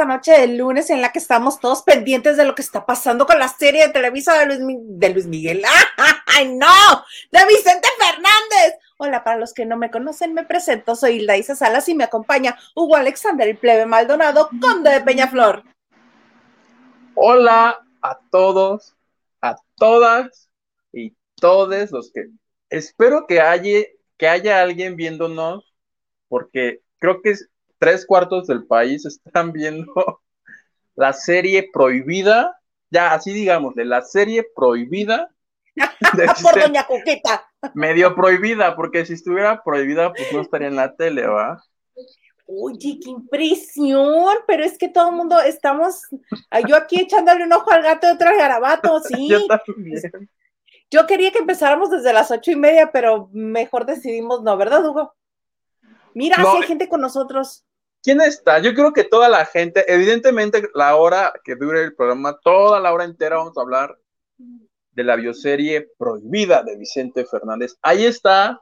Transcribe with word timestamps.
esta 0.00 0.14
noche 0.14 0.32
de 0.32 0.56
lunes 0.56 0.88
en 0.88 1.02
la 1.02 1.12
que 1.12 1.18
estamos 1.18 1.60
todos 1.60 1.82
pendientes 1.82 2.38
de 2.38 2.46
lo 2.46 2.54
que 2.54 2.62
está 2.62 2.86
pasando 2.86 3.26
con 3.26 3.38
la 3.38 3.48
serie 3.48 3.86
de 3.86 3.92
Televisa 3.92 4.38
de 4.38 4.46
Luis, 4.46 4.78
de 4.82 5.10
Luis 5.10 5.26
Miguel. 5.26 5.62
¡Ay, 6.26 6.56
no! 6.56 7.04
¡De 7.30 7.46
Vicente 7.46 7.86
Fernández! 7.98 8.78
Hola, 8.96 9.22
para 9.22 9.36
los 9.36 9.52
que 9.52 9.66
no 9.66 9.76
me 9.76 9.90
conocen, 9.90 10.32
me 10.32 10.46
presento. 10.46 10.96
Soy 10.96 11.16
Hilda 11.16 11.36
Isa 11.36 11.54
Salas 11.54 11.86
y 11.90 11.94
me 11.94 12.04
acompaña 12.04 12.58
Hugo 12.74 12.96
Alexander, 12.96 13.46
el 13.46 13.58
plebe 13.58 13.84
Maldonado, 13.84 14.48
conde 14.58 14.88
de 14.90 15.02
Peñaflor. 15.02 15.64
Hola 17.14 17.78
a 18.00 18.18
todos, 18.30 18.96
a 19.42 19.56
todas 19.76 20.48
y 20.94 21.14
todos 21.34 21.90
los 21.90 22.10
que... 22.10 22.24
Espero 22.70 23.26
que 23.26 23.42
haya, 23.42 23.80
que 24.16 24.28
haya 24.28 24.62
alguien 24.62 24.96
viéndonos, 24.96 25.74
porque 26.28 26.80
creo 26.98 27.20
que 27.20 27.32
es 27.32 27.49
tres 27.80 28.06
cuartos 28.06 28.46
del 28.46 28.64
país 28.64 29.04
están 29.04 29.52
viendo 29.52 30.20
la 30.94 31.12
serie 31.12 31.68
prohibida, 31.72 32.60
ya 32.90 33.12
así 33.14 33.32
digamos, 33.32 33.74
de 33.74 33.86
la 33.86 34.02
serie 34.02 34.46
prohibida. 34.54 35.34
Por 36.42 36.60
Doña 36.60 36.86
Coqueta. 36.86 37.48
Medio 37.74 38.14
prohibida, 38.14 38.76
porque 38.76 39.06
si 39.06 39.14
estuviera 39.14 39.62
prohibida, 39.62 40.12
pues 40.12 40.32
no 40.32 40.40
estaría 40.40 40.68
en 40.68 40.76
la 40.76 40.94
tele, 40.94 41.26
¿va? 41.26 41.62
Oye, 42.46 42.98
qué 43.02 43.10
impresión, 43.10 44.38
pero 44.46 44.64
es 44.64 44.76
que 44.76 44.88
todo 44.88 45.10
el 45.10 45.16
mundo 45.16 45.40
estamos, 45.40 46.02
yo 46.66 46.76
aquí 46.76 47.00
echándole 47.00 47.44
un 47.44 47.52
ojo 47.52 47.70
al 47.70 47.82
gato 47.82 48.08
y 48.08 48.10
otro 48.10 48.28
al 48.28 48.36
garabato, 48.36 49.00
sí. 49.04 49.28
Yo 49.28 49.46
también. 49.46 50.02
Yo 50.90 51.06
quería 51.06 51.30
que 51.30 51.38
empezáramos 51.38 51.90
desde 51.90 52.12
las 52.12 52.32
ocho 52.32 52.50
y 52.50 52.56
media, 52.56 52.90
pero 52.90 53.30
mejor 53.32 53.86
decidimos 53.86 54.42
no, 54.42 54.56
¿verdad, 54.56 54.84
Hugo? 54.84 55.14
Mira, 56.14 56.38
No. 56.38 56.50
si 56.50 56.56
hay 56.56 56.62
gente 56.64 56.88
con 56.88 57.00
nosotros. 57.00 57.64
¿Quién 58.02 58.20
está? 58.20 58.58
Yo 58.60 58.72
creo 58.74 58.92
que 58.92 59.04
toda 59.04 59.28
la 59.28 59.44
gente, 59.44 59.84
evidentemente 59.92 60.68
la 60.74 60.96
hora 60.96 61.32
que 61.44 61.54
dure 61.54 61.82
el 61.82 61.94
programa, 61.94 62.38
toda 62.42 62.80
la 62.80 62.92
hora 62.92 63.04
entera 63.04 63.36
vamos 63.36 63.56
a 63.58 63.60
hablar 63.60 63.98
de 64.92 65.04
la 65.04 65.16
bioserie 65.16 65.88
prohibida 65.98 66.62
de 66.62 66.76
Vicente 66.76 67.24
Fernández. 67.24 67.76
Ahí 67.82 68.06
está. 68.06 68.58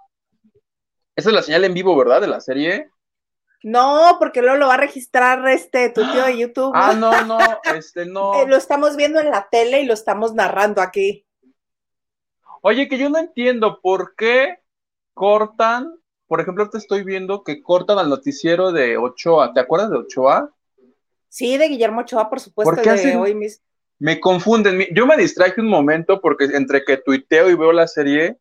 Esa 1.14 1.30
es 1.30 1.34
la 1.34 1.42
señal 1.42 1.64
en 1.64 1.74
vivo, 1.74 1.96
¿verdad? 1.96 2.20
De 2.20 2.26
la 2.26 2.40
serie. 2.40 2.90
No, 3.62 4.16
porque 4.18 4.40
luego 4.40 4.56
lo 4.56 4.68
va 4.68 4.74
a 4.74 4.78
registrar 4.78 5.46
este 5.48 5.90
tu 5.90 6.02
tío 6.12 6.24
de 6.24 6.38
YouTube. 6.38 6.72
Ah, 6.74 6.94
no, 6.94 7.10
no, 7.24 7.38
este 7.74 8.06
no. 8.06 8.40
Eh, 8.40 8.46
lo 8.46 8.56
estamos 8.56 8.96
viendo 8.96 9.20
en 9.20 9.30
la 9.30 9.48
tele 9.50 9.80
y 9.80 9.86
lo 9.86 9.94
estamos 9.94 10.34
narrando 10.34 10.80
aquí. 10.80 11.26
Oye, 12.62 12.88
que 12.88 12.98
yo 12.98 13.08
no 13.08 13.18
entiendo 13.18 13.80
por 13.80 14.14
qué 14.16 14.58
cortan, 15.14 15.98
por 16.28 16.40
ejemplo, 16.40 16.68
te 16.70 16.78
estoy 16.78 17.02
viendo 17.04 17.42
que 17.42 17.62
cortan 17.62 17.98
al 17.98 18.08
noticiero 18.08 18.70
de 18.70 18.96
Ochoa. 18.98 19.52
¿Te 19.54 19.60
acuerdas 19.60 19.90
de 19.90 19.96
Ochoa? 19.98 20.54
Sí, 21.28 21.56
de 21.56 21.68
Guillermo 21.68 22.02
Ochoa, 22.02 22.30
por 22.30 22.38
supuesto, 22.40 22.74
¿Por 22.74 22.82
qué 22.82 22.90
de 22.90 22.94
hacen- 22.96 23.18
hoy 23.18 23.34
mismo. 23.34 23.64
Me 23.98 24.20
confunden. 24.20 24.86
Yo 24.94 25.06
me 25.06 25.16
distraje 25.16 25.60
un 25.60 25.66
momento 25.68 26.20
porque 26.20 26.44
entre 26.44 26.84
que 26.84 26.98
tuiteo 26.98 27.50
y 27.50 27.56
veo 27.56 27.72
la 27.72 27.88
serie, 27.88 28.38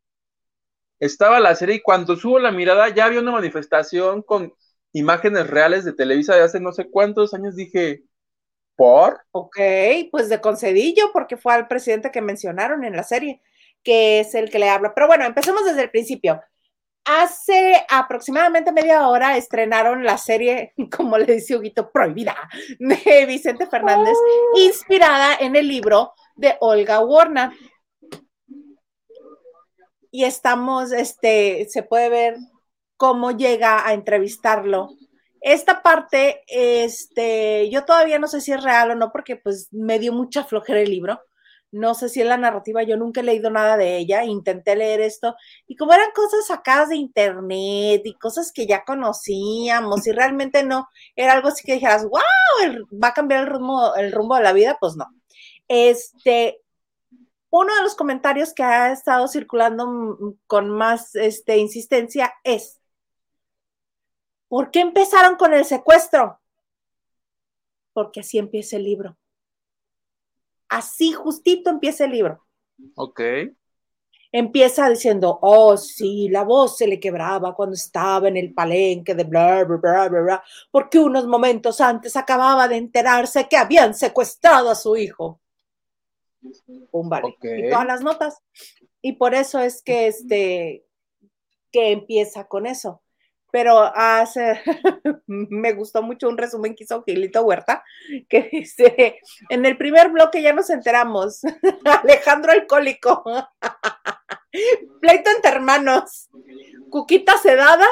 estaba 1.00 1.40
la 1.40 1.56
serie 1.56 1.75
y 1.75 1.81
cuando 1.81 2.16
subo 2.16 2.40
la 2.40 2.52
mirada 2.52 2.90
ya 2.90 3.06
había 3.06 3.20
una 3.22 3.31
manifestación 3.31 4.22
con 4.22 4.54
imágenes 4.94 5.48
reales 5.50 5.86
de 5.86 5.94
Televisa 5.94 6.36
de 6.36 6.42
hace 6.44 6.59
no 6.59 6.72
sé 6.74 6.90
cuántos 6.90 7.34
años. 7.34 7.56
Dije, 7.56 8.04
¿por? 8.75 9.22
Ok, 9.31 9.58
pues 10.12 10.30
de 10.30 10.42
Concedillo, 10.42 11.12
porque 11.12 11.38
fue 11.38 11.54
al 11.54 11.68
presidente 11.68 12.12
que 12.12 12.22
mencionaron 12.22 12.84
en 12.84 12.96
la 12.96 13.04
serie, 13.04 13.42
que 13.84 14.19
es 14.19 14.36
el 14.36 14.50
que 14.50 14.59
le 14.59 14.69
habla. 14.69 14.94
Pero 14.94 15.08
bueno, 15.08 15.25
empecemos 15.25 15.66
desde 15.66 15.84
el 15.84 15.90
principio. 15.92 16.42
Hace 17.07 17.85
aproximadamente 17.90 18.72
media 18.72 19.07
hora 19.07 19.38
estrenaron 19.38 20.03
la 20.03 20.18
serie, 20.18 20.73
como 20.95 21.18
le 21.18 21.34
dice 21.34 21.56
Huguito, 21.56 21.91
prohibida, 21.91 22.35
de 22.79 23.25
Vicente 23.25 23.68
Fernández, 23.68 24.18
inspirada 24.56 25.35
en 25.40 25.56
el 25.56 25.68
libro 25.68 26.13
de 26.35 26.56
Olga 26.59 27.00
Warner. 27.00 27.51
Y 30.12 30.23
estamos, 30.23 30.91
este, 30.91 31.68
se 31.69 31.84
puede 31.84 32.09
ver 32.09 32.38
cómo 32.95 33.31
llega 33.31 33.88
a 33.88 33.94
entrevistarlo 33.94 34.89
esta 35.41 35.81
parte, 35.81 36.44
este, 36.47 37.69
yo 37.69 37.85
todavía 37.85 38.19
no 38.19 38.28
sé 38.28 38.41
si 38.41 38.51
es 38.51 38.62
real 38.62 38.91
o 38.91 38.95
no, 38.95 39.12
porque 39.12 39.35
pues 39.35 39.69
me 39.72 40.00
dio 40.00 40.12
mucha 40.12 40.44
flojera 40.44 40.81
el 40.81 40.89
libro. 40.89 41.22
No 41.72 41.94
sé 41.96 42.10
si 42.10 42.22
es 42.22 42.28
la 42.28 42.38
narrativa, 42.38 42.84
yo 42.84 42.98
nunca 42.98 43.22
he 43.22 43.24
leído 43.24 43.50
nada 43.50 43.78
de 43.78 43.98
ella, 43.98 44.24
intenté 44.24 44.76
leer 44.76 45.02
esto, 45.02 45.36
y 45.68 45.76
como 45.76 45.94
eran 45.94 46.12
cosas 46.16 46.48
sacadas 46.48 46.90
de 46.90 46.96
internet 46.96 48.02
y 48.06 48.14
cosas 48.16 48.52
que 48.54 48.66
ya 48.68 48.86
conocíamos, 48.86 50.08
y 50.08 50.12
realmente 50.12 50.64
no, 50.64 50.88
era 51.16 51.34
algo 51.34 51.50
así 51.50 51.64
que 51.66 51.74
dijeras, 51.74 52.06
wow, 52.06 52.88
va 53.04 53.10
a 53.10 53.14
cambiar 53.14 53.42
el 53.42 53.48
rumbo, 53.48 53.96
el 53.96 54.12
rumbo 54.12 54.36
de 54.36 54.44
la 54.44 54.54
vida, 54.54 54.78
pues 54.80 54.96
no. 54.96 55.06
Este, 55.68 56.62
uno 57.50 57.76
de 57.76 57.82
los 57.82 57.96
comentarios 57.96 58.54
que 58.54 58.64
ha 58.64 58.92
estado 58.92 59.28
circulando 59.28 60.36
con 60.48 60.70
más 60.70 61.16
este, 61.16 61.58
insistencia 61.58 62.34
es, 62.44 62.80
¿Por 64.48 64.72
qué 64.72 64.80
empezaron 64.80 65.36
con 65.36 65.54
el 65.54 65.66
secuestro? 65.66 66.40
Porque 67.94 68.22
así 68.22 68.38
empieza 68.38 68.78
el 68.78 68.84
libro. 68.84 69.18
Así 70.70 71.14
justito 71.14 71.70
empieza 71.70 72.06
el 72.06 72.12
libro. 72.12 72.46
Ok. 72.96 73.22
Empieza 74.32 74.90
diciendo, 74.90 75.40
oh, 75.42 75.78
sí, 75.78 76.28
la 76.30 76.44
voz 76.44 76.78
se 76.78 76.88
le 76.88 77.00
quebraba 77.00 77.56
cuando 77.56 77.76
estaba 77.76 78.28
en 78.28 78.38
el 78.38 78.54
palenque 78.54 79.16
de 79.16 79.24
bla, 79.24 79.64
bla, 79.64 79.78
bla, 79.78 80.10
bla, 80.10 80.22
bla, 80.22 80.44
porque 80.70 81.00
unos 81.00 81.26
momentos 81.26 81.80
antes 81.80 82.16
acababa 82.18 82.68
de 82.68 82.76
enterarse 82.76 83.48
que 83.48 83.56
habían 83.56 83.94
secuestrado 83.94 84.70
a 84.70 84.76
su 84.76 84.98
hijo. 84.98 85.40
Pum, 86.92 87.10
vale. 87.10 87.28
Ok. 87.28 87.46
Y 87.46 87.70
todas 87.70 87.86
las 87.86 88.02
notas. 88.02 88.44
Y 89.02 89.14
por 89.14 89.34
eso 89.34 89.60
es 89.60 89.82
que 89.82 90.08
este, 90.08 90.86
que 91.72 91.92
empieza 91.92 92.48
con 92.48 92.66
eso. 92.66 93.02
Pero 93.57 93.91
hace, 93.95 94.62
me 95.25 95.73
gustó 95.73 96.03
mucho 96.03 96.29
un 96.29 96.38
resumen 96.38 96.75
que 96.75 96.84
hizo 96.84 97.01
Gilito 97.03 97.41
Huerta, 97.41 97.84
que 98.29 98.47
dice, 98.51 99.19
en 99.50 99.66
el 99.66 99.78
primer 99.78 100.09
bloque 100.09 100.44
ya 100.44 100.53
nos 100.53 100.69
enteramos, 100.69 101.41
Alejandro 102.03 102.51
Alcohólico, 102.51 103.23
pleito 105.01 105.31
entre 105.31 105.50
hermanos, 105.50 106.29
Cuquita 106.91 107.35
sedada 107.40 107.88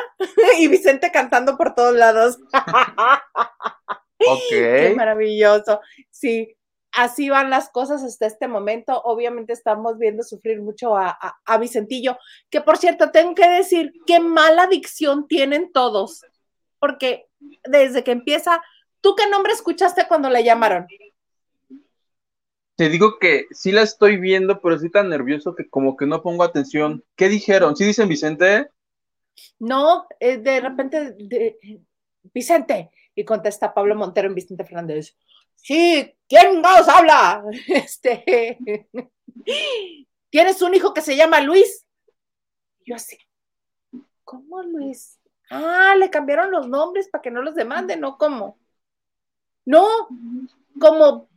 y 0.60 0.68
Vicente 0.68 1.12
cantando 1.12 1.58
por 1.58 1.74
todos 1.74 1.96
lados. 1.96 2.38
Qué 4.20 4.90
Ok. 4.92 4.96
maravilloso. 4.96 5.82
Sí, 6.12 6.56
así 6.96 7.30
van 7.30 7.50
las 7.50 7.70
cosas 7.70 8.04
hasta 8.04 8.26
este 8.26 8.48
momento. 8.48 9.02
Obviamente 9.04 9.54
estamos 9.54 9.98
viendo 9.98 10.24
sufrir 10.24 10.62
mucho 10.62 10.96
a, 10.96 11.10
a- 11.10 11.38
a 11.46 11.58
Vicentillo, 11.58 12.18
que 12.50 12.62
por 12.62 12.78
cierto, 12.78 13.12
tengo 13.12 13.36
que 13.36 13.48
decir 13.48 13.94
qué 14.06 14.20
mala 14.20 14.64
adicción 14.64 15.28
tienen 15.28 15.72
todos, 15.72 16.22
porque 16.80 17.28
desde 17.66 18.04
que 18.04 18.12
empieza, 18.12 18.62
¿tú 19.02 19.16
qué 19.16 19.30
nombre 19.30 19.54
escuchaste 19.54 20.08
cuando 20.08 20.30
le 20.30 20.44
llamaron? 20.44 20.88
Te 22.78 22.90
digo 22.90 23.20
que 23.20 23.46
sí 23.52 23.72
la 23.72 23.84
estoy 23.84 24.18
viendo, 24.18 24.60
pero 24.62 24.76
estoy 24.76 24.92
tan 24.92 25.10
nervioso 25.10 25.56
que 25.56 25.70
como 25.70 25.96
que 25.96 26.06
no 26.06 26.22
pongo 26.22 26.44
atención. 26.44 27.06
¿Qué 27.16 27.30
dijeron? 27.30 27.76
¿Sí 27.76 27.86
dicen 27.86 28.10
Vicente? 28.10 28.70
No, 29.60 30.08
eh, 30.20 30.38
de 30.38 30.60
repente, 30.60 31.12
de- 31.12 31.58
Vicente, 32.34 32.92
y 33.16 33.24
contesta 33.24 33.74
Pablo 33.74 33.96
Montero 33.96 34.28
en 34.28 34.36
Vicente 34.36 34.66
Fernández. 34.66 35.16
Sí, 35.56 36.16
¿quién 36.28 36.62
nos 36.62 36.88
habla? 36.88 37.44
Este, 37.68 38.88
¿tienes 40.30 40.62
un 40.62 40.74
hijo 40.74 40.94
que 40.94 41.02
se 41.02 41.16
llama 41.16 41.42
Luis? 41.42 41.86
Yo 42.86 42.96
así, 42.96 43.18
¿cómo 44.24 44.62
Luis? 44.64 45.20
Ah, 45.50 45.96
le 45.98 46.10
cambiaron 46.10 46.52
los 46.52 46.68
nombres 46.68 47.10
para 47.10 47.22
que 47.22 47.32
no 47.32 47.42
los 47.42 47.56
demanden, 47.56 48.00
¿no? 48.00 48.18
¿Cómo? 48.18 48.60
No, 49.66 49.88
como 50.80 51.30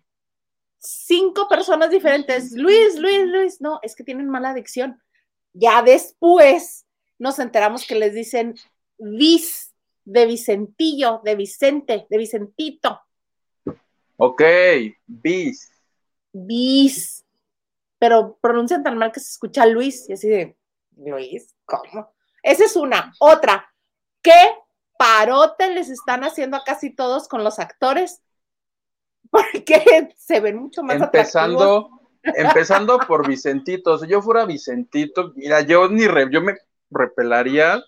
cinco 0.78 1.48
personas 1.48 1.90
diferentes. 1.90 2.52
Luis, 2.52 2.98
Luis, 2.98 3.26
Luis, 3.26 3.60
no, 3.60 3.80
es 3.82 3.94
que 3.94 4.04
tienen 4.04 4.28
mala 4.28 4.50
adicción. 4.50 5.02
Ya 5.52 5.82
después 5.82 6.86
nos 7.18 7.38
enteramos 7.38 7.86
que 7.86 7.94
les 7.94 8.14
dicen 8.14 8.54
Viz, 8.98 9.74
de 10.04 10.26
Vicentillo, 10.26 11.20
de 11.22 11.34
Vicente, 11.34 12.06
de 12.08 12.18
Vicentito, 12.18 13.02
Ok, 14.20 14.42
bis. 15.06 15.70
Bis, 16.32 17.24
pero 18.00 18.36
pronuncian 18.40 18.82
tan 18.82 18.98
mal 18.98 19.12
que 19.12 19.20
se 19.20 19.30
escucha 19.30 19.64
Luis, 19.64 20.08
y 20.08 20.14
así 20.14 20.28
de, 20.28 20.56
Luis, 20.96 21.54
¿cómo? 21.64 22.12
Esa 22.42 22.64
es 22.64 22.74
una. 22.74 23.12
Otra, 23.20 23.72
que 24.20 24.34
parote 24.98 25.72
les 25.72 25.88
están 25.88 26.24
haciendo 26.24 26.56
a 26.56 26.64
casi 26.64 26.92
todos 26.92 27.28
con 27.28 27.44
los 27.44 27.60
actores, 27.60 28.20
porque 29.30 30.08
se 30.16 30.40
ven 30.40 30.58
mucho 30.58 30.82
más 30.82 31.00
empezando, 31.00 31.88
empezando 32.24 32.98
por 33.06 33.26
Vicentito. 33.26 33.98
Si 33.98 34.08
yo 34.08 34.20
fuera 34.20 34.46
Vicentito, 34.46 35.32
mira, 35.36 35.60
yo 35.60 35.88
ni 35.88 36.06
yo 36.32 36.42
me 36.42 36.56
repelaría, 36.90 37.80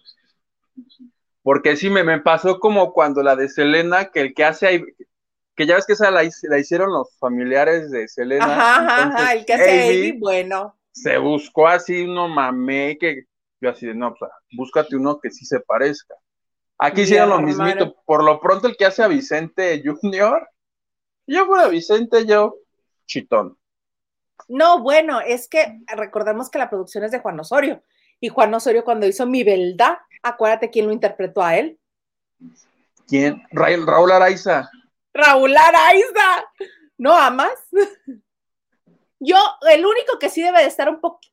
porque 1.42 1.74
sí 1.74 1.90
me, 1.90 2.04
me 2.04 2.20
pasó 2.20 2.60
como 2.60 2.92
cuando 2.92 3.20
la 3.24 3.34
de 3.34 3.48
Selena, 3.48 4.12
que 4.12 4.20
el 4.20 4.34
que 4.34 4.44
hace 4.44 4.68
ahí, 4.68 4.84
que 5.60 5.66
ya 5.66 5.74
ves 5.74 5.84
que 5.84 5.92
esa 5.92 6.10
la, 6.10 6.24
hicieron 6.24 6.90
los 6.90 7.14
familiares 7.18 7.90
de 7.90 8.08
Selena. 8.08 8.46
Ajá, 8.46 9.02
ajá, 9.02 9.32
el 9.34 9.44
que 9.44 9.52
hace 9.52 10.14
bueno. 10.18 10.74
Se 10.90 11.18
buscó 11.18 11.68
así 11.68 12.00
uno 12.00 12.28
mamé 12.28 12.96
que 12.98 13.24
yo 13.60 13.68
así 13.68 13.86
de 13.86 13.94
no, 13.94 14.14
pues 14.18 14.30
búscate 14.52 14.96
uno 14.96 15.20
que 15.20 15.30
sí 15.30 15.44
se 15.44 15.60
parezca. 15.60 16.14
Aquí 16.78 17.02
hicieron 17.02 17.28
lo 17.28 17.42
mismito. 17.42 17.94
Por 18.06 18.24
lo 18.24 18.40
pronto, 18.40 18.68
el 18.68 18.76
que 18.78 18.86
hace 18.86 19.02
a 19.02 19.08
Vicente 19.08 19.82
Junior, 19.84 20.48
yo 21.26 21.44
fuera 21.44 21.68
Vicente, 21.68 22.24
yo 22.24 22.54
chitón. 23.04 23.58
No, 24.48 24.82
bueno, 24.82 25.20
es 25.20 25.46
que 25.46 25.78
recordemos 25.88 26.48
que 26.48 26.58
la 26.58 26.70
producción 26.70 27.04
es 27.04 27.10
de 27.10 27.18
Juan 27.18 27.38
Osorio. 27.38 27.82
Y 28.18 28.30
Juan 28.30 28.54
Osorio, 28.54 28.82
cuando 28.82 29.06
hizo 29.06 29.26
Mi 29.26 29.44
Belda, 29.44 30.06
acuérdate 30.22 30.70
quién 30.70 30.86
lo 30.86 30.92
interpretó 30.94 31.42
a 31.42 31.58
él. 31.58 31.78
¿Quién? 33.06 33.42
Raúl 33.52 34.10
Araiza. 34.10 34.70
Raúl 35.12 35.56
Araiza. 35.56 36.44
¿No 36.98 37.16
amas? 37.16 37.58
Yo, 39.18 39.36
el 39.70 39.84
único 39.84 40.18
que 40.18 40.30
sí 40.30 40.42
debe 40.42 40.60
de 40.60 40.66
estar 40.66 40.88
un 40.88 41.00
poquito 41.00 41.30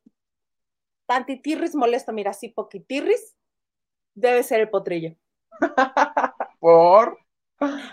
tantitirris 1.08 1.74
molesto, 1.74 2.14
mira, 2.14 2.34
sí, 2.34 2.50
poquitirris, 2.50 3.36
debe 4.14 4.44
ser 4.44 4.60
el 4.60 4.70
potrillo. 4.70 5.16
¿Por? 6.60 7.18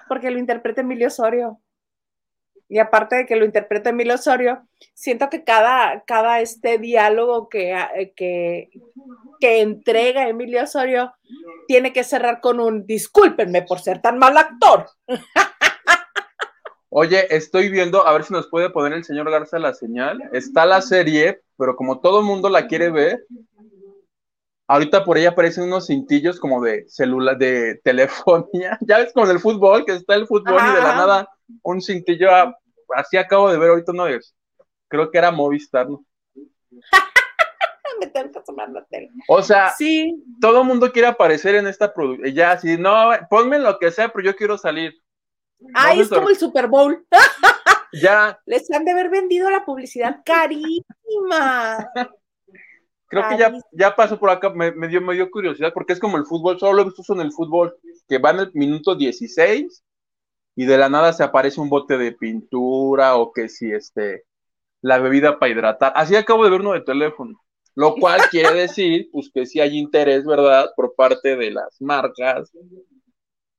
Porque 0.08 0.30
lo 0.30 0.38
interpreta 0.38 0.82
Emilio 0.82 1.06
Osorio. 1.06 1.60
Y 2.68 2.78
aparte 2.78 3.16
de 3.16 3.26
que 3.26 3.36
lo 3.36 3.44
interpreta 3.44 3.90
Emilio 3.90 4.14
Osorio, 4.14 4.66
siento 4.94 5.30
que 5.30 5.44
cada, 5.44 6.02
cada 6.06 6.40
este 6.40 6.78
diálogo 6.78 7.48
que, 7.48 8.12
que, 8.16 8.70
que 9.38 9.60
entrega 9.60 10.28
Emilio 10.28 10.62
Osorio 10.62 11.14
tiene 11.68 11.92
que 11.92 12.04
cerrar 12.04 12.40
con 12.40 12.60
un 12.60 12.86
discúlpenme 12.86 13.62
por 13.62 13.80
ser 13.80 14.02
tan 14.02 14.18
mal 14.18 14.36
actor. 14.36 14.88
Oye, 16.96 17.26
estoy 17.34 17.70
viendo, 17.70 18.06
a 18.06 18.12
ver 18.12 18.22
si 18.22 18.32
nos 18.32 18.46
puede 18.46 18.70
poner 18.70 18.92
el 18.92 19.02
señor 19.02 19.28
Garza 19.28 19.58
la 19.58 19.74
señal. 19.74 20.22
Está 20.32 20.64
la 20.64 20.80
serie, 20.80 21.40
pero 21.58 21.74
como 21.74 21.98
todo 21.98 22.20
el 22.20 22.24
mundo 22.24 22.48
la 22.48 22.68
quiere 22.68 22.88
ver, 22.88 23.26
ahorita 24.68 25.04
por 25.04 25.16
ahí 25.16 25.26
aparecen 25.26 25.64
unos 25.64 25.88
cintillos 25.88 26.38
como 26.38 26.62
de 26.62 26.88
celular, 26.88 27.36
de 27.36 27.80
telefonía. 27.82 28.78
Ya 28.82 28.98
ves 28.98 29.12
con 29.12 29.28
el 29.28 29.40
fútbol, 29.40 29.84
que 29.84 29.94
está 29.94 30.14
el 30.14 30.28
fútbol 30.28 30.54
y 30.54 30.72
de 30.72 30.82
la 30.82 30.94
nada 30.94 31.28
un 31.64 31.82
cintillo. 31.82 32.28
así 32.94 33.16
acabo 33.16 33.50
de 33.50 33.58
ver 33.58 33.70
ahorita 33.70 33.92
no 33.92 34.06
es. 34.06 34.32
Creo 34.86 35.10
que 35.10 35.18
era 35.18 35.32
Movistar, 35.32 35.90
¿no? 35.90 36.04
Me 37.98 38.06
tengo 38.06 38.30
que 38.30 38.40
tomar 38.42 38.70
la 38.70 38.84
tele. 38.84 39.10
O 39.26 39.42
sea, 39.42 39.70
sí. 39.70 40.22
todo 40.40 40.60
el 40.60 40.68
mundo 40.68 40.92
quiere 40.92 41.08
aparecer 41.08 41.56
en 41.56 41.66
esta 41.66 41.92
producción. 41.92 42.32
Ya, 42.32 42.52
así, 42.52 42.76
no, 42.78 43.10
ponme 43.28 43.58
lo 43.58 43.80
que 43.80 43.90
sea, 43.90 44.10
pero 44.10 44.24
yo 44.26 44.36
quiero 44.36 44.56
salir. 44.56 44.94
Ay, 45.74 46.00
es 46.00 46.08
como 46.08 46.28
el 46.28 46.36
Super 46.36 46.68
Bowl. 46.68 47.06
ya. 47.92 48.38
Les 48.46 48.70
han 48.70 48.84
de 48.84 48.92
haber 48.92 49.10
vendido 49.10 49.50
la 49.50 49.64
publicidad 49.64 50.20
carísima. 50.24 51.90
Creo 53.06 53.28
que 53.28 53.38
ya, 53.38 53.52
ya 53.72 53.94
pasó 53.94 54.18
por 54.18 54.30
acá, 54.30 54.50
me, 54.50 54.88
dio, 54.88 55.00
me 55.00 55.14
dio 55.14 55.30
curiosidad, 55.30 55.72
porque 55.72 55.92
es 55.92 56.00
como 56.00 56.16
el 56.16 56.26
fútbol, 56.26 56.58
solo 56.58 56.72
lo 56.72 56.82
he 56.82 56.84
visto 56.86 57.12
en 57.12 57.20
el 57.20 57.32
fútbol, 57.32 57.76
que 58.08 58.18
va 58.18 58.30
en 58.30 58.40
el 58.40 58.50
minuto 58.54 58.94
16 58.94 59.84
y 60.56 60.66
de 60.66 60.78
la 60.78 60.88
nada 60.88 61.12
se 61.12 61.22
aparece 61.22 61.60
un 61.60 61.68
bote 61.68 61.98
de 61.98 62.12
pintura 62.12 63.16
o 63.16 63.32
que 63.32 63.48
si 63.48 63.70
este, 63.72 64.24
la 64.82 64.98
bebida 64.98 65.38
para 65.38 65.52
hidratar. 65.52 65.92
Así 65.96 66.16
acabo 66.16 66.44
de 66.44 66.50
ver 66.50 66.60
uno 66.60 66.72
de 66.72 66.80
teléfono, 66.80 67.40
lo 67.74 67.94
cual 67.94 68.20
quiere 68.30 68.52
decir, 68.52 69.08
pues 69.12 69.30
que 69.32 69.46
sí 69.46 69.60
hay 69.60 69.78
interés, 69.78 70.24
¿verdad?, 70.24 70.70
por 70.76 70.94
parte 70.94 71.36
de 71.36 71.50
las 71.50 71.80
marcas. 71.80 72.52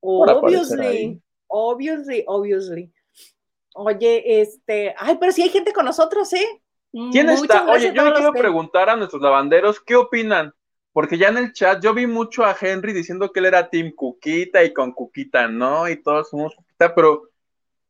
Obviously, 0.01 1.21
obviously, 1.47 2.23
obviously. 2.27 2.91
Oye, 3.73 4.41
este, 4.41 4.95
ay, 4.97 5.17
pero 5.19 5.31
si 5.31 5.41
hay 5.41 5.49
gente 5.49 5.73
con 5.73 5.85
nosotros, 5.85 6.31
¿eh? 6.33 6.61
¿Quién 7.11 7.29
está? 7.29 7.65
Oye, 7.67 7.91
yo 7.93 8.05
le 8.05 8.13
quiero 8.13 8.31
preguntar 8.31 8.89
a 8.89 8.95
nuestros 8.95 9.21
lavanderos, 9.21 9.81
¿qué 9.81 9.95
opinan? 9.95 10.53
Porque 10.93 11.17
ya 11.17 11.27
en 11.27 11.37
el 11.37 11.51
chat 11.51 11.83
yo 11.83 11.93
vi 11.93 12.07
mucho 12.07 12.45
a 12.45 12.55
Henry 12.59 12.93
diciendo 12.93 13.31
que 13.31 13.41
él 13.41 13.47
era 13.47 13.69
Team 13.69 13.91
Cuquita 13.93 14.63
y 14.63 14.71
con 14.71 14.93
Cuquita 14.93 15.49
no, 15.49 15.89
y 15.89 16.01
todos 16.01 16.29
somos 16.29 16.55
Cuquita, 16.55 16.95
pero 16.95 17.23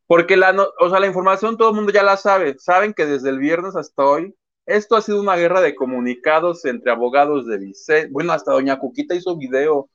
porque 0.07 0.37
la, 0.37 0.55
o 0.79 0.89
sea, 0.89 0.99
la 0.99 1.07
información 1.07 1.57
todo 1.57 1.69
el 1.69 1.75
mundo 1.75 1.91
ya 1.91 2.01
la 2.01 2.17
sabe. 2.17 2.57
Saben 2.57 2.93
que 2.93 3.05
desde 3.05 3.29
el 3.29 3.37
viernes 3.37 3.75
hasta 3.75 4.03
hoy, 4.03 4.35
esto 4.65 4.95
ha 4.95 5.01
sido 5.01 5.21
una 5.21 5.35
guerra 5.35 5.61
de 5.61 5.75
comunicados 5.75 6.65
entre 6.65 6.91
abogados 6.91 7.45
de 7.45 7.59
Vicente. 7.59 8.09
Bueno, 8.11 8.33
hasta 8.33 8.53
Doña 8.53 8.79
Cuquita 8.79 9.13
hizo 9.13 9.37
video. 9.37 9.89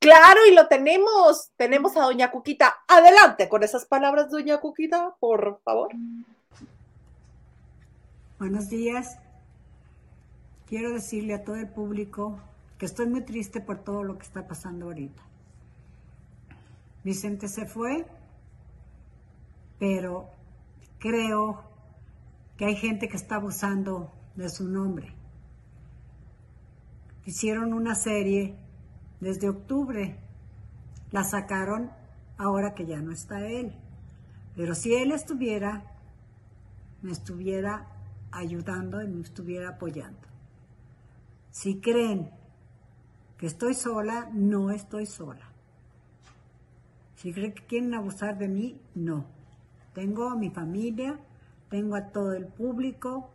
Claro, 0.00 0.40
y 0.50 0.54
lo 0.54 0.66
tenemos. 0.66 1.50
Tenemos 1.56 1.94
a 1.94 2.00
Doña 2.00 2.30
Cuquita. 2.30 2.74
Adelante 2.88 3.50
con 3.50 3.62
esas 3.62 3.84
palabras, 3.84 4.30
Doña 4.30 4.58
Cuquita, 4.58 5.14
por 5.20 5.60
favor. 5.62 5.90
Buenos 8.38 8.70
días. 8.70 9.18
Quiero 10.66 10.94
decirle 10.94 11.34
a 11.34 11.44
todo 11.44 11.56
el 11.56 11.68
público 11.68 12.40
que 12.78 12.86
estoy 12.86 13.08
muy 13.08 13.20
triste 13.20 13.60
por 13.60 13.84
todo 13.84 14.02
lo 14.02 14.16
que 14.16 14.24
está 14.24 14.48
pasando 14.48 14.86
ahorita. 14.86 15.22
Vicente 17.04 17.46
se 17.46 17.66
fue, 17.66 18.06
pero 19.78 20.30
creo 20.98 21.62
que 22.56 22.64
hay 22.64 22.76
gente 22.76 23.06
que 23.10 23.18
está 23.18 23.34
abusando 23.34 24.10
de 24.34 24.48
su 24.48 24.66
nombre. 24.66 25.12
Hicieron 27.26 27.74
una 27.74 27.94
serie 27.94 28.56
desde 29.20 29.48
octubre, 29.48 30.18
la 31.10 31.24
sacaron 31.24 31.90
ahora 32.38 32.74
que 32.74 32.86
ya 32.86 33.00
no 33.00 33.12
está 33.12 33.46
él. 33.46 33.74
Pero 34.56 34.74
si 34.74 34.94
él 34.94 35.12
estuviera, 35.12 35.84
me 37.02 37.12
estuviera 37.12 37.86
ayudando 38.32 39.02
y 39.02 39.08
me 39.08 39.22
estuviera 39.22 39.70
apoyando. 39.70 40.28
Si 41.50 41.80
creen 41.80 42.30
que 43.36 43.46
estoy 43.46 43.74
sola, 43.74 44.30
no 44.32 44.70
estoy 44.70 45.06
sola. 45.06 45.50
Si 47.16 47.32
creen 47.32 47.52
que 47.52 47.66
quieren 47.66 47.94
abusar 47.94 48.38
de 48.38 48.48
mí, 48.48 48.80
no. 48.94 49.26
Tengo 49.94 50.30
a 50.30 50.36
mi 50.36 50.50
familia, 50.50 51.18
tengo 51.68 51.96
a 51.96 52.08
todo 52.12 52.32
el 52.32 52.46
público 52.46 53.30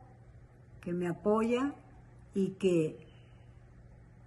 que 0.81 0.93
me 0.93 1.07
apoya 1.07 1.73
y 2.33 2.51
que 2.51 3.04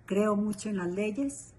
creo 0.08 0.34
mucho 0.34 0.68
en 0.68 0.78
las 0.78 0.88
leyes, 0.88 1.54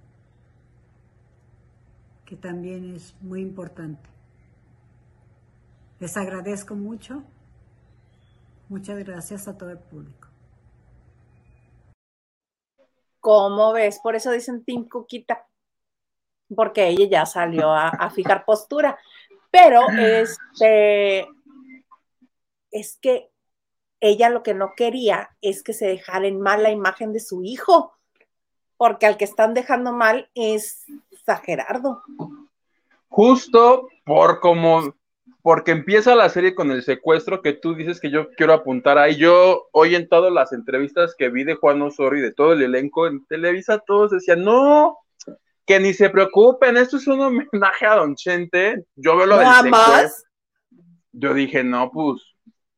que 2.25 2.35
también 2.35 2.93
es 2.93 3.15
muy 3.21 3.39
importante. 3.39 4.09
Les 5.99 6.17
agradezco 6.17 6.75
mucho 6.75 7.23
Muchas 8.69 8.99
gracias 9.03 9.47
a 9.47 9.57
todo 9.57 9.71
el 9.71 9.79
público. 9.79 10.27
¿Cómo 13.19 13.73
ves? 13.73 13.99
Por 13.99 14.15
eso 14.15 14.31
dicen 14.31 14.63
Team 14.63 14.87
Cuquita, 14.87 15.47
porque 16.55 16.87
ella 16.87 17.07
ya 17.09 17.25
salió 17.25 17.71
a, 17.73 18.11
fijar 18.11 18.45
postura. 18.45 18.99
Pero 19.49 19.81
este 19.89 21.27
es 22.69 22.99
que 23.01 23.31
ella 23.99 24.29
lo 24.29 24.43
que 24.43 24.53
no 24.53 24.73
quería 24.75 25.35
es 25.41 25.63
que 25.63 25.73
se 25.73 25.87
dejara 25.87 26.27
en 26.27 26.39
mal 26.39 26.61
la 26.61 26.69
imagen 26.69 27.11
de 27.11 27.19
su 27.19 27.41
hijo, 27.43 27.97
porque 28.79 29.05
al 29.05 29.17
que 29.17 29.25
están 29.25 29.53
dejando 29.53 29.91
mal 29.91 30.29
es 30.35 30.85
a 31.27 31.35
Gerardo. 31.35 32.01
Justo 33.09 33.89
por 34.05 34.39
como 34.39 34.95
porque 35.41 35.71
empieza 35.71 36.15
la 36.15 36.29
serie 36.29 36.55
con 36.55 36.71
el 36.71 36.81
secuestro 36.81 37.41
que 37.41 37.51
tú 37.51 37.75
dices 37.75 37.99
que 37.99 38.09
yo 38.09 38.29
quiero 38.31 38.53
apuntar 38.53 38.97
ahí. 38.97 39.17
Yo 39.17 39.67
hoy 39.73 39.95
en 39.95 40.07
todas 40.07 40.31
las 40.31 40.53
entrevistas 40.53 41.13
que 41.17 41.29
vi 41.29 41.43
de 41.43 41.55
Juan 41.55 41.81
Osorio 41.81 42.19
y 42.19 42.23
de 42.23 42.31
todo 42.31 42.53
el 42.53 42.61
elenco 42.61 43.05
en 43.05 43.25
Televisa, 43.25 43.79
todos 43.79 44.11
decían, 44.11 44.45
no, 44.45 44.97
que 45.65 45.81
ni 45.81 45.93
se 45.93 46.09
preocupen, 46.09 46.77
esto 46.77 46.97
es 46.97 47.07
un 47.07 47.19
homenaje 47.19 47.85
a 47.85 47.95
Don 47.95 48.15
Chente. 48.15 48.85
Yo 48.95 49.17
veo 49.17 49.25
lo 49.25 49.39
del 49.39 49.47
secuestro. 49.61 50.29
Yo 51.11 51.33
dije, 51.33 51.65
no, 51.65 51.91
pues 51.91 52.21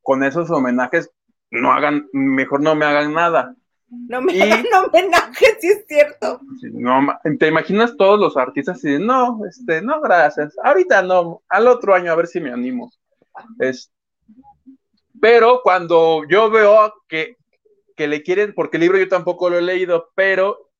con 0.01 0.24
esos 0.24 0.50
homenajes 0.50 1.12
no 1.51 1.72
hagan, 1.72 2.08
mejor 2.12 2.62
no 2.62 2.74
me 2.74 2.86
hagan 2.86 3.13
nada. 3.13 3.55
No 3.91 4.21
me 4.21 4.41
hagan 4.41 4.65
homenaje, 4.86 5.45
si 5.60 5.67
es 5.67 5.86
cierto. 5.88 6.39
No, 6.71 7.07
te 7.38 7.48
imaginas 7.48 7.98
todos 7.98 8.19
los 8.19 8.38
artistas 8.38 8.83
y 8.86 8.98
no, 8.98 9.41
este, 9.45 9.81
no, 9.81 10.00
gracias. 10.00 10.55
Ahorita 10.63 11.01
no, 11.01 11.41
al 11.50 11.67
otro 11.67 11.93
año 11.93 12.12
a 12.12 12.15
ver 12.15 12.27
si 12.27 12.39
me 12.39 12.51
animo. 12.51 12.89
Es, 13.60 13.91
pero 15.19 15.62
cuando 15.62 16.24
yo 16.29 16.50
veo 16.50 16.93
que, 17.07 17.36
que 17.95 18.07
le 18.07 18.24
quieren, 18.24 18.53
porque 18.55 18.77
el 18.77 18.81
libro 18.81 18.98
yo 18.98 19.10
tampoco 19.10 19.50
lo 19.50 19.57
he 19.57 19.62
leído, 19.62 20.10
pero 20.15 20.71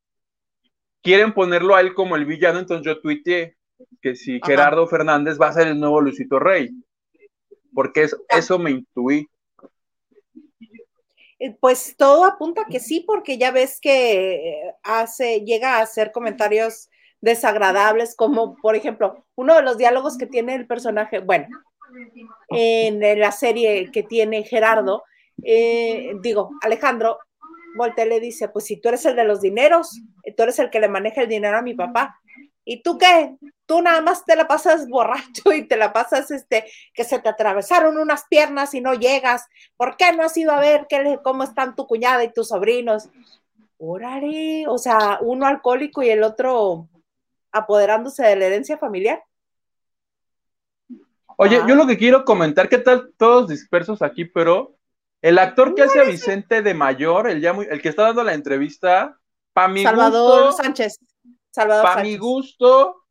quieren 1.02 1.34
ponerlo 1.34 1.76
a 1.76 1.82
él 1.82 1.94
como 1.94 2.16
el 2.16 2.26
villano, 2.26 2.60
entonces 2.60 2.86
yo 2.86 3.02
tuiteé 3.02 3.58
que 4.02 4.16
si 4.16 4.40
Gerardo 4.44 4.88
Fernández 4.88 5.38
va 5.40 5.48
a 5.48 5.54
ser 5.54 5.68
el 5.68 5.80
nuevo 5.80 6.02
Luisito 6.02 6.40
Rey, 6.40 6.72
porque 7.74 8.06
ah. 8.06 8.38
eso 8.38 8.58
me 8.58 8.72
intuí. 8.72 9.28
Eh, 11.42 11.58
pues 11.60 11.96
todo 11.98 12.26
apunta 12.26 12.66
que 12.70 12.80
sí, 12.80 13.00
porque 13.00 13.40
ya 13.40 13.50
ves 13.50 13.80
que 13.82 14.72
hace, 14.84 15.42
llega 15.42 15.78
a 15.78 15.82
hacer 15.82 16.12
comentarios 16.12 16.92
desagradables, 17.20 18.16
como 18.16 18.56
por 18.58 18.76
ejemplo, 18.76 19.26
uno 19.34 19.56
de 19.56 19.64
los 19.64 19.78
diálogos 19.80 20.20
que 20.20 20.28
tiene 20.28 20.54
el 20.54 20.68
personaje, 20.68 21.18
bueno, 21.18 21.48
en 22.50 23.20
la 23.20 23.32
serie 23.32 23.90
que 23.92 24.04
tiene 24.04 24.44
Gerardo, 24.44 25.04
eh, 25.44 26.14
digo, 26.22 26.52
Alejandro, 26.62 27.18
voltea 27.76 28.06
le 28.06 28.20
dice, 28.20 28.50
pues 28.50 28.66
si 28.66 28.80
tú 28.80 28.90
eres 28.90 29.04
el 29.06 29.16
de 29.16 29.24
los 29.24 29.42
dineros, 29.42 30.00
tú 30.38 30.44
eres 30.44 30.60
el 30.60 30.70
que 30.70 30.80
le 30.80 30.90
maneja 30.90 31.22
el 31.22 31.28
dinero 31.28 31.58
a 31.58 31.64
mi 31.64 31.74
papá, 31.74 32.21
¿y 32.66 32.82
tú 32.84 32.98
qué? 32.98 33.38
Tú 33.66 33.82
nada 33.82 34.02
más 34.02 34.26
te 34.26 34.36
la 34.36 34.48
pasas 34.48 34.88
borracho 34.88 35.54
y 35.54 35.68
te 35.68 35.78
la 35.78 35.94
pasas, 35.94 36.32
este, 36.32 36.66
que 36.94 37.04
se 37.04 37.20
te 37.20 37.30
atravesaron 37.30 37.98
unas 37.98 38.26
piernas 38.30 38.74
y 38.74 38.82
no 38.82 38.94
llegas, 38.94 39.48
¿por 39.78 39.98
qué 39.98 40.12
no 40.14 40.24
has 40.24 40.36
ido 40.38 40.52
a 40.52 40.60
ver 40.60 40.88
qué, 40.90 41.20
cómo 41.24 41.44
están 41.44 41.76
tu 41.76 41.88
cuñada 41.88 42.24
y 42.24 42.34
tus 42.34 42.50
sobrinos? 42.50 43.10
Órale, 43.78 44.68
o 44.68 44.78
sea, 44.78 45.20
uno 45.22 45.48
alcohólico 45.48 46.04
y 46.04 46.10
el 46.10 46.24
otro 46.24 46.88
apoderándose 47.52 48.24
de 48.24 48.36
la 48.36 48.46
herencia 48.46 48.78
familiar. 48.78 49.24
Oye, 51.38 51.60
yo 51.68 51.74
lo 51.74 51.88
que 51.88 51.98
quiero 51.98 52.24
comentar, 52.24 52.70
¿qué 52.70 52.78
tal 52.78 53.14
todos 53.18 53.48
dispersos 53.48 54.04
aquí? 54.04 54.26
Pero 54.26 54.76
el 55.22 55.40
actor 55.40 55.74
que 55.74 55.84
hace 55.84 56.00
a 56.00 56.04
Vicente 56.04 56.62
de 56.62 56.74
mayor, 56.74 57.28
el, 57.28 57.42
ya 57.42 57.52
el 57.52 57.82
que 57.82 57.90
está 57.90 58.04
dando 58.04 58.24
la 58.24 58.34
entrevista, 58.34 59.18
para 59.54 59.68
mi 59.68 59.84
Salvador 59.84 60.54
Sánchez. 60.54 61.00
Salvador 61.52 61.84
para 61.84 62.04
mi 62.04 62.18
gusto, 62.18 63.04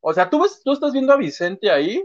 o 0.00 0.14
sea, 0.14 0.30
¿tú, 0.30 0.42
ves, 0.42 0.62
¿tú 0.64 0.72
estás 0.72 0.92
viendo 0.92 1.12
a 1.12 1.16
Vicente 1.16 1.70
ahí? 1.70 2.04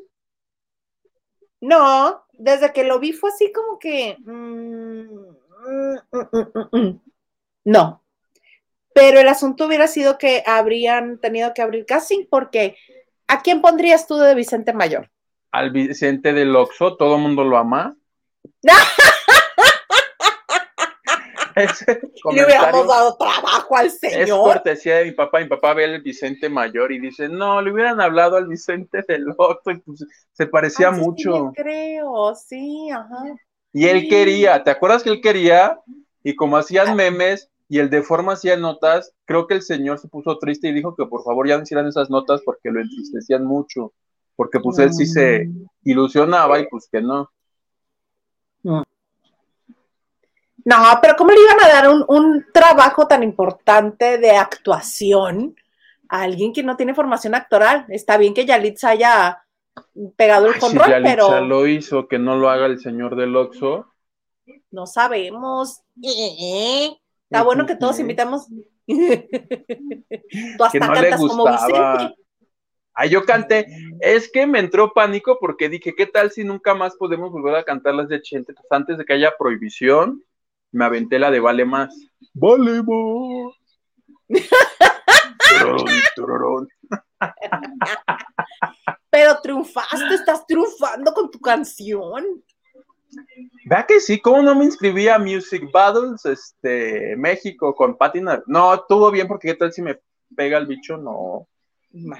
No, 1.61 2.25
desde 2.33 2.73
que 2.73 2.83
lo 2.83 2.99
vi 2.99 3.13
fue 3.13 3.29
así 3.29 3.51
como 3.53 3.77
que... 3.77 4.17
Mm, 4.19 5.35
mm, 5.61 6.77
mm, 6.77 7.01
no, 7.65 8.03
pero 8.93 9.19
el 9.19 9.27
asunto 9.27 9.67
hubiera 9.67 9.87
sido 9.87 10.17
que 10.17 10.43
habrían 10.45 11.19
tenido 11.19 11.53
que 11.53 11.61
abrir 11.61 11.85
casting 11.85 12.25
porque 12.29 12.77
¿a 13.27 13.41
quién 13.41 13.61
pondrías 13.61 14.07
tú 14.07 14.17
de 14.17 14.35
Vicente 14.35 14.73
Mayor? 14.73 15.09
Al 15.51 15.71
Vicente 15.71 16.33
del 16.33 16.55
Oxo, 16.55 16.97
todo 16.97 17.15
el 17.15 17.21
mundo 17.21 17.43
lo 17.43 17.57
ama. 17.57 17.95
Le 22.33 22.45
hubiéramos 22.45 22.87
dado 22.87 23.15
trabajo 23.17 23.75
al 23.75 23.89
señor. 23.89 24.21
Es 24.21 24.31
cortesía 24.31 24.97
de 24.97 25.05
mi 25.05 25.11
papá. 25.11 25.39
Mi 25.39 25.47
papá 25.47 25.73
ve 25.73 25.85
al 25.85 26.01
Vicente 26.01 26.49
Mayor 26.49 26.91
y 26.91 26.99
dice, 26.99 27.29
no, 27.29 27.61
le 27.61 27.71
hubieran 27.71 27.99
hablado 28.01 28.37
al 28.37 28.47
Vicente 28.47 29.03
del 29.07 29.25
y 29.29 29.77
pues, 29.79 30.05
se 30.31 30.47
parecía 30.47 30.91
mucho. 30.91 31.51
Sí, 31.55 31.61
creo, 31.61 32.35
sí, 32.35 32.89
ajá. 32.91 33.35
Y 33.73 33.87
él 33.87 34.07
quería, 34.09 34.63
¿te 34.63 34.71
acuerdas 34.71 35.03
que 35.03 35.09
él 35.09 35.21
quería? 35.21 35.79
Y 36.23 36.35
como 36.35 36.57
hacían 36.57 36.89
ah. 36.89 36.95
memes, 36.95 37.49
y 37.69 37.79
el 37.79 37.89
de 37.89 38.03
forma 38.03 38.33
hacía 38.33 38.57
notas, 38.57 39.13
creo 39.25 39.47
que 39.47 39.53
el 39.53 39.61
señor 39.61 39.97
se 39.97 40.09
puso 40.09 40.37
triste 40.37 40.67
y 40.67 40.73
dijo 40.73 40.93
que 40.93 41.05
por 41.05 41.23
favor 41.23 41.47
ya 41.47 41.55
no 41.55 41.63
hicieran 41.63 41.87
esas 41.87 42.09
notas 42.09 42.41
porque 42.43 42.69
lo 42.69 42.81
entristecían 42.81 43.45
mucho, 43.45 43.93
porque 44.35 44.59
pues 44.59 44.77
él 44.79 44.93
sí 44.93 45.05
se 45.05 45.45
mm. 45.45 45.65
ilusionaba 45.85 46.59
y 46.59 46.67
pues 46.67 46.89
que. 46.91 47.01
No, 47.01 47.29
pero 51.01 51.15
¿cómo 51.17 51.31
le 51.31 51.41
iban 51.41 51.63
a 51.63 51.67
dar 51.67 51.89
un, 52.07 52.45
trabajo 52.53 53.07
tan 53.07 53.23
importante 53.23 54.17
de 54.17 54.31
actuación 54.31 55.55
a 56.09 56.23
alguien 56.23 56.53
que 56.53 56.63
no 56.63 56.75
tiene 56.75 56.93
formación 56.93 57.35
actoral? 57.35 57.85
Está 57.89 58.17
bien 58.17 58.33
que 58.33 58.45
Yalitza 58.45 58.89
haya 58.89 59.43
pegado 60.15 60.47
el 60.47 60.59
control, 60.59 60.85
si 60.85 60.91
Yalitza 60.91 61.15
pero... 61.15 61.45
lo 61.45 61.67
hizo, 61.67 62.07
que 62.07 62.19
no 62.19 62.35
lo 62.35 62.49
haga 62.49 62.65
el 62.65 62.79
señor 62.79 63.15
del 63.15 63.35
Oxxo. 63.35 63.87
No 64.69 64.85
sabemos. 64.85 65.81
Está 66.01 67.43
bueno 67.43 67.65
que 67.65 67.75
todos 67.75 67.99
invitamos. 67.99 68.47
Tú 68.87 70.63
hasta 70.63 70.79
cantas 70.79 71.19
como 71.19 71.45
Vicente. 71.45 72.15
Ay, 72.93 73.09
yo 73.09 73.23
canté, 73.23 73.67
es 74.01 74.29
que 74.29 74.45
me 74.45 74.59
entró 74.59 74.91
pánico 74.93 75.37
porque 75.39 75.69
dije, 75.69 75.95
¿qué 75.95 76.05
tal 76.05 76.29
si 76.29 76.43
nunca 76.43 76.75
más 76.75 76.95
podemos 76.97 77.31
volver 77.31 77.55
a 77.55 77.63
cantar 77.63 77.95
las 77.95 78.09
de 78.09 78.21
Chente? 78.21 78.53
Pues 78.53 78.67
antes 78.69 78.97
de 78.97 79.05
que 79.05 79.13
haya 79.13 79.33
prohibición, 79.39 80.23
me 80.71 80.85
aventé 80.85 81.19
la 81.19 81.29
de 81.31 81.39
Vale 81.39 81.65
Más. 81.65 81.95
Vale 82.33 82.83
Más. 82.83 83.55
Pero 89.09 89.41
triunfaste, 89.41 90.13
estás 90.13 90.45
triunfando 90.47 91.13
con 91.13 91.29
tu 91.29 91.39
canción. 91.39 92.41
Vea 93.65 93.85
que 93.85 93.99
sí, 93.99 94.19
¿cómo 94.19 94.41
no 94.41 94.55
me 94.55 94.63
inscribí 94.65 95.09
a 95.09 95.19
Music 95.19 95.69
Battles, 95.71 96.25
este, 96.25 97.15
México 97.17 97.75
con 97.75 97.97
Patina? 97.97 98.41
No, 98.47 98.73
estuvo 98.73 99.11
bien 99.11 99.27
porque 99.27 99.49
qué 99.49 99.55
tal 99.55 99.73
si 99.73 99.81
me 99.81 99.99
pega 100.35 100.57
el 100.57 100.65
bicho, 100.65 100.97
no. 100.97 101.47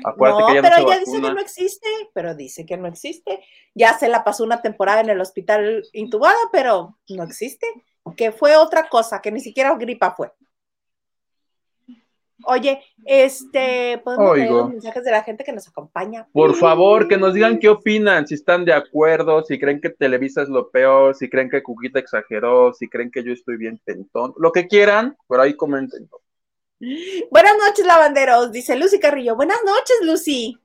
Acuérdate 0.03 0.53
que 0.53 0.61
pero 0.61 0.77
ella 0.79 0.99
dice 0.99 1.21
que 1.21 1.31
no 1.31 1.39
existe, 1.39 1.87
pero 2.13 2.35
dice 2.35 2.65
que 2.65 2.75
no 2.75 2.87
existe. 2.87 3.41
Ya 3.73 3.97
se 3.97 4.09
la 4.09 4.25
pasó 4.25 4.43
una 4.43 4.61
temporada 4.61 4.99
en 4.99 5.09
el 5.09 5.21
hospital 5.21 5.85
intubada, 5.93 6.37
pero 6.51 6.97
no 7.07 7.23
existe. 7.23 7.65
Que 8.15 8.31
fue 8.31 8.55
otra 8.55 8.89
cosa, 8.89 9.21
que 9.21 9.31
ni 9.31 9.39
siquiera 9.39 9.75
gripa 9.75 10.11
fue. 10.11 10.31
Oye, 12.45 12.81
este, 13.05 13.99
podemos 14.03 14.35
leer 14.35 14.51
los 14.51 14.69
mensajes 14.69 15.03
de 15.03 15.11
la 15.11 15.23
gente 15.23 15.43
que 15.43 15.51
nos 15.51 15.67
acompaña. 15.67 16.27
Por 16.33 16.55
favor, 16.55 17.07
que 17.07 17.17
nos 17.17 17.33
digan 17.33 17.59
qué 17.59 17.69
opinan, 17.69 18.27
si 18.27 18.35
están 18.35 18.65
de 18.65 18.73
acuerdo, 18.73 19.43
si 19.43 19.59
creen 19.59 19.79
que 19.79 19.89
Televisa 19.89 20.41
es 20.41 20.49
lo 20.49 20.69
peor, 20.69 21.15
si 21.15 21.29
creen 21.29 21.49
que 21.49 21.61
Cuquita 21.61 21.99
exageró, 21.99 22.73
si 22.73 22.87
creen 22.87 23.11
que 23.11 23.23
yo 23.23 23.33
estoy 23.33 23.57
bien 23.57 23.79
pentón, 23.83 24.33
lo 24.37 24.51
que 24.51 24.67
quieran, 24.67 25.17
por 25.27 25.39
ahí 25.39 25.55
comenten. 25.55 26.09
Buenas 27.29 27.57
noches, 27.57 27.85
lavanderos, 27.85 28.51
dice 28.51 28.75
Lucy 28.75 28.99
Carrillo. 28.99 29.35
Buenas 29.35 29.59
noches, 29.63 29.97
Lucy. 30.01 30.57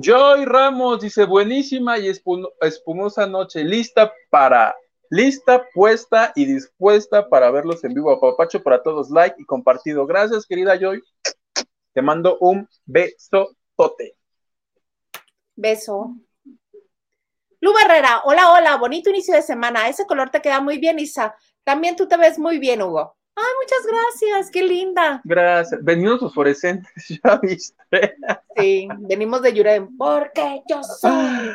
Joy 0.00 0.44
Ramos 0.44 1.00
dice, 1.00 1.24
buenísima 1.24 1.98
y 1.98 2.08
espumosa 2.08 3.26
noche, 3.26 3.64
lista 3.64 4.12
para 4.30 4.72
lista, 5.10 5.66
puesta 5.74 6.32
y 6.36 6.44
dispuesta 6.44 7.28
para 7.28 7.50
verlos 7.50 7.82
en 7.82 7.94
vivo. 7.94 8.20
Papacho 8.20 8.62
para 8.62 8.80
todos, 8.80 9.10
like 9.10 9.34
y 9.38 9.44
compartido. 9.44 10.06
Gracias, 10.06 10.46
querida 10.46 10.78
Joy. 10.78 11.02
Te 11.92 12.00
mando 12.00 12.38
un 12.38 12.68
beso 12.84 13.56
tote. 13.74 14.16
Beso. 15.56 16.14
Lu 17.60 17.72
Herrera, 17.76 18.22
hola, 18.24 18.52
hola, 18.52 18.76
bonito 18.76 19.10
inicio 19.10 19.34
de 19.34 19.42
semana. 19.42 19.88
Ese 19.88 20.06
color 20.06 20.30
te 20.30 20.40
queda 20.40 20.60
muy 20.60 20.78
bien, 20.78 21.00
Isa. 21.00 21.34
También 21.64 21.96
tú 21.96 22.06
te 22.06 22.16
ves 22.16 22.38
muy 22.38 22.60
bien, 22.60 22.82
Hugo. 22.82 23.17
Ay, 23.40 23.54
muchas 23.62 23.86
gracias, 23.86 24.50
qué 24.50 24.62
linda. 24.62 25.20
Gracias. 25.22 25.80
Venimos 25.84 26.18
fosforescentes, 26.18 26.92
ya 27.24 27.38
viste. 27.40 28.16
Sí, 28.56 28.88
venimos 28.98 29.42
de 29.42 29.52
Yurem, 29.52 29.96
porque 29.96 30.62
yo 30.68 30.82
soy 30.82 31.52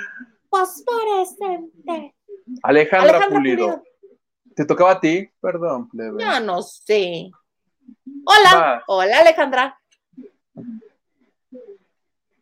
fosforescente. 0.50 2.16
Alejandra, 2.62 3.28
Pulido. 3.28 3.84
¿Te 4.56 4.66
tocaba 4.66 4.92
a 4.92 5.00
ti? 5.02 5.30
Perdón, 5.42 5.90
Ya 6.20 6.40
no 6.40 6.62
sé. 6.62 7.30
Hola, 8.26 8.84
hola 8.88 9.20
Alejandra. 9.20 9.78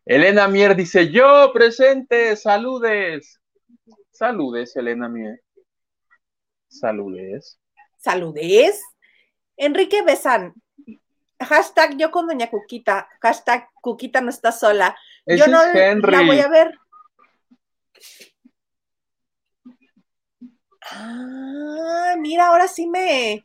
Elena 0.06 0.48
Mier 0.48 0.76
dice, 0.76 1.10
yo 1.10 1.52
presente, 1.52 2.36
saludes. 2.36 3.40
Saludes, 4.12 4.76
Elena 4.76 5.10
Mier. 5.10 5.42
Saludes. 6.68 7.60
Saludes. 7.98 8.82
Enrique 9.58 10.02
Besan. 10.04 10.54
Hashtag 11.40 11.98
yo 11.98 12.12
con 12.12 12.28
Doña 12.28 12.50
Cuquita. 12.50 13.10
Hashtag 13.22 13.70
Cuquita 13.82 14.22
no 14.22 14.30
está 14.30 14.52
sola. 14.52 14.96
yo 15.26 15.48
no 15.48 15.62
la 15.64 16.22
voy 16.24 16.40
a 16.40 16.48
ver. 16.48 16.78
Ah, 20.92 22.16
mira, 22.18 22.48
ahora 22.48 22.68
sí 22.68 22.88
me, 22.88 23.44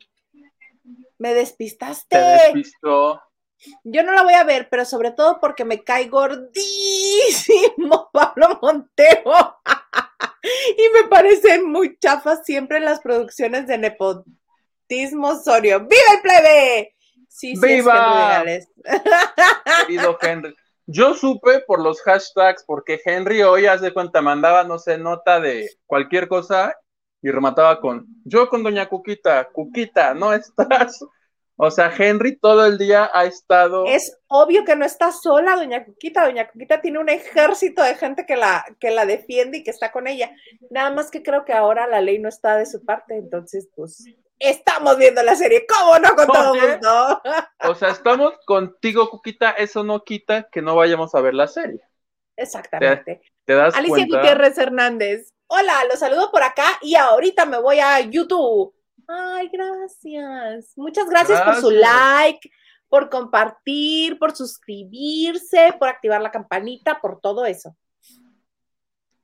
me 1.17 1.33
despistaste. 1.33 2.15
Te 2.15 2.17
despistó. 2.17 3.21
Yo 3.83 4.03
no 4.03 4.11
la 4.11 4.23
voy 4.23 4.33
a 4.33 4.43
ver, 4.43 4.69
pero 4.69 4.85
sobre 4.85 5.11
todo 5.11 5.39
porque 5.39 5.65
me 5.65 5.83
cae 5.83 6.07
gordísimo 6.07 6.51
Pablo 8.13 8.59
Montero. 8.61 9.59
y 10.77 10.89
me 10.93 11.07
parece 11.09 11.61
muy 11.63 11.97
chafa 11.97 12.43
siempre 12.43 12.77
en 12.77 12.85
las 12.85 12.99
producciones 12.99 13.67
de 13.67 13.77
Osorio. 15.23 15.79
¡Viva 15.81 16.13
el 16.15 16.21
plebe! 16.21 16.95
Sí, 17.27 17.55
sí, 17.55 17.61
¡Viva! 17.61 18.43
Querido 19.87 20.17
Henry. 20.21 20.55
Yo 20.85 21.13
supe 21.13 21.59
por 21.67 21.81
los 21.81 22.01
hashtags, 22.01 22.63
porque 22.65 22.99
Henry 23.03 23.43
hoy, 23.43 23.65
hace 23.65 23.93
cuenta, 23.93 24.21
mandaba, 24.21 24.63
no 24.63 24.79
sé, 24.79 24.97
nota 24.97 25.39
de 25.39 25.69
cualquier 25.85 26.29
cosa 26.29 26.73
y 27.21 27.29
remataba 27.29 27.81
con, 27.81 28.07
yo 28.23 28.47
con 28.47 28.63
doña 28.63 28.87
Cuquita, 28.87 29.49
Cuquita, 29.51 30.13
no 30.13 30.33
estás. 30.33 31.03
O 31.59 31.71
sea, 31.71 31.91
Henry 31.97 32.37
todo 32.37 32.65
el 32.67 32.77
día 32.77 33.09
ha 33.11 33.25
estado. 33.25 33.85
Es 33.87 34.15
obvio 34.27 34.63
que 34.63 34.75
no 34.75 34.85
está 34.85 35.11
sola, 35.11 35.55
doña 35.55 35.83
Cuquita. 35.83 36.23
Doña 36.23 36.47
Cuquita 36.47 36.81
tiene 36.81 36.99
un 36.99 37.09
ejército 37.09 37.81
de 37.81 37.95
gente 37.95 38.27
que 38.27 38.35
la, 38.35 38.63
que 38.79 38.91
la 38.91 39.07
defiende 39.07 39.57
y 39.57 39.63
que 39.63 39.71
está 39.71 39.91
con 39.91 40.05
ella. 40.05 40.31
Nada 40.69 40.91
más 40.91 41.09
que 41.09 41.23
creo 41.23 41.45
que 41.45 41.53
ahora 41.53 41.87
la 41.87 41.99
ley 41.99 42.19
no 42.19 42.29
está 42.29 42.57
de 42.57 42.67
su 42.67 42.85
parte, 42.85 43.17
entonces, 43.17 43.67
pues, 43.75 44.05
estamos 44.39 44.97
viendo 44.97 45.23
la 45.23 45.35
serie. 45.35 45.65
¿Cómo 45.67 45.99
no 45.99 46.15
con 46.15 46.27
todo 46.27 46.55
mundo? 46.55 47.21
o 47.69 47.75
sea, 47.75 47.89
estamos 47.89 48.33
contigo, 48.45 49.09
Cuquita. 49.09 49.51
Eso 49.51 49.83
no 49.83 50.03
quita 50.03 50.49
que 50.49 50.61
no 50.61 50.75
vayamos 50.75 51.13
a 51.15 51.21
ver 51.21 51.33
la 51.33 51.47
serie. 51.47 51.81
Exactamente. 52.35 53.21
¿Te, 53.45 53.53
das 53.53 53.75
Alicia 53.75 54.05
Gutiérrez 54.05 54.57
Hernández. 54.57 55.33
Hola, 55.47 55.85
los 55.89 55.99
saludo 55.99 56.29
por 56.29 56.43
acá 56.43 56.65
y 56.81 56.95
ahorita 56.95 57.45
me 57.45 57.59
voy 57.59 57.79
a 57.79 57.99
YouTube. 58.01 58.73
Ay, 59.07 59.49
gracias. 59.51 60.73
Muchas 60.75 61.09
gracias, 61.09 61.41
por 61.41 61.55
su 61.55 61.71
like, 61.71 62.51
por 62.89 63.09
compartir, 63.09 64.19
por 64.19 64.35
suscribirse, 64.35 65.73
por 65.79 65.87
activar 65.87 66.21
la 66.21 66.31
campanita, 66.31 66.99
por 66.99 67.21
todo 67.21 67.45
eso. 67.45 67.75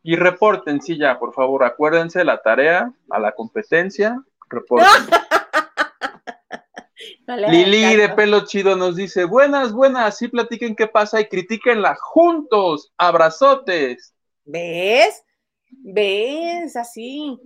Y 0.01 0.15
reporten, 0.15 0.81
sí, 0.81 0.97
ya, 0.97 1.19
por 1.19 1.33
favor, 1.33 1.63
acuérdense 1.63 2.23
la 2.23 2.41
tarea, 2.41 2.93
a 3.09 3.19
la 3.19 3.33
competencia, 3.33 4.21
Lili 7.49 7.95
de 7.95 8.09
pelo 8.09 8.45
chido 8.45 8.75
nos 8.75 8.95
dice, 8.95 9.25
buenas, 9.25 9.73
buenas, 9.73 10.17
sí 10.17 10.27
platiquen 10.27 10.75
qué 10.75 10.87
pasa 10.87 11.21
y 11.21 11.27
critiquenla 11.27 11.95
juntos, 11.95 12.91
abrazotes. 12.97 14.13
¿Ves? 14.45 15.23
¿Ves? 15.69 16.75
Así. 16.75 17.39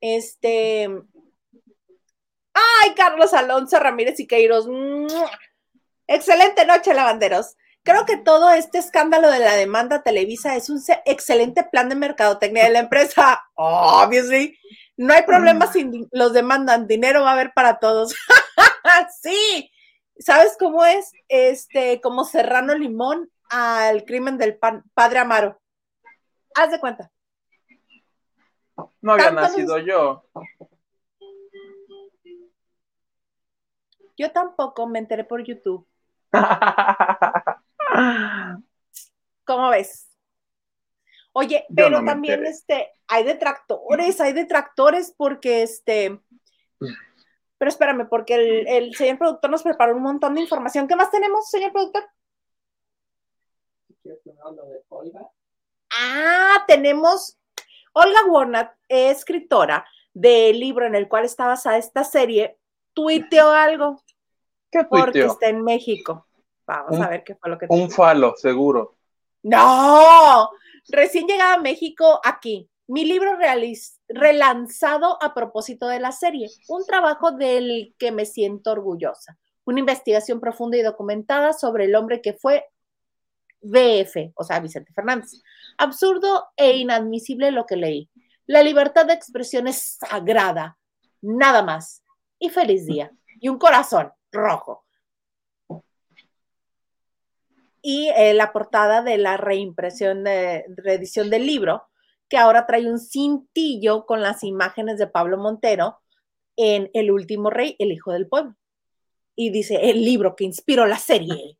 Este, 0.00 0.88
Ay, 2.56 2.94
Carlos 2.94 3.34
Alonso 3.34 3.78
Ramírez 3.78 4.18
y 4.18 4.26
Queiros. 4.26 4.66
Excelente 6.06 6.64
noche, 6.64 6.94
lavanderos. 6.94 7.56
Creo 7.82 8.06
que 8.06 8.16
todo 8.16 8.50
este 8.50 8.78
escándalo 8.78 9.30
de 9.30 9.40
la 9.40 9.54
demanda 9.54 10.02
Televisa 10.02 10.56
es 10.56 10.70
un 10.70 10.80
excelente 11.04 11.64
plan 11.64 11.90
de 11.90 11.96
mercadotecnia 11.96 12.64
de 12.64 12.70
la 12.70 12.78
empresa. 12.78 13.44
Obviously. 13.54 14.58
No 14.96 15.12
hay 15.12 15.22
problema 15.22 15.66
si 15.66 16.08
los 16.12 16.32
demandan. 16.32 16.86
Dinero 16.86 17.22
va 17.22 17.30
a 17.30 17.32
haber 17.32 17.52
para 17.52 17.78
todos. 17.78 18.14
sí. 19.22 19.70
¿Sabes 20.18 20.56
cómo 20.58 20.84
es? 20.84 21.12
Este, 21.28 22.00
como 22.00 22.24
Serrano 22.24 22.74
Limón 22.74 23.30
al 23.50 24.04
crimen 24.04 24.38
del 24.38 24.58
padre 24.94 25.18
Amaro. 25.18 25.60
Haz 26.54 26.70
de 26.70 26.80
cuenta. 26.80 27.10
No 29.00 29.12
había 29.12 29.30
nacido 29.30 29.78
yo. 29.78 30.24
Yo 34.16 34.32
tampoco 34.32 34.86
me 34.86 34.98
enteré 34.98 35.24
por 35.24 35.44
YouTube. 35.44 35.86
¿Cómo 39.44 39.68
ves? 39.68 40.08
Oye, 41.38 41.66
pero 41.74 42.02
también 42.02 42.46
este, 42.46 42.94
hay 43.08 43.22
detractores, 43.22 44.22
hay 44.22 44.32
detractores 44.32 45.12
porque 45.14 45.62
este. 45.62 46.18
Pero 47.58 47.68
espérame, 47.68 48.08
porque 48.08 48.36
el, 48.36 48.66
el, 48.66 48.94
señor 48.94 49.18
productor 49.18 49.50
nos 49.50 49.62
preparó 49.62 49.94
un 49.94 50.02
montón 50.02 50.34
de 50.34 50.40
información. 50.40 50.88
¿Qué 50.88 50.96
más 50.96 51.10
tenemos, 51.10 51.50
señor 51.50 51.72
productor? 51.72 52.08
Ah, 55.90 56.64
tenemos. 56.66 57.38
Olga 57.92 58.24
Warnat, 58.30 58.72
escritora 58.88 59.86
del 60.14 60.58
libro 60.58 60.86
en 60.86 60.94
el 60.94 61.06
cual 61.06 61.26
está 61.26 61.46
basada 61.46 61.76
esta 61.76 62.02
serie, 62.02 62.56
tuiteó 62.94 63.50
algo. 63.50 64.02
¿Qué 64.70 64.84
Porque 64.84 65.24
está 65.24 65.50
en 65.50 65.62
México. 65.62 66.26
Vamos 66.66 66.98
a 66.98 67.10
ver 67.10 67.24
qué 67.24 67.34
fue 67.34 67.50
lo 67.50 67.58
que 67.58 67.66
Un 67.68 67.90
falo, 67.90 68.34
seguro. 68.36 68.96
No, 69.42 70.50
recién 70.88 71.26
llegada 71.26 71.54
a 71.54 71.60
México 71.60 72.20
aquí. 72.24 72.70
Mi 72.88 73.04
libro 73.04 73.36
relanzado 74.08 75.18
a 75.20 75.34
propósito 75.34 75.88
de 75.88 75.98
la 75.98 76.12
serie, 76.12 76.48
un 76.68 76.86
trabajo 76.86 77.32
del 77.32 77.94
que 77.98 78.12
me 78.12 78.26
siento 78.26 78.70
orgullosa. 78.70 79.36
Una 79.64 79.80
investigación 79.80 80.38
profunda 80.38 80.76
y 80.76 80.82
documentada 80.82 81.52
sobre 81.52 81.86
el 81.86 81.96
hombre 81.96 82.22
que 82.22 82.34
fue 82.34 82.64
BF, 83.60 84.32
o 84.36 84.44
sea, 84.44 84.60
Vicente 84.60 84.92
Fernández. 84.92 85.42
Absurdo 85.78 86.46
e 86.56 86.76
inadmisible 86.76 87.50
lo 87.50 87.66
que 87.66 87.76
leí. 87.76 88.10
La 88.46 88.62
libertad 88.62 89.06
de 89.06 89.14
expresión 89.14 89.66
es 89.66 89.98
sagrada, 89.98 90.78
nada 91.20 91.62
más. 91.62 92.04
Y 92.38 92.50
feliz 92.50 92.86
día. 92.86 93.10
Y 93.40 93.48
un 93.48 93.58
corazón 93.58 94.12
rojo. 94.30 94.85
Y 97.88 98.08
eh, 98.16 98.34
la 98.34 98.52
portada 98.52 99.00
de 99.00 99.16
la 99.16 99.36
reimpresión, 99.36 100.24
de 100.24 100.64
reedición 100.76 101.30
del 101.30 101.46
libro, 101.46 101.84
que 102.28 102.36
ahora 102.36 102.66
trae 102.66 102.90
un 102.90 102.98
cintillo 102.98 104.06
con 104.06 104.22
las 104.22 104.42
imágenes 104.42 104.98
de 104.98 105.06
Pablo 105.06 105.38
Montero 105.38 106.00
en 106.56 106.90
El 106.94 107.12
último 107.12 107.48
rey, 107.48 107.76
el 107.78 107.92
hijo 107.92 108.10
del 108.10 108.26
pueblo. 108.26 108.56
Y 109.36 109.50
dice, 109.50 109.88
el 109.88 110.04
libro 110.04 110.34
que 110.34 110.42
inspiró 110.42 110.84
la 110.84 110.98
serie. 110.98 111.58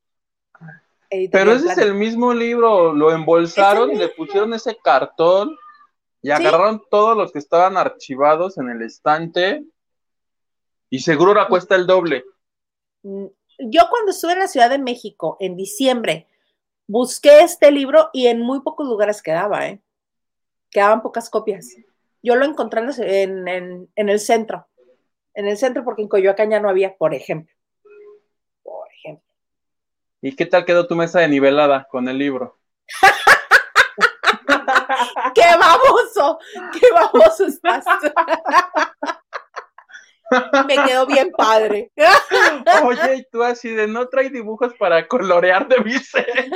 Pero 1.31 1.53
ese 1.53 1.69
es 1.69 1.79
el 1.79 1.95
mismo 1.95 2.35
libro, 2.35 2.93
lo 2.93 3.13
embolsaron 3.13 3.97
le 3.97 4.09
pusieron 4.09 4.53
ese 4.53 4.77
cartón 4.83 5.57
y 6.23 6.31
agarraron 6.31 6.83
todos 6.91 7.17
los 7.17 7.31
que 7.31 7.39
estaban 7.39 7.77
archivados 7.77 8.59
en 8.59 8.69
el 8.69 8.83
estante 8.83 9.65
y 10.91 10.99
seguro 10.99 11.31
ahora 11.31 11.47
cuesta 11.47 11.77
el 11.77 11.87
doble. 11.87 12.25
Yo 13.59 13.89
cuando 13.89 14.11
estuve 14.11 14.33
en 14.33 14.41
la 14.41 14.49
Ciudad 14.49 14.71
de 14.71 14.79
México 14.79 15.37
en 15.41 15.57
diciembre, 15.57 16.27
busqué 16.87 17.41
este 17.41 17.71
libro 17.71 18.11
y 18.13 18.27
en 18.27 18.41
muy 18.41 18.61
pocos 18.61 18.87
lugares 18.87 19.23
quedaba, 19.23 19.69
¿eh? 19.69 19.81
Quedaban 20.71 21.03
pocas 21.03 21.31
copias. 21.31 21.75
Yo 22.23 22.37
lo 22.37 22.45
encontré 22.45 22.83
en, 22.99 23.89
el 23.95 24.21
centro, 24.21 24.67
en 25.35 25.49
el 25.49 25.57
centro 25.57 25.85
porque 25.85 26.03
en 26.03 26.09
Coyoacán 26.09 26.51
ya 26.51 26.61
no 26.61 26.69
había, 26.69 26.97
por 26.97 27.15
ejemplo. 27.15 27.55
Por 28.63 28.89
ejemplo. 28.93 29.25
¿Y 30.21 30.35
qué 30.35 30.47
tal 30.47 30.65
quedó 30.65 30.87
tu 30.87 30.97
mesa 30.97 31.21
de 31.21 31.29
nivelada 31.29 31.87
con 31.91 32.09
el 32.09 32.19
libro? 32.19 32.59
¡Qué 35.35 35.57
baboso! 35.59 36.39
¡Qué 36.73 36.87
baboso 36.93 37.47
estás! 37.47 37.85
Me 40.67 40.75
quedó 40.87 41.07
bien 41.07 41.31
padre. 41.37 41.93
Oye, 42.85 43.17
y 43.17 43.27
tú 43.31 43.43
así 43.43 43.71
de 43.71 43.87
no 43.87 44.09
trae 44.09 44.31
dibujos 44.31 44.75
para 44.75 45.07
colorear 45.07 45.69
de 45.69 45.79
Vicente. 45.79 46.51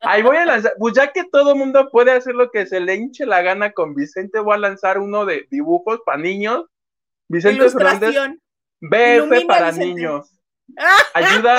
Ahí 0.00 0.22
voy 0.22 0.36
a 0.36 0.46
lanzar, 0.46 0.72
pues 0.78 0.94
ya 0.94 1.12
que 1.12 1.24
todo 1.24 1.56
mundo 1.56 1.88
puede 1.90 2.12
hacer 2.12 2.34
lo 2.34 2.50
que 2.50 2.66
se 2.66 2.80
le 2.80 2.94
hinche 2.94 3.26
la 3.26 3.42
gana 3.42 3.72
con 3.72 3.94
Vicente, 3.94 4.40
voy 4.40 4.54
a 4.54 4.58
lanzar 4.58 4.98
uno 4.98 5.24
de 5.24 5.46
dibujos 5.50 6.00
para 6.04 6.18
niños. 6.18 6.64
Vicente 7.28 7.70
Fernández. 7.70 8.14
BF 8.80 9.46
para 9.46 9.72
niños. 9.72 10.32
Ayuda, 11.14 11.58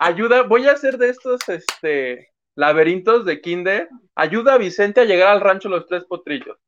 ayuda, 0.00 0.42
voy 0.42 0.66
a 0.66 0.72
hacer 0.72 0.98
de 0.98 1.10
estos 1.10 1.40
este 1.48 2.32
laberintos 2.56 3.24
de 3.24 3.40
kinder. 3.40 3.88
Ayuda 4.16 4.54
a 4.54 4.58
Vicente 4.58 5.00
a 5.00 5.04
llegar 5.04 5.28
al 5.28 5.40
rancho 5.40 5.68
Los 5.68 5.86
Tres 5.86 6.04
Potrillos. 6.04 6.58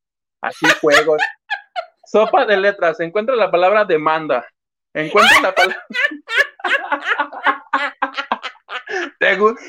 Así 0.41 0.65
juegos. 0.79 1.21
Sopa 2.05 2.45
de 2.45 2.57
letras, 2.57 2.99
encuentra 2.99 3.35
la 3.35 3.51
palabra 3.51 3.85
demanda. 3.85 4.45
Encuentra 4.93 5.41
la 5.41 5.55
palabra. 5.55 5.85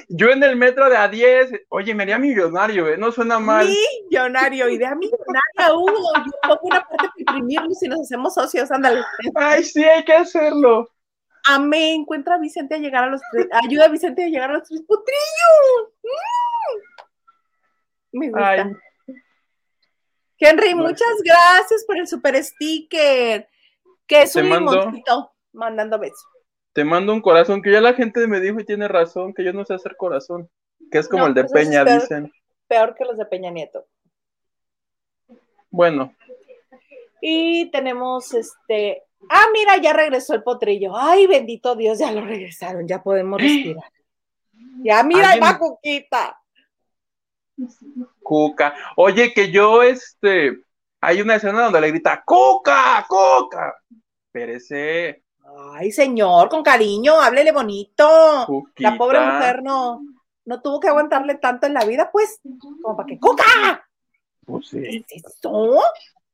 Yo 0.08 0.30
en 0.30 0.42
el 0.42 0.56
metro 0.56 0.88
de 0.88 0.96
a 0.96 1.08
10, 1.08 1.66
oye, 1.68 1.94
me 1.94 2.02
haría 2.02 2.18
millonario, 2.18 2.88
¿eh? 2.88 2.96
No 2.96 3.10
suena 3.10 3.38
mal. 3.38 3.68
Millonario, 4.08 4.68
idea 4.68 4.94
millonaria, 4.94 5.74
Hugo. 5.74 6.12
Yo 6.24 6.32
pongo 6.42 6.60
una 6.62 6.80
parte 6.80 6.96
para 6.96 7.12
imprimirlo 7.16 7.70
si 7.70 7.88
nos 7.88 8.00
hacemos 8.00 8.34
socios, 8.34 8.70
ándale. 8.70 9.02
Ay, 9.34 9.64
sí, 9.64 9.82
hay 9.82 10.04
que 10.04 10.12
hacerlo. 10.12 10.88
Amén, 11.48 12.00
encuentra 12.00 12.34
a 12.34 12.38
Vicente 12.38 12.74
a 12.74 12.78
llegar 12.78 13.04
a 13.04 13.06
los 13.06 13.20
tres, 13.30 13.46
ayuda 13.52 13.84
a 13.84 13.88
Vicente 13.88 14.24
a 14.24 14.28
llegar 14.28 14.50
a 14.50 14.54
los 14.54 14.68
tres 14.68 14.82
potrillos. 14.82 15.92
Mm. 18.12 18.18
Me 18.18 18.30
gusta. 18.30 18.70
Henry, 20.38 20.74
muchas 20.74 21.22
gracias 21.24 21.84
por 21.86 21.98
el 21.98 22.06
super 22.06 22.42
sticker, 22.42 23.48
que 24.06 24.22
es 24.22 24.36
un 24.36 24.48
limoncito 24.48 25.32
mandando 25.52 25.98
besos. 25.98 26.26
Te 26.72 26.84
mando 26.84 27.12
un 27.12 27.22
corazón, 27.22 27.62
que 27.62 27.72
ya 27.72 27.80
la 27.80 27.94
gente 27.94 28.26
me 28.26 28.40
dijo 28.40 28.60
y 28.60 28.64
tiene 28.64 28.86
razón, 28.86 29.32
que 29.32 29.42
yo 29.42 29.52
no 29.52 29.64
sé 29.64 29.74
hacer 29.74 29.96
corazón, 29.96 30.50
que 30.90 30.98
es 30.98 31.08
como 31.08 31.26
el 31.26 31.34
de 31.34 31.44
pues 31.44 31.52
Peña, 31.52 31.84
dicen. 31.84 32.30
Peor 32.68 32.94
que 32.94 33.04
los 33.04 33.16
de 33.16 33.24
Peña 33.24 33.50
Nieto. 33.50 33.86
Bueno. 35.70 36.14
Y 37.20 37.70
tenemos 37.70 38.34
este. 38.34 39.04
Ah, 39.28 39.46
mira, 39.52 39.78
ya 39.78 39.92
regresó 39.92 40.34
el 40.34 40.42
potrillo. 40.42 40.92
Ay, 40.94 41.26
bendito 41.26 41.74
Dios, 41.74 41.98
ya 41.98 42.12
lo 42.12 42.20
regresaron, 42.20 42.86
ya 42.86 43.02
podemos 43.02 43.40
respirar. 43.40 43.90
Ya, 44.82 45.02
mira, 45.02 45.36
va 45.42 45.58
Cuquita. 45.58 46.38
Cuca. 48.26 48.74
Oye, 48.96 49.32
que 49.32 49.52
yo, 49.52 49.84
este, 49.84 50.58
hay 51.00 51.20
una 51.20 51.36
escena 51.36 51.62
donde 51.62 51.80
le 51.80 51.90
grita, 51.90 52.24
Cuca, 52.26 53.06
Cuca. 53.08 53.72
Perece. 54.32 55.22
Ay, 55.72 55.92
señor, 55.92 56.48
con 56.48 56.64
cariño, 56.64 57.20
háblele 57.20 57.52
bonito. 57.52 58.64
La 58.78 58.98
pobre 58.98 59.20
mujer 59.20 59.62
no, 59.62 60.02
no 60.44 60.60
tuvo 60.60 60.80
que 60.80 60.88
aguantarle 60.88 61.36
tanto 61.36 61.68
en 61.68 61.74
la 61.74 61.84
vida, 61.84 62.10
pues, 62.12 62.40
como 62.82 62.96
para 62.96 63.06
que 63.06 63.20
¡Cuca! 63.20 63.88
Pues 64.44 64.68
sí. 64.68 64.80
¿Qué 64.80 65.04
es 65.08 65.24
eso? 65.24 65.80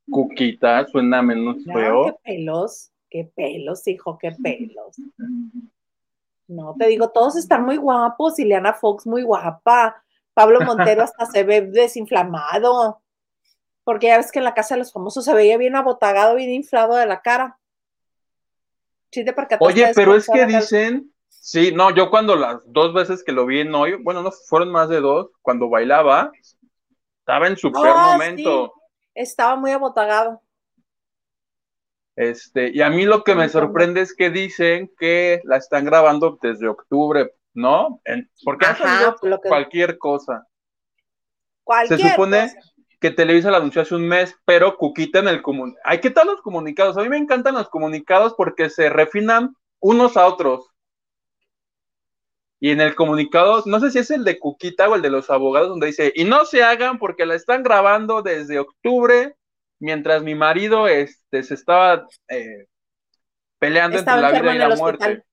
Cuquita, 0.09 0.87
suena 0.87 1.21
menos 1.21 1.63
feo. 1.63 2.05
Qué 2.05 2.15
pelos, 2.23 2.91
qué 3.07 3.31
pelos, 3.35 3.87
hijo, 3.87 4.17
qué 4.17 4.31
pelos. 4.41 4.95
No, 6.47 6.75
te 6.77 6.87
digo, 6.87 7.09
todos 7.11 7.35
están 7.35 7.63
muy 7.65 7.77
guapos. 7.77 8.39
Ileana 8.39 8.73
Fox, 8.73 9.05
muy 9.05 9.21
guapa. 9.21 10.02
Pablo 10.33 10.59
Montero 10.95 11.03
hasta 11.03 11.25
se 11.25 11.43
ve 11.43 11.61
desinflamado. 11.61 13.01
Porque 13.83 14.07
ya 14.07 14.17
ves 14.17 14.31
que 14.31 14.39
en 14.39 14.45
la 14.45 14.53
casa 14.53 14.75
de 14.75 14.79
los 14.79 14.93
famosos 14.93 15.25
se 15.25 15.33
veía 15.33 15.57
bien 15.57 15.75
abotagado, 15.75 16.35
bien 16.35 16.51
inflado 16.51 16.95
de 16.95 17.05
la 17.05 17.21
cara. 17.21 17.59
Sí, 19.11 19.23
te 19.23 19.35
Oye, 19.59 19.91
pero 19.93 20.15
es 20.15 20.27
que 20.27 20.45
dicen, 20.47 21.13
sí, 21.29 21.71
no, 21.71 21.93
yo 21.93 22.09
cuando 22.09 22.35
las 22.35 22.61
dos 22.65 22.93
veces 22.93 23.23
que 23.23 23.31
lo 23.31 23.45
vi 23.45 23.59
en 23.59 23.75
hoy, 23.75 23.93
bueno, 24.01 24.23
no 24.23 24.31
fueron 24.31 24.71
más 24.71 24.89
de 24.89 25.01
dos, 25.01 25.29
cuando 25.41 25.69
bailaba, 25.69 26.31
estaba 27.19 27.47
en 27.47 27.57
su 27.57 27.71
peor 27.71 27.93
ah, 27.95 28.13
momento. 28.13 28.73
Estaba 29.13 29.55
muy 29.55 29.69
abotagado. 29.69 30.41
Este, 32.15 32.71
y 32.73 32.81
a 32.81 32.89
mí 32.89 33.05
lo 33.05 33.23
que 33.23 33.35
me 33.35 33.49
sorprende 33.49 34.01
es 34.01 34.15
que 34.15 34.29
dicen 34.29 34.91
que 34.97 35.41
la 35.43 35.57
están 35.57 35.85
grabando 35.85 36.39
desde 36.41 36.67
octubre, 36.67 37.33
¿no? 37.53 38.01
porque 38.43 38.65
ha 38.65 38.75
salido 38.75 39.15
cualquier 39.41 39.97
cosa. 39.97 40.47
Cualquier 41.63 41.99
Se 41.99 42.09
supone 42.09 42.53
que 42.99 43.11
Televisa 43.11 43.51
la 43.51 43.57
anunció 43.57 43.81
hace 43.81 43.95
un 43.95 44.07
mes, 44.07 44.35
pero 44.45 44.77
Cuquita 44.77 45.19
en 45.19 45.27
el 45.27 45.41
comunicado. 45.41 45.81
Ay, 45.85 45.99
¿qué 45.99 46.09
tal 46.09 46.27
los 46.27 46.41
comunicados? 46.41 46.97
A 46.97 47.01
mí 47.01 47.09
me 47.09 47.17
encantan 47.17 47.55
los 47.55 47.69
comunicados 47.69 48.33
porque 48.35 48.69
se 48.69 48.89
refinan 48.89 49.55
unos 49.79 50.17
a 50.17 50.25
otros. 50.25 50.69
Y 52.59 52.71
en 52.71 52.79
el 52.79 52.95
comunicado, 52.95 53.61
no 53.65 53.81
sé 53.81 53.91
si 53.91 53.99
es 53.99 54.09
el 54.09 54.23
de 54.23 54.39
Cuquita 54.39 54.87
o 54.87 54.95
el 54.95 55.01
de 55.01 55.09
los 55.09 55.29
abogados, 55.29 55.67
donde 55.67 55.87
dice, 55.87 56.13
y 56.15 56.23
no 56.23 56.45
se 56.45 56.63
hagan 56.63 56.97
porque 56.97 57.25
la 57.25 57.35
están 57.35 57.61
grabando 57.61 58.21
desde 58.21 58.59
octubre 58.59 59.35
mientras 59.79 60.23
mi 60.23 60.33
marido 60.33 60.87
este, 60.87 61.43
se 61.43 61.55
estaba 61.55 62.07
eh, 62.29 62.67
peleando 63.59 63.97
entre 63.97 64.15
la 64.15 64.31
vida 64.31 64.55
y 64.55 64.57
la 64.57 64.75
muerte. 64.77 65.23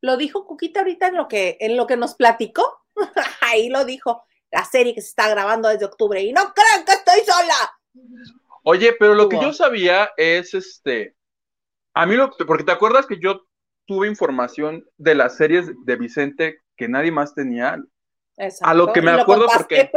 Lo 0.00 0.16
dijo 0.16 0.46
Cuquita 0.46 0.80
ahorita 0.80 1.08
en 1.08 1.16
lo 1.16 1.28
que, 1.28 1.56
en 1.60 1.76
lo 1.76 1.86
que 1.86 1.96
nos 1.96 2.14
platicó. 2.14 2.84
Ahí 3.40 3.68
lo 3.68 3.84
dijo. 3.84 4.22
La 4.50 4.64
serie 4.64 4.94
que 4.94 5.00
se 5.00 5.08
está 5.08 5.28
grabando 5.28 5.68
desde 5.68 5.84
octubre. 5.84 6.20
Y 6.22 6.32
no 6.32 6.52
crean 6.52 6.84
que 6.84 6.92
estoy 6.92 7.20
sola. 7.24 7.54
Oye, 8.64 8.94
pero 8.98 9.14
lo 9.14 9.28
que 9.28 9.40
yo 9.40 9.52
sabía 9.52 10.10
es 10.16 10.54
este. 10.54 11.16
A 11.94 12.04
mí 12.06 12.16
lo. 12.16 12.30
Porque 12.32 12.64
te 12.64 12.72
acuerdas 12.72 13.06
que 13.06 13.20
yo 13.20 13.46
tuve 13.86 14.08
información 14.08 14.84
de 14.96 15.14
las 15.14 15.36
series 15.36 15.70
de 15.84 15.96
Vicente 15.96 16.62
que 16.76 16.88
nadie 16.88 17.12
más 17.12 17.34
tenía. 17.34 17.76
A 18.62 18.74
lo 18.74 18.92
que 18.92 19.02
me 19.02 19.10
acuerdo 19.10 19.46
porque 19.52 19.90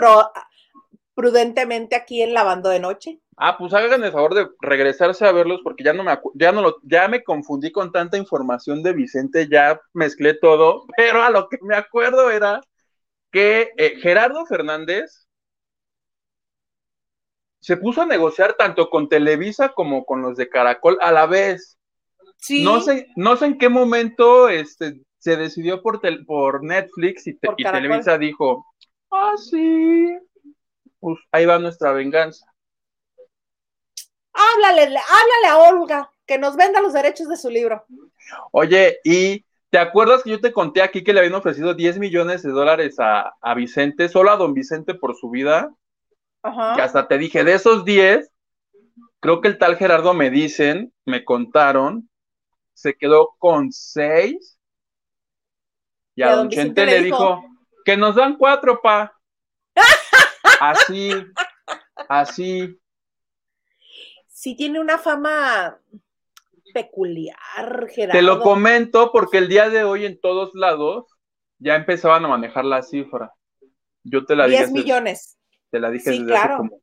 prudentemente 1.16 1.96
aquí 1.96 2.22
en 2.22 2.34
Lavando 2.34 2.70
de 2.70 2.80
Noche. 2.80 3.20
Ah, 3.38 3.58
pues 3.58 3.74
hagan 3.74 4.04
el 4.04 4.12
favor 4.12 4.36
de 4.36 4.48
regresarse 4.62 5.26
a 5.26 5.32
verlos 5.32 5.62
porque 5.64 5.84
ya 5.84 5.94
no 5.94 6.04
me 6.04 6.18
ya 6.36 6.52
no 6.52 6.62
lo, 6.62 6.78
ya 6.84 7.08
me 7.08 7.24
confundí 7.24 7.72
con 7.72 7.92
tanta 7.92 8.18
información 8.18 8.84
de 8.84 8.94
Vicente, 8.94 9.48
ya 9.50 9.82
mezclé 9.94 10.36
todo, 10.36 10.86
pero 10.96 11.24
a 11.24 11.30
lo 11.30 11.50
que 11.50 11.58
me 11.62 11.76
acuerdo 11.76 12.30
era 12.30 12.62
que 13.32 13.72
eh, 13.78 13.96
Gerardo 14.00 14.46
Fernández 14.46 15.28
se 17.60 17.78
puso 17.78 18.02
a 18.02 18.06
negociar 18.06 18.56
tanto 18.58 18.90
con 18.90 19.08
Televisa 19.08 19.70
como 19.70 20.06
con 20.06 20.22
los 20.22 20.36
de 20.38 20.50
Caracol 20.50 20.98
a 21.02 21.12
la 21.12 21.26
vez. 21.26 21.80
Sí. 22.38 22.64
No 22.64 22.82
sé, 22.82 23.08
no 23.16 23.38
sé 23.38 23.46
en 23.46 23.58
qué 23.58 23.70
momento 23.70 24.50
este, 24.50 25.02
se 25.18 25.38
decidió 25.38 25.82
por, 25.82 26.02
por 26.26 26.64
Netflix 26.64 27.26
y, 27.26 27.40
y 27.58 27.64
Televisa 27.64 28.18
dijo, 28.18 28.66
ah, 29.12 29.36
sí, 29.38 30.14
pues 31.04 31.20
ahí 31.34 31.46
va 31.46 31.60
nuestra 31.60 31.92
venganza. 31.92 32.46
Háblale, 34.32 34.84
háblale 34.84 35.48
a 35.50 35.58
Olga, 35.58 36.12
que 36.26 36.38
nos 36.38 36.56
venda 36.56 36.80
los 36.80 36.94
derechos 36.94 37.28
de 37.28 37.36
su 37.36 37.50
libro. 37.50 37.86
Oye, 38.52 39.00
y 39.04 39.46
¿te 39.70 39.80
acuerdas 39.80 40.24
que 40.24 40.30
yo 40.30 40.40
te 40.40 40.54
conté 40.54 40.82
aquí 40.82 41.04
que 41.04 41.12
le 41.12 41.20
habían 41.20 41.36
ofrecido 41.36 41.74
10 41.74 42.00
millones 42.00 42.42
de 42.42 42.52
dólares 42.52 42.96
a, 43.00 43.54
Vicente, 43.54 44.08
solo 44.08 44.32
a 44.32 44.38
don 44.38 44.54
Vicente 44.54 44.94
por 44.94 45.18
su 45.18 45.30
vida? 45.30 45.76
Ajá. 46.42 46.76
Que 46.78 46.82
hasta 46.82 47.06
te 47.10 47.18
dije, 47.18 47.44
de 47.44 47.56
esos 47.56 47.84
10, 47.84 48.32
creo 49.20 49.42
que 49.42 49.50
el 49.50 49.58
tal 49.58 49.76
Gerardo 49.76 50.14
me 50.14 50.30
dicen, 50.30 50.94
me 51.04 51.26
contaron, 51.26 52.10
se 52.74 52.96
quedó 52.96 53.36
con 53.40 53.74
6. 53.74 54.58
Y 56.16 56.22
a, 56.22 56.34
don, 56.38 56.48
Chente 56.48 56.86
le 56.86 57.02
dijo, 57.02 57.44
que 57.84 57.98
nos 57.98 58.16
dan 58.16 58.38
cuatro, 58.38 58.80
pa. 58.82 59.13
Así, 60.70 61.12
así. 62.08 62.80
Sí 64.28 64.56
tiene 64.56 64.80
una 64.80 64.98
fama 64.98 65.78
peculiar, 66.74 67.88
Gerardo. 67.90 68.20
Te 68.20 68.22
lo 68.22 68.40
comento 68.40 69.12
porque 69.12 69.40
el 69.40 69.50
día 69.50 69.70
de 69.70 69.84
hoy 69.84 70.06
en 70.06 70.20
todos 70.22 70.56
lados 70.56 71.06
ya 71.60 71.76
empezaban 71.76 72.24
a 72.24 72.30
manejar 72.30 72.64
la 72.64 72.82
cifra. 72.82 73.34
Yo 74.04 74.26
te 74.26 74.36
la 74.38 74.46
dije. 74.48 74.68
10 74.68 74.72
millones. 74.72 75.38
Te 75.70 75.80
la 75.82 75.90
dije 75.90 76.12
desde 76.12 76.36
hace 76.36 76.56
como. 76.56 76.82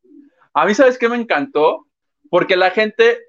A 0.53 0.65
mí, 0.65 0.75
¿sabes 0.75 0.99
qué 0.99 1.09
me 1.09 1.15
encantó? 1.15 1.87
Porque 2.29 2.55
la 2.55 2.69
gente, 2.69 3.19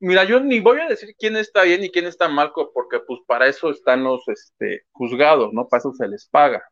mira, 0.00 0.24
yo 0.24 0.40
ni 0.40 0.58
voy 0.58 0.80
a 0.80 0.88
decir 0.88 1.14
quién 1.16 1.36
está 1.36 1.62
bien 1.62 1.84
y 1.84 1.90
quién 1.90 2.06
está 2.06 2.28
mal, 2.28 2.52
porque 2.52 2.98
pues 3.06 3.20
para 3.26 3.46
eso 3.46 3.70
están 3.70 4.02
los 4.02 4.26
este, 4.26 4.86
juzgados, 4.90 5.52
¿no? 5.52 5.68
Para 5.68 5.78
eso 5.78 5.92
se 5.92 6.08
les 6.08 6.26
paga. 6.26 6.64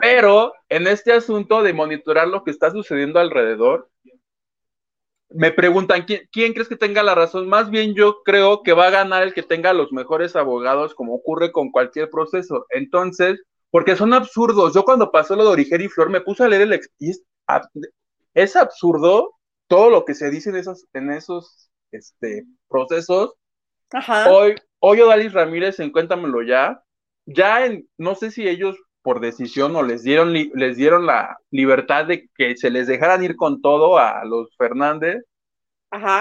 Pero 0.00 0.52
en 0.68 0.86
este 0.86 1.12
asunto 1.12 1.62
de 1.62 1.72
monitorar 1.72 2.28
lo 2.28 2.44
que 2.44 2.50
está 2.50 2.70
sucediendo 2.70 3.18
alrededor, 3.18 3.90
me 5.28 5.50
preguntan, 5.50 6.04
¿quién, 6.04 6.52
crees 6.52 6.68
que 6.68 6.76
tenga 6.76 7.02
la 7.02 7.14
razón? 7.14 7.48
Más 7.48 7.68
bien 7.68 7.94
yo 7.94 8.22
creo 8.22 8.62
que 8.62 8.72
va 8.72 8.86
a 8.86 8.90
ganar 8.90 9.22
el 9.24 9.34
que 9.34 9.42
tenga 9.42 9.72
los 9.72 9.92
mejores 9.92 10.36
abogados, 10.36 10.94
como 10.94 11.14
ocurre 11.14 11.50
con 11.50 11.70
cualquier 11.70 12.10
proceso. 12.10 12.66
Entonces, 12.70 13.42
porque 13.70 13.96
son 13.96 14.14
absurdos. 14.14 14.72
Yo 14.74 14.84
cuando 14.84 15.10
pasó 15.10 15.34
lo 15.34 15.44
de 15.44 15.50
Origer 15.50 15.80
y 15.80 15.88
Flor 15.88 16.10
me 16.10 16.20
puse 16.20 16.44
a 16.44 16.48
leer 16.48 16.62
el... 16.62 16.72
Es, 16.72 17.22
es 18.34 18.56
absurdo 18.56 19.34
todo 19.66 19.90
lo 19.90 20.04
que 20.04 20.14
se 20.14 20.30
dice 20.30 20.50
en 20.50 20.56
esos, 20.56 20.86
en 20.92 21.10
esos 21.10 21.70
este, 21.90 22.44
procesos. 22.68 23.34
Hoy, 24.28 24.54
hoy 24.78 25.00
Odalis 25.00 25.32
Ramírez, 25.32 25.80
encuéntamelo 25.80 26.42
ya. 26.42 26.82
Ya 27.24 27.66
en, 27.66 27.88
no 27.98 28.14
sé 28.14 28.30
si 28.30 28.48
ellos 28.48 28.76
por 29.06 29.20
decisión 29.20 29.76
o 29.76 29.84
les 29.84 30.02
dieron, 30.02 30.32
les 30.32 30.76
dieron 30.76 31.06
la 31.06 31.38
libertad 31.52 32.06
de 32.06 32.28
que 32.34 32.56
se 32.56 32.70
les 32.70 32.88
dejaran 32.88 33.22
ir 33.22 33.36
con 33.36 33.62
todo 33.62 33.98
a 33.98 34.24
los 34.24 34.48
Fernández, 34.56 35.22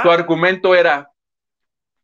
su 0.04 0.12
argumento 0.12 0.76
era, 0.76 1.10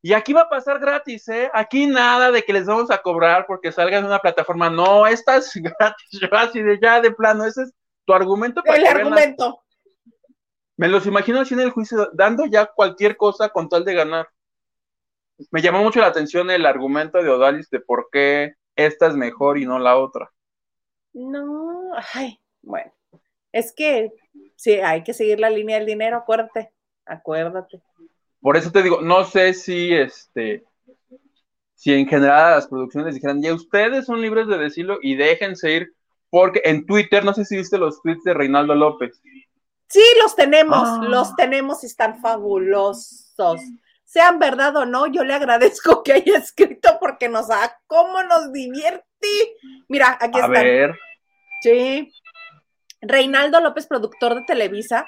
y 0.01 0.13
aquí 0.13 0.33
va 0.33 0.41
a 0.41 0.49
pasar 0.49 0.79
gratis, 0.79 1.27
¿eh? 1.27 1.51
Aquí 1.53 1.85
nada 1.85 2.31
de 2.31 2.41
que 2.41 2.51
les 2.51 2.65
vamos 2.65 2.89
a 2.89 2.97
cobrar 2.97 3.45
porque 3.45 3.71
salgan 3.71 3.99
en 3.99 4.05
una 4.07 4.17
plataforma. 4.17 4.71
No, 4.71 5.05
esta 5.05 5.37
es 5.37 5.51
gratis, 5.79 6.19
yo 6.19 6.27
así 6.31 6.63
de 6.63 6.79
ya 6.81 6.99
de 6.99 7.11
plano, 7.11 7.45
ese 7.45 7.61
es 7.61 7.73
tu 8.03 8.13
argumento. 8.15 8.63
Para 8.63 8.79
El 8.79 8.87
argumento. 8.87 9.61
Me 10.77 10.87
los 10.87 11.05
imagino 11.05 11.41
así 11.41 11.53
en 11.53 11.59
el 11.59 11.69
juicio, 11.69 12.09
dando 12.13 12.47
ya 12.47 12.65
cualquier 12.65 13.15
cosa 13.17 13.49
con 13.49 13.69
tal 13.69 13.85
de 13.85 13.93
ganar. 13.93 14.27
Me 15.51 15.61
llamó 15.61 15.83
mucho 15.83 15.99
la 15.99 16.07
atención 16.07 16.49
el 16.49 16.65
argumento 16.65 17.21
de 17.21 17.29
Odalis 17.29 17.69
de 17.69 17.81
por 17.81 18.07
qué 18.11 18.55
esta 18.75 19.05
es 19.05 19.13
mejor 19.13 19.59
y 19.59 19.67
no 19.67 19.77
la 19.77 19.97
otra. 19.97 20.31
No, 21.13 21.91
ay, 22.13 22.39
bueno, 22.61 22.91
es 23.51 23.73
que 23.73 24.11
sí, 24.55 24.73
hay 24.73 25.03
que 25.03 25.13
seguir 25.13 25.39
la 25.39 25.49
línea 25.49 25.77
del 25.77 25.85
dinero, 25.85 26.17
acuérdate, 26.17 26.71
acuérdate. 27.05 27.81
Por 28.39 28.57
eso 28.57 28.71
te 28.71 28.81
digo, 28.81 29.01
no 29.01 29.23
sé 29.25 29.53
si 29.53 29.93
este, 29.93 30.63
si 31.81 31.93
en 31.93 32.07
general 32.07 32.55
las 32.55 32.67
producciones 32.67 33.15
dijeran, 33.15 33.41
ya 33.41 33.53
ustedes 33.53 34.05
son 34.05 34.21
libres 34.21 34.47
de 34.47 34.57
decirlo 34.57 34.99
y 35.01 35.15
déjense 35.15 35.73
ir, 35.73 35.93
porque 36.29 36.61
en 36.63 36.85
Twitter, 36.85 37.25
no 37.25 37.33
sé 37.33 37.43
si 37.43 37.57
viste 37.57 37.77
los 37.77 38.01
tweets 38.01 38.23
de 38.23 38.33
Reinaldo 38.33 38.75
López. 38.75 39.19
Sí, 39.87 40.03
los 40.21 40.35
tenemos, 40.35 40.77
ah. 40.79 41.01
los 41.01 41.35
tenemos 41.35 41.83
y 41.83 41.87
están 41.87 42.21
fabulosos. 42.21 43.59
Sean 44.11 44.39
verdad 44.39 44.75
o 44.75 44.85
no, 44.85 45.07
yo 45.07 45.23
le 45.23 45.33
agradezco 45.33 46.03
que 46.03 46.11
haya 46.11 46.37
escrito 46.37 46.97
porque 46.99 47.29
nos 47.29 47.47
da 47.47 47.79
cómo 47.87 48.21
nos 48.23 48.51
divierte 48.51 49.07
Mira, 49.87 50.17
aquí 50.19 50.37
está. 50.37 50.45
A 50.45 50.63
ver. 50.63 50.99
Sí. 51.61 52.11
Reinaldo 53.01 53.61
López, 53.61 53.87
productor 53.87 54.35
de 54.35 54.43
Televisa. 54.43 55.05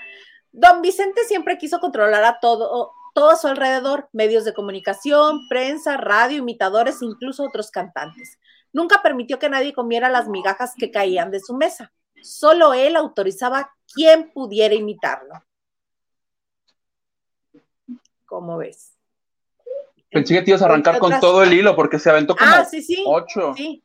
Don 0.52 0.82
Vicente 0.82 1.26
siempre 1.26 1.58
quiso 1.58 1.80
controlar 1.80 2.24
a 2.24 2.39
todo, 2.39 2.92
todo 3.13 3.32
a 3.32 3.36
su 3.36 3.48
alrededor, 3.48 4.08
medios 4.13 4.46
de 4.46 4.54
comunicación, 4.54 5.48
prensa, 5.50 5.98
radio, 5.98 6.38
imitadores, 6.38 7.02
incluso 7.02 7.44
otros 7.44 7.72
cantantes. 7.72 8.39
Nunca 8.72 9.02
permitió 9.02 9.38
que 9.38 9.50
nadie 9.50 9.74
comiera 9.74 10.10
las 10.10 10.28
migajas 10.28 10.74
que 10.78 10.92
caían 10.92 11.30
de 11.30 11.39
su 11.39 11.56
mesa. 11.56 11.92
Solo 12.22 12.74
él 12.74 12.96
autorizaba 12.96 13.76
quien 13.94 14.32
pudiera 14.32 14.76
imitarlo. 14.76 15.44
¿Cómo 18.26 18.58
ves? 18.58 18.92
Pensé 20.13 20.36
que 20.36 20.41
te 20.43 20.52
ibas 20.52 20.62
a 20.62 20.65
arrancar 20.65 20.99
con 20.99 21.19
todo 21.19 21.43
el 21.43 21.54
hilo 21.54 21.76
porque 21.76 21.99
se 21.99 22.10
aventó 22.10 22.36
como 22.36 22.49
ah, 22.49 22.65
sí, 22.65 22.82
sí, 22.82 23.04
ocho. 23.06 23.54
Sí. 23.56 23.84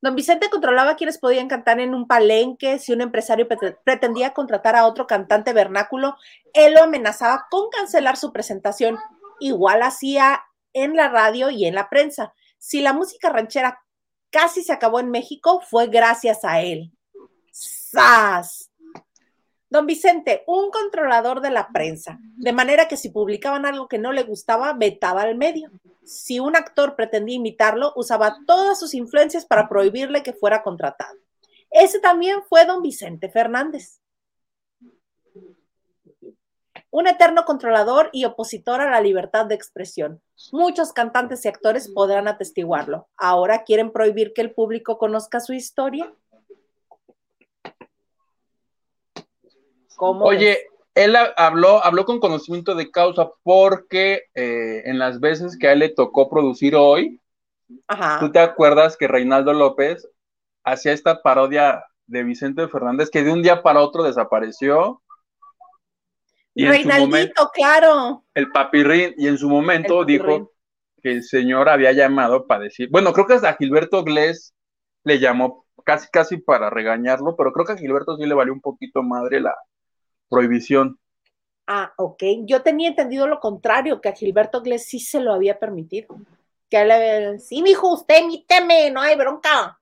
Don 0.00 0.14
Vicente 0.14 0.50
controlaba 0.50 0.96
quienes 0.96 1.18
podían 1.18 1.48
cantar 1.48 1.80
en 1.80 1.94
un 1.94 2.06
palenque. 2.06 2.78
Si 2.78 2.92
un 2.92 3.00
empresario 3.00 3.48
pretendía 3.84 4.34
contratar 4.34 4.76
a 4.76 4.86
otro 4.86 5.06
cantante 5.06 5.52
vernáculo, 5.52 6.16
él 6.52 6.74
lo 6.74 6.82
amenazaba 6.82 7.46
con 7.50 7.70
cancelar 7.70 8.16
su 8.16 8.32
presentación. 8.32 8.98
Igual 9.40 9.82
hacía 9.82 10.42
en 10.72 10.94
la 10.96 11.08
radio 11.08 11.50
y 11.50 11.64
en 11.66 11.74
la 11.74 11.88
prensa. 11.88 12.34
Si 12.58 12.82
la 12.82 12.92
música 12.92 13.30
ranchera 13.30 13.80
casi 14.30 14.62
se 14.62 14.72
acabó 14.72 15.00
en 15.00 15.10
México, 15.10 15.62
fue 15.66 15.86
gracias 15.86 16.44
a 16.44 16.60
él. 16.60 16.92
¡Sas! 17.50 18.70
Don 19.68 19.86
Vicente, 19.86 20.44
un 20.46 20.70
controlador 20.70 21.40
de 21.40 21.50
la 21.50 21.68
prensa, 21.72 22.20
de 22.36 22.52
manera 22.52 22.86
que 22.86 22.96
si 22.96 23.08
publicaban 23.08 23.66
algo 23.66 23.88
que 23.88 23.98
no 23.98 24.12
le 24.12 24.22
gustaba, 24.22 24.72
vetaba 24.74 25.22
al 25.22 25.36
medio. 25.36 25.70
Si 26.04 26.38
un 26.38 26.54
actor 26.54 26.94
pretendía 26.94 27.36
imitarlo, 27.36 27.92
usaba 27.96 28.38
todas 28.46 28.78
sus 28.78 28.94
influencias 28.94 29.44
para 29.44 29.68
prohibirle 29.68 30.22
que 30.22 30.32
fuera 30.32 30.62
contratado. 30.62 31.16
Ese 31.70 31.98
también 31.98 32.42
fue 32.48 32.64
don 32.64 32.80
Vicente 32.80 33.28
Fernández. 33.28 34.00
Un 36.90 37.08
eterno 37.08 37.44
controlador 37.44 38.08
y 38.12 38.24
opositor 38.24 38.80
a 38.80 38.88
la 38.88 39.00
libertad 39.00 39.46
de 39.46 39.56
expresión. 39.56 40.22
Muchos 40.52 40.92
cantantes 40.92 41.44
y 41.44 41.48
actores 41.48 41.90
podrán 41.92 42.28
atestiguarlo. 42.28 43.08
Ahora 43.16 43.64
quieren 43.64 43.90
prohibir 43.90 44.32
que 44.32 44.42
el 44.42 44.54
público 44.54 44.96
conozca 44.96 45.40
su 45.40 45.52
historia. 45.52 46.14
Oye, 49.98 50.68
él 50.96 51.14
habló, 51.36 51.84
habló 51.84 52.06
con 52.06 52.20
conocimiento 52.20 52.74
de 52.74 52.90
causa 52.90 53.30
porque 53.42 54.22
eh, 54.34 54.82
en 54.86 54.98
las 54.98 55.20
veces 55.20 55.58
que 55.58 55.68
a 55.68 55.72
él 55.72 55.80
le 55.80 55.88
tocó 55.90 56.30
producir 56.30 56.74
hoy, 56.74 57.20
tú 58.20 58.32
te 58.32 58.38
acuerdas 58.38 58.96
que 58.96 59.06
Reinaldo 59.06 59.52
López 59.52 60.08
hacía 60.64 60.92
esta 60.92 61.22
parodia 61.22 61.84
de 62.06 62.22
Vicente 62.24 62.66
Fernández 62.68 63.10
que 63.10 63.22
de 63.22 63.30
un 63.30 63.42
día 63.42 63.62
para 63.62 63.80
otro 63.80 64.04
desapareció. 64.04 65.02
Y 66.54 66.66
Reinaldito, 66.66 67.50
claro. 67.52 68.24
El 68.32 68.50
papirrín, 68.50 69.14
y 69.18 69.28
en 69.28 69.36
su 69.36 69.50
momento 69.50 70.02
dijo 70.06 70.52
que 71.02 71.12
el 71.12 71.24
señor 71.24 71.68
había 71.68 71.92
llamado 71.92 72.46
para 72.46 72.64
decir, 72.64 72.88
bueno, 72.90 73.12
creo 73.12 73.26
que 73.26 73.34
hasta 73.34 73.54
Gilberto 73.54 74.02
Glés 74.02 74.54
le 75.04 75.18
llamó 75.18 75.66
casi 75.84 76.08
casi 76.10 76.38
para 76.38 76.70
regañarlo, 76.70 77.36
pero 77.36 77.52
creo 77.52 77.66
que 77.66 77.72
a 77.72 77.76
Gilberto 77.76 78.16
sí 78.16 78.24
le 78.24 78.34
valió 78.34 78.54
un 78.54 78.62
poquito 78.62 79.02
madre 79.02 79.40
la, 79.40 79.54
prohibición. 80.28 80.98
Ah, 81.66 81.92
ok. 81.96 82.22
Yo 82.44 82.62
tenía 82.62 82.88
entendido 82.88 83.26
lo 83.26 83.40
contrario, 83.40 84.00
que 84.00 84.08
a 84.08 84.14
Gilberto 84.14 84.62
Glés 84.62 84.86
sí 84.86 85.00
se 85.00 85.20
lo 85.20 85.32
había 85.32 85.58
permitido. 85.58 86.16
Que 86.70 86.84
le 86.84 87.38
sí, 87.38 87.62
mijo, 87.62 87.92
usted 87.92 88.22
emíteme, 88.22 88.90
no 88.90 89.00
hay 89.00 89.16
bronca. 89.16 89.78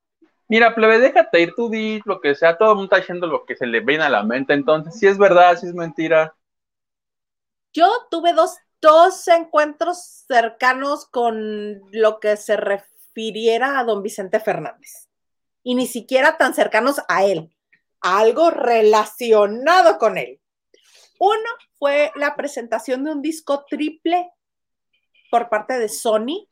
Mira, 0.49 0.75
plebe, 0.75 0.99
déjate 0.99 1.41
ir, 1.41 1.55
tú 1.55 1.71
di 1.71 2.01
lo 2.05 2.21
que 2.21 2.35
sea, 2.35 2.59
todo 2.59 2.71
el 2.71 2.77
mundo 2.77 2.85
está 2.85 2.99
diciendo 2.99 3.27
lo 3.27 3.47
que 3.47 3.57
se 3.57 3.67
le 3.67 3.81
viene 3.81 4.05
a 4.05 4.11
la 4.11 4.23
mente, 4.23 4.53
entonces, 4.53 4.99
si 4.99 5.07
es 5.07 5.17
verdad, 5.17 5.57
si 5.57 5.67
es 5.67 5.75
mentira. 5.75 6.35
Yo 7.73 7.89
tuve 8.11 8.35
dos, 8.35 8.59
dos 8.81 9.27
encuentros 9.29 10.25
cercanos 10.29 11.07
con 11.07 11.81
lo 11.93 12.21
que 12.21 12.37
se 12.37 12.57
refiriera 12.57 13.79
a 13.79 13.85
don 13.85 14.03
Vicente 14.03 14.39
Fernández, 14.39 15.09
y 15.63 15.75
ni 15.75 15.87
siquiera 15.87 16.37
tan 16.37 16.53
cercanos 16.53 17.01
a 17.09 17.25
él 17.25 17.54
algo 18.05 18.51
relacionado 18.51 19.97
con 19.97 20.19
él. 20.19 20.39
Uno 21.19 21.49
fue 21.79 22.13
la 22.17 22.37
presentación 22.37 23.03
de 23.03 23.13
un 23.13 23.23
disco 23.23 23.65
triple 23.65 24.31
por 25.31 25.49
parte 25.49 25.79
de 25.79 25.89
Sony, 25.89 26.47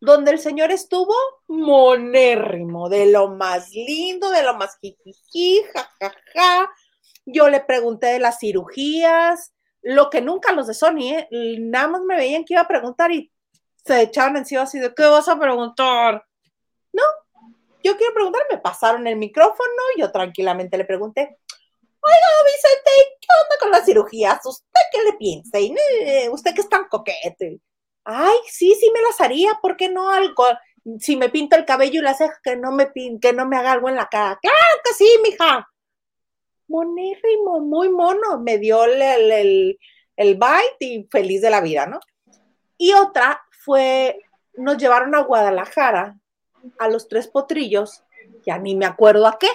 donde 0.00 0.30
el 0.30 0.38
señor 0.38 0.70
estuvo 0.70 1.14
monérrimo, 1.48 2.88
de 2.88 3.06
lo 3.06 3.28
más 3.28 3.70
lindo, 3.70 4.30
de 4.30 4.44
lo 4.44 4.54
más 4.54 4.78
jijiji, 4.80 5.62
jajaja. 5.74 6.70
Yo 7.26 7.48
le 7.48 7.60
pregunté 7.60 8.06
de 8.06 8.18
las 8.20 8.38
cirugías, 8.38 9.52
lo 9.82 10.10
que 10.10 10.20
nunca 10.20 10.52
los 10.52 10.68
de 10.68 10.74
Sony, 10.74 11.10
¿eh? 11.10 11.28
nada 11.58 11.88
más 11.88 12.02
me 12.02 12.14
veían 12.14 12.44
que 12.44 12.54
iba 12.54 12.62
a 12.62 12.68
preguntar 12.68 13.10
y 13.10 13.32
se 13.84 14.02
echaban 14.02 14.36
encima 14.36 14.62
así 14.62 14.78
de, 14.78 14.94
¿qué 14.94 15.04
vas 15.06 15.28
a 15.28 15.38
preguntar? 15.38 16.24
No, 16.92 17.02
yo 17.82 17.96
quiero 17.96 18.14
preguntar, 18.14 18.42
me 18.50 18.58
pasaron 18.58 19.06
el 19.06 19.16
micrófono, 19.16 19.82
yo 19.96 20.10
tranquilamente 20.10 20.76
le 20.76 20.84
pregunté, 20.84 21.20
oiga, 22.02 22.26
Vicente, 22.44 22.90
¿qué 23.20 23.28
onda 23.42 23.56
con 23.60 23.70
las 23.70 23.84
cirugías? 23.84 24.44
¿Usted 24.44 24.80
qué 24.92 25.02
le 25.04 25.12
piensa? 25.14 25.58
Y, 25.58 25.74
¿Usted 26.30 26.54
que 26.54 26.60
es 26.60 26.68
tan 26.68 26.88
coquete? 26.88 27.60
Ay, 28.04 28.36
sí, 28.48 28.74
sí 28.78 28.90
me 28.92 29.02
las 29.02 29.20
haría, 29.20 29.58
¿por 29.60 29.76
qué 29.76 29.88
no 29.88 30.10
algo? 30.10 30.44
Si 30.98 31.16
me 31.16 31.28
pinto 31.28 31.56
el 31.56 31.64
cabello 31.64 32.00
y 32.00 32.02
la 32.02 32.14
ceja, 32.14 32.38
que 32.42 32.56
no 32.56 32.72
me, 32.72 32.90
que 32.92 33.32
no 33.32 33.46
me 33.46 33.56
haga 33.56 33.72
algo 33.72 33.88
en 33.88 33.94
la 33.94 34.08
cara. 34.08 34.38
Claro 34.42 34.80
que 34.84 34.94
sí, 34.94 35.08
mija. 35.22 35.68
Monérrimo, 36.66 37.60
muy 37.60 37.88
mono. 37.88 38.40
Me 38.40 38.58
dio 38.58 38.84
el, 38.84 39.00
el, 39.00 39.78
el 40.16 40.34
bite 40.34 40.76
y 40.80 41.08
feliz 41.08 41.40
de 41.40 41.50
la 41.50 41.60
vida, 41.60 41.86
¿no? 41.86 42.00
Y 42.76 42.92
otra 42.94 43.40
fue, 43.64 44.18
nos 44.54 44.76
llevaron 44.76 45.14
a 45.14 45.22
Guadalajara 45.22 46.16
a 46.78 46.88
los 46.88 47.08
tres 47.08 47.28
potrillos, 47.28 48.02
ya 48.44 48.58
ni 48.58 48.74
me 48.74 48.86
acuerdo 48.86 49.26
a 49.26 49.38
qué, 49.38 49.48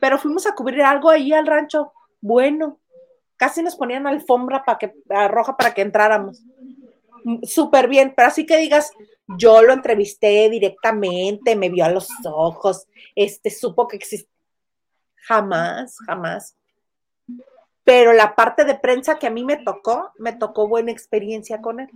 pero 0.00 0.18
fuimos 0.18 0.46
a 0.46 0.54
cubrir 0.54 0.82
algo 0.82 1.10
ahí 1.10 1.32
al 1.32 1.46
rancho. 1.46 1.92
Bueno, 2.20 2.78
casi 3.36 3.62
nos 3.62 3.76
ponían 3.76 4.06
alfombra 4.06 4.64
para 4.64 4.78
que, 4.78 4.94
roja 5.28 5.56
para 5.56 5.74
que 5.74 5.82
entráramos. 5.82 6.42
Mm, 7.24 7.44
súper 7.44 7.88
bien, 7.88 8.12
pero 8.16 8.28
así 8.28 8.46
que 8.46 8.58
digas, 8.58 8.92
yo 9.36 9.62
lo 9.62 9.72
entrevisté 9.72 10.48
directamente, 10.48 11.56
me 11.56 11.68
vio 11.68 11.84
a 11.84 11.90
los 11.90 12.08
ojos, 12.24 12.86
este, 13.14 13.50
supo 13.50 13.86
que 13.88 13.96
existe. 13.96 14.30
Jamás, 15.16 15.98
jamás. 16.06 16.56
Pero 17.84 18.12
la 18.12 18.34
parte 18.34 18.64
de 18.64 18.74
prensa 18.74 19.18
que 19.18 19.26
a 19.26 19.30
mí 19.30 19.44
me 19.44 19.56
tocó, 19.56 20.12
me 20.18 20.32
tocó 20.32 20.68
buena 20.68 20.90
experiencia 20.90 21.60
con 21.60 21.80
él. 21.80 21.88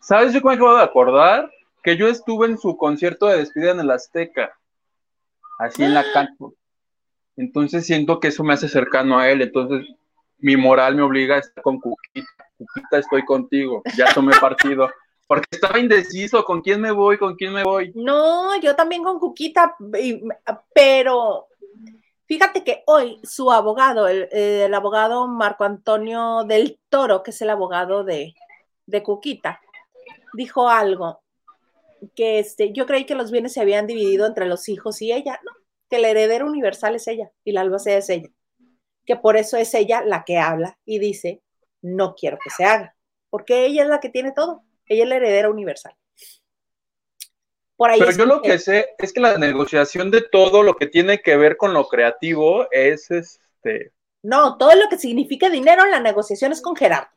¿Sabes 0.00 0.32
yo 0.32 0.40
me 0.40 0.54
acabo 0.54 0.76
de 0.76 0.82
acordar? 0.82 1.50
Que 1.82 1.96
yo 1.96 2.08
estuve 2.08 2.46
en 2.46 2.58
su 2.58 2.76
concierto 2.76 3.26
de 3.26 3.38
despedida 3.38 3.72
en 3.72 3.80
el 3.80 3.90
Azteca, 3.90 4.58
así 5.58 5.84
en 5.84 5.94
la 5.94 6.04
cancha. 6.12 6.44
Entonces 7.36 7.86
siento 7.86 8.20
que 8.20 8.28
eso 8.28 8.44
me 8.44 8.54
hace 8.54 8.68
cercano 8.68 9.18
a 9.18 9.30
él, 9.30 9.42
entonces 9.42 9.86
mi 10.38 10.56
moral 10.56 10.96
me 10.96 11.02
obliga 11.02 11.36
a 11.36 11.38
estar 11.38 11.62
con 11.62 11.78
Cuquita. 11.78 12.48
Cuquita, 12.56 12.98
estoy 12.98 13.24
contigo, 13.24 13.82
ya 13.96 14.12
tomé 14.12 14.32
partido. 14.38 14.90
Porque 15.26 15.46
estaba 15.52 15.78
indeciso 15.78 16.44
con 16.44 16.60
quién 16.60 16.80
me 16.80 16.90
voy, 16.90 17.16
con 17.16 17.36
quién 17.36 17.52
me 17.52 17.62
voy. 17.62 17.92
No, 17.94 18.60
yo 18.60 18.74
también 18.74 19.04
con 19.04 19.20
Cuquita, 19.20 19.76
pero 20.74 21.46
fíjate 22.26 22.64
que 22.64 22.82
hoy 22.86 23.20
su 23.22 23.52
abogado, 23.52 24.08
el, 24.08 24.74
abogado 24.74 25.28
Marco 25.28 25.64
Antonio 25.64 26.44
del 26.44 26.80
Toro, 26.88 27.22
que 27.22 27.30
es 27.30 27.40
el 27.42 27.50
abogado 27.50 28.02
de, 28.02 28.34
de 28.86 29.02
Cuquita, 29.02 29.60
dijo 30.32 30.68
algo 30.68 31.22
que 32.14 32.38
este, 32.38 32.72
yo 32.72 32.86
creí 32.86 33.04
que 33.04 33.14
los 33.14 33.30
bienes 33.30 33.52
se 33.52 33.60
habían 33.60 33.86
dividido 33.86 34.26
entre 34.26 34.46
los 34.46 34.68
hijos 34.68 35.00
y 35.02 35.12
ella, 35.12 35.40
no, 35.44 35.52
que 35.88 35.98
la 35.98 36.08
heredera 36.08 36.44
universal 36.44 36.94
es 36.94 37.06
ella 37.08 37.30
y 37.44 37.52
la 37.52 37.62
albacea 37.62 37.98
es 37.98 38.08
ella, 38.08 38.30
que 39.04 39.16
por 39.16 39.36
eso 39.36 39.56
es 39.56 39.74
ella 39.74 40.02
la 40.02 40.24
que 40.24 40.38
habla 40.38 40.78
y 40.84 40.98
dice, 40.98 41.42
no 41.82 42.14
quiero 42.14 42.38
que 42.42 42.50
se 42.50 42.64
haga, 42.64 42.96
porque 43.28 43.66
ella 43.66 43.82
es 43.82 43.88
la 43.88 44.00
que 44.00 44.08
tiene 44.08 44.32
todo, 44.32 44.62
ella 44.86 45.04
es 45.04 45.08
la 45.08 45.16
heredera 45.16 45.50
universal. 45.50 45.94
Por 47.76 47.90
ahí 47.90 47.98
Pero 47.98 48.12
yo 48.12 48.26
lo 48.26 48.42
que 48.42 48.58
sé 48.58 48.88
es 48.98 49.12
que 49.12 49.20
la 49.20 49.38
negociación 49.38 50.10
de 50.10 50.20
todo 50.20 50.62
lo 50.62 50.76
que 50.76 50.86
tiene 50.86 51.22
que 51.22 51.36
ver 51.36 51.56
con 51.56 51.72
lo 51.72 51.88
creativo 51.88 52.70
es 52.70 53.10
este... 53.10 53.92
No, 54.22 54.58
todo 54.58 54.74
lo 54.74 54.86
que 54.90 54.98
significa 54.98 55.48
dinero 55.48 55.84
en 55.84 55.90
la 55.90 56.00
negociación 56.00 56.52
es 56.52 56.60
con 56.60 56.76
Gerardo. 56.76 57.08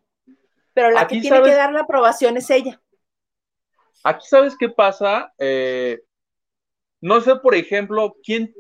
Pero 0.73 0.89
la 0.91 1.05
que 1.05 1.19
tiene 1.19 1.43
que 1.43 1.53
dar 1.53 1.73
la 1.73 1.81
aprobación 1.81 2.37
es 2.37 2.49
ella. 2.49 2.81
Aquí, 4.03 4.25
¿sabes 4.27 4.57
qué 4.57 4.69
pasa? 4.69 5.33
Eh, 5.37 6.01
no 7.01 7.21
sé, 7.21 7.37
por 7.37 7.55
ejemplo, 7.55 8.15
quién, 8.23 8.53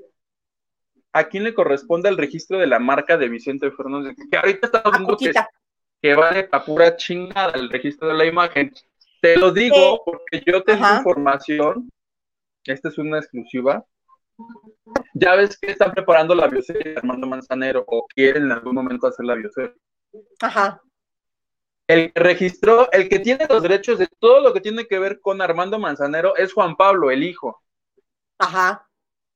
a 1.11 1.25
quién 1.25 1.43
le 1.43 1.53
corresponde 1.53 2.09
el 2.09 2.17
registro 2.17 2.57
de 2.57 2.67
la 2.67 2.79
marca 2.79 3.17
de 3.17 3.29
Vicente 3.29 3.69
Fernández. 3.71 4.15
Que 4.31 4.37
ahorita 4.37 4.67
estamos 4.67 4.97
viendo 4.97 5.17
que, 5.17 5.33
que, 6.01 6.15
va 6.15 6.31
de 6.31 6.49
pura 6.65 6.95
chingada 6.95 7.51
el 7.53 7.69
registro 7.69 8.07
de 8.07 8.13
la 8.13 8.25
imagen. 8.25 8.73
Te 9.21 9.37
lo 9.37 9.51
digo 9.51 10.01
porque 10.05 10.43
yo 10.45 10.63
tengo 10.63 10.85
información. 10.97 11.89
Esta 12.65 12.89
es 12.89 12.97
una 12.97 13.19
exclusiva. 13.19 13.85
Ya 15.13 15.35
ves 15.35 15.57
que 15.59 15.71
están 15.71 15.91
preparando 15.91 16.33
la 16.33 16.47
bioserie 16.47 16.93
de 16.93 16.97
Armando 16.97 17.27
Manzanero 17.27 17.83
o 17.85 18.07
quieren 18.07 18.43
en 18.43 18.51
algún 18.53 18.75
momento 18.75 19.07
hacer 19.07 19.25
la 19.25 19.35
bioserie. 19.35 19.75
Ajá 20.41 20.81
el 21.93 22.11
que 22.11 22.19
registró, 22.19 22.91
el 22.91 23.09
que 23.09 23.19
tiene 23.19 23.45
los 23.49 23.61
derechos 23.61 23.99
de 23.99 24.07
todo 24.19 24.41
lo 24.41 24.53
que 24.53 24.61
tiene 24.61 24.87
que 24.87 24.99
ver 24.99 25.19
con 25.21 25.41
Armando 25.41 25.79
Manzanero 25.79 26.35
es 26.35 26.53
Juan 26.53 26.75
Pablo, 26.75 27.11
el 27.11 27.23
hijo. 27.23 27.61
Ajá. 28.39 28.87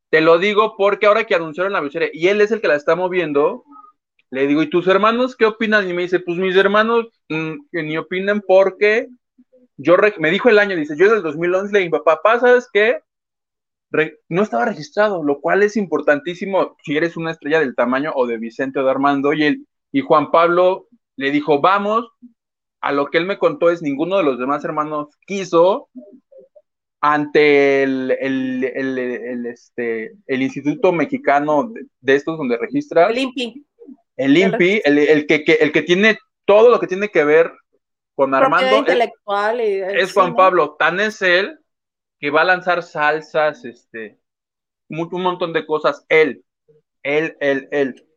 Te 0.10 0.22
lo 0.22 0.38
digo 0.40 0.76
porque 0.78 1.06
ahora 1.06 1.26
que 1.26 1.36
anunciaron 1.36 1.74
la 1.74 1.82
bioserie 1.82 2.12
y 2.14 2.28
él 2.28 2.42
es 2.42 2.52
el 2.52 2.62
que 2.62 2.68
la 2.68 2.76
está 2.76 2.96
moviendo, 2.96 3.64
le 4.32 4.48
digo, 4.48 4.62
¿y 4.62 4.70
tus 4.70 4.88
hermanos 4.88 5.36
qué 5.36 5.46
opinan? 5.46 5.90
Y 5.90 5.94
me 5.94 6.04
dice, 6.04 6.20
pues 6.20 6.38
mis 6.38 6.56
hermanos 6.56 7.08
mm, 7.30 7.54
ni 7.72 7.98
opinen 7.98 8.42
porque 8.42 9.08
yo 9.78 9.96
me 10.18 10.32
dijo 10.32 10.50
el 10.50 10.60
año, 10.60 10.76
dice, 10.76 10.96
yo 10.98 11.12
del 11.12 11.22
2011 11.22 11.74
le 11.74 11.80
dije, 11.80 11.92
papá, 12.04 12.40
¿sabes 12.40 12.68
qué? 12.72 13.02
no 14.28 14.44
estaba 14.44 14.66
registrado, 14.66 15.24
lo 15.24 15.40
cual 15.40 15.64
es 15.64 15.78
importantísimo 15.78 16.76
si 16.84 16.98
eres 16.98 17.16
una 17.16 17.32
estrella 17.32 17.62
del 17.62 17.74
tamaño 17.74 18.12
o 18.16 18.28
de 18.28 18.38
Vicente 18.38 18.80
o 18.80 18.84
de 18.84 18.92
Armando. 18.92 19.34
Y, 19.34 19.44
el, 19.44 19.68
y 19.94 20.02
Juan 20.02 20.30
Pablo 20.30 20.88
le 21.16 21.32
dijo, 21.32 21.62
vamos, 21.62 22.12
a 22.88 22.94
lo 22.94 23.08
que 23.08 23.18
él 23.18 23.26
me 23.26 23.38
contó 23.38 23.70
es 23.70 23.82
ninguno 23.82 24.16
de 24.16 24.24
los 24.24 24.40
demás 24.40 24.64
hermanos 24.64 25.10
quiso 25.26 25.90
ante 27.02 27.84
el, 27.84 28.12
el, 28.12 29.46
este, 29.46 30.14
el 30.26 30.42
Instituto 30.42 30.94
Mexicano 30.94 31.74
de, 32.00 32.16
estos 32.16 32.38
donde 32.38 32.56
registra. 32.56 33.10
El 33.10 33.18
INPI. 33.18 33.66
El 34.16 34.38
INPI, 34.38 34.82
el, 34.86 35.28
que, 35.28 35.58
el 35.60 35.74
que 35.74 35.82
tiene 35.82 36.18
todo 36.46 36.70
lo 36.70 36.80
que 36.80 36.88
tiene 36.88 37.10
que 37.10 37.26
ver 37.26 37.52
con 38.16 38.34
Armando. 38.34 38.78
Intelectual 38.78 39.60
es, 39.60 40.14
Juan 40.14 40.34
Pablo, 40.34 40.78
tan 40.80 41.02
es 41.02 41.22
él 41.22 41.60
que 42.22 42.30
va 42.30 42.40
a 42.40 42.46
lanzar 42.46 42.84
salsas, 42.84 43.66
este, 43.66 44.18
un, 44.88 45.10
un 45.12 45.22
montón 45.24 45.52
de 45.52 45.66
cosas, 45.66 46.06
él, 46.08 46.42
él, 47.04 47.36
él, 47.42 47.68
él. 47.72 48.08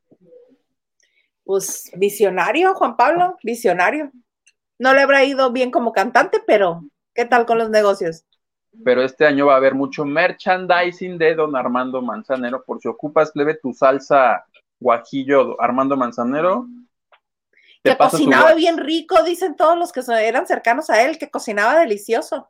Pues 1.42 1.90
visionario, 1.96 2.72
Juan 2.74 2.96
Pablo, 2.96 3.36
visionario. 3.42 4.12
No 4.80 4.94
le 4.94 5.02
habrá 5.02 5.22
ido 5.24 5.52
bien 5.52 5.70
como 5.70 5.92
cantante, 5.92 6.42
pero 6.46 6.82
¿qué 7.14 7.26
tal 7.26 7.44
con 7.44 7.58
los 7.58 7.68
negocios? 7.68 8.24
Pero 8.82 9.02
este 9.02 9.26
año 9.26 9.44
va 9.44 9.52
a 9.52 9.56
haber 9.58 9.74
mucho 9.74 10.06
merchandising 10.06 11.18
de 11.18 11.34
don 11.34 11.54
Armando 11.54 12.00
Manzanero. 12.00 12.64
Por 12.64 12.80
si 12.80 12.88
ocupas, 12.88 13.30
leve 13.34 13.58
tu 13.62 13.74
salsa 13.74 14.42
guajillo 14.78 15.60
Armando 15.60 15.98
Manzanero. 15.98 16.66
Que 17.84 17.94
cocinaba 17.94 18.54
bien 18.54 18.78
rico, 18.78 19.22
dicen 19.22 19.54
todos 19.54 19.76
los 19.76 19.92
que 19.92 20.00
eran 20.26 20.46
cercanos 20.46 20.88
a 20.88 21.02
él, 21.02 21.18
que 21.18 21.30
cocinaba 21.30 21.78
delicioso. 21.78 22.48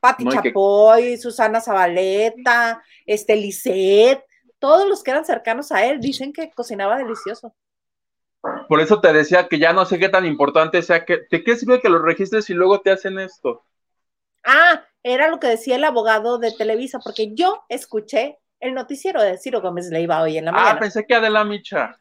Pati 0.00 0.24
Chapoy, 0.24 1.18
Susana 1.18 1.60
Zabaleta, 1.60 2.82
este 3.04 3.36
Lisette, 3.36 4.24
todos 4.58 4.88
los 4.88 5.02
que 5.02 5.10
eran 5.10 5.26
cercanos 5.26 5.70
a 5.72 5.84
él 5.84 6.00
dicen 6.00 6.32
que 6.32 6.50
cocinaba 6.52 6.96
delicioso. 6.96 7.54
Por 8.68 8.80
eso 8.80 9.00
te 9.00 9.12
decía 9.12 9.48
que 9.48 9.58
ya 9.58 9.72
no 9.72 9.84
sé 9.84 9.98
qué 9.98 10.08
tan 10.08 10.26
importante 10.26 10.82
sea 10.82 11.04
que, 11.04 11.26
¿de 11.30 11.44
qué 11.44 11.56
sirve 11.56 11.80
que 11.80 11.88
los 11.88 12.02
registres 12.02 12.50
y 12.50 12.54
luego 12.54 12.80
te 12.80 12.90
hacen 12.90 13.18
esto? 13.18 13.64
Ah, 14.44 14.84
era 15.02 15.28
lo 15.28 15.38
que 15.38 15.48
decía 15.48 15.76
el 15.76 15.84
abogado 15.84 16.38
de 16.38 16.52
Televisa, 16.52 16.98
porque 16.98 17.34
yo 17.34 17.64
escuché 17.68 18.38
el 18.60 18.74
noticiero 18.74 19.22
de 19.22 19.38
Ciro 19.38 19.60
Gómez 19.60 19.90
Leiva 19.90 20.22
hoy 20.22 20.38
en 20.38 20.46
la 20.46 20.50
ah, 20.50 20.54
mañana. 20.54 20.72
Ah, 20.72 20.78
pensé 20.78 21.06
que 21.06 21.14
Adela 21.14 21.44
Micha. 21.44 22.00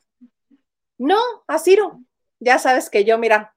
No, 0.98 1.20
a 1.48 1.60
Ciro. 1.60 2.00
Ya 2.40 2.60
sabes 2.60 2.90
que 2.90 3.04
yo, 3.04 3.18
mira, 3.18 3.56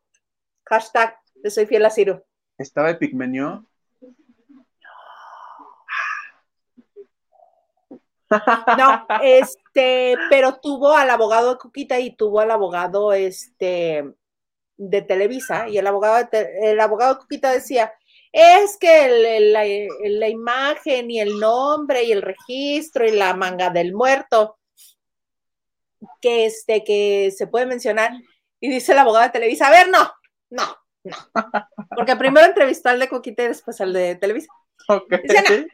hashtag, 0.66 1.16
le 1.42 1.50
soy 1.50 1.66
fiel 1.66 1.84
a 1.84 1.90
Ciro. 1.90 2.24
¿Estaba 2.58 2.90
Epigmenio? 2.90 3.67
No, 8.78 9.06
este, 9.22 10.16
pero 10.30 10.58
tuvo 10.60 10.92
al 10.94 11.10
abogado 11.10 11.52
de 11.52 11.58
Cuquita 11.58 11.98
y 11.98 12.14
tuvo 12.14 12.40
al 12.40 12.50
abogado 12.50 13.12
este 13.12 14.04
de 14.76 15.02
Televisa 15.02 15.68
y 15.68 15.78
el 15.78 15.86
abogado 15.86 16.28
de, 16.30 16.48
el 16.62 16.80
abogado 16.80 17.14
de 17.14 17.20
Cuquita 17.20 17.50
decía, 17.50 17.92
es 18.32 18.76
que 18.78 19.40
la, 19.40 20.28
imagen 20.28 21.10
y 21.10 21.20
el 21.20 21.38
nombre 21.40 22.04
y 22.04 22.12
el 22.12 22.22
registro 22.22 23.06
y 23.06 23.12
la 23.12 23.34
manga 23.34 23.70
del 23.70 23.92
muerto 23.94 24.58
que 26.20 26.46
este 26.46 26.84
que 26.84 27.32
se 27.36 27.48
puede 27.48 27.66
mencionar 27.66 28.12
y 28.60 28.68
dice 28.68 28.92
el 28.92 28.98
abogado 28.98 29.24
de 29.24 29.32
Televisa, 29.32 29.68
a 29.68 29.70
ver, 29.70 29.88
no, 29.88 30.12
no, 30.50 30.76
no, 31.04 31.16
porque 31.96 32.16
primero 32.16 32.46
entrevistó 32.46 32.90
al 32.90 33.00
de 33.00 33.08
Cuquita 33.08 33.44
y 33.44 33.48
después 33.48 33.80
al 33.80 33.92
de 33.92 34.14
Televisa. 34.16 34.48
Okay 34.88 35.66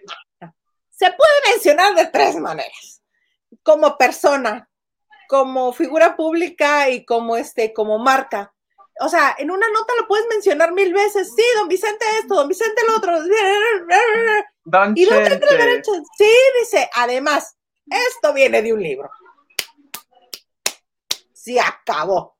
se 0.96 1.06
puede 1.06 1.52
mencionar 1.52 1.94
de 1.94 2.06
tres 2.06 2.36
maneras. 2.36 3.02
Como 3.62 3.96
persona, 3.96 4.68
como 5.28 5.72
figura 5.72 6.16
pública 6.16 6.88
y 6.90 7.04
como 7.04 7.36
este, 7.36 7.72
como 7.72 7.98
marca. 7.98 8.52
O 9.00 9.08
sea, 9.08 9.34
en 9.38 9.50
una 9.50 9.68
nota 9.70 9.92
lo 9.98 10.06
puedes 10.06 10.26
mencionar 10.28 10.72
mil 10.72 10.92
veces. 10.92 11.32
Sí, 11.34 11.42
don 11.56 11.68
Vicente 11.68 12.04
esto, 12.20 12.34
don 12.34 12.48
Vicente 12.48 12.82
lo 12.86 12.96
otro. 12.96 13.12
Don 14.64 14.92
y 14.96 15.04
derecho. 15.04 15.92
Sí, 16.16 16.30
dice, 16.60 16.88
además, 16.94 17.56
esto 17.86 18.32
viene 18.32 18.62
de 18.62 18.72
un 18.72 18.82
libro. 18.82 19.10
Se 21.32 21.58
acabó. 21.60 22.36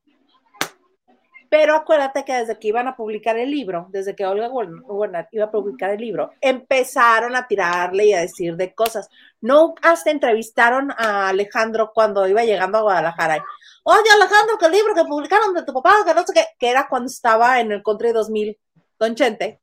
Pero 1.56 1.76
acuérdate 1.76 2.24
que 2.24 2.32
desde 2.32 2.58
que 2.58 2.66
iban 2.66 2.88
a 2.88 2.96
publicar 2.96 3.38
el 3.38 3.48
libro, 3.48 3.86
desde 3.90 4.16
que 4.16 4.26
Olga 4.26 4.48
Warner 4.48 5.28
iba 5.30 5.44
a 5.44 5.50
publicar 5.52 5.90
el 5.90 6.00
libro, 6.00 6.32
empezaron 6.40 7.36
a 7.36 7.46
tirarle 7.46 8.06
y 8.06 8.12
a 8.12 8.22
decir 8.22 8.56
de 8.56 8.74
cosas. 8.74 9.08
No 9.40 9.76
hasta 9.80 10.10
entrevistaron 10.10 10.90
a 10.98 11.28
Alejandro 11.28 11.92
cuando 11.94 12.26
iba 12.26 12.42
llegando 12.42 12.78
a 12.78 12.82
Guadalajara. 12.82 13.44
Oye, 13.84 14.10
Alejandro, 14.12 14.58
que 14.58 14.66
el 14.66 14.72
libro 14.72 14.96
que 14.96 15.04
publicaron 15.04 15.54
de 15.54 15.62
tu 15.62 15.72
papá, 15.72 15.94
que 16.04 16.12
no 16.12 16.24
sé 16.24 16.32
qué, 16.34 16.44
que 16.58 16.70
era 16.70 16.88
cuando 16.88 17.06
estaba 17.06 17.60
en 17.60 17.70
el 17.70 17.84
Country 17.84 18.10
2000, 18.10 18.58
Don 18.98 19.14
Chente. 19.14 19.60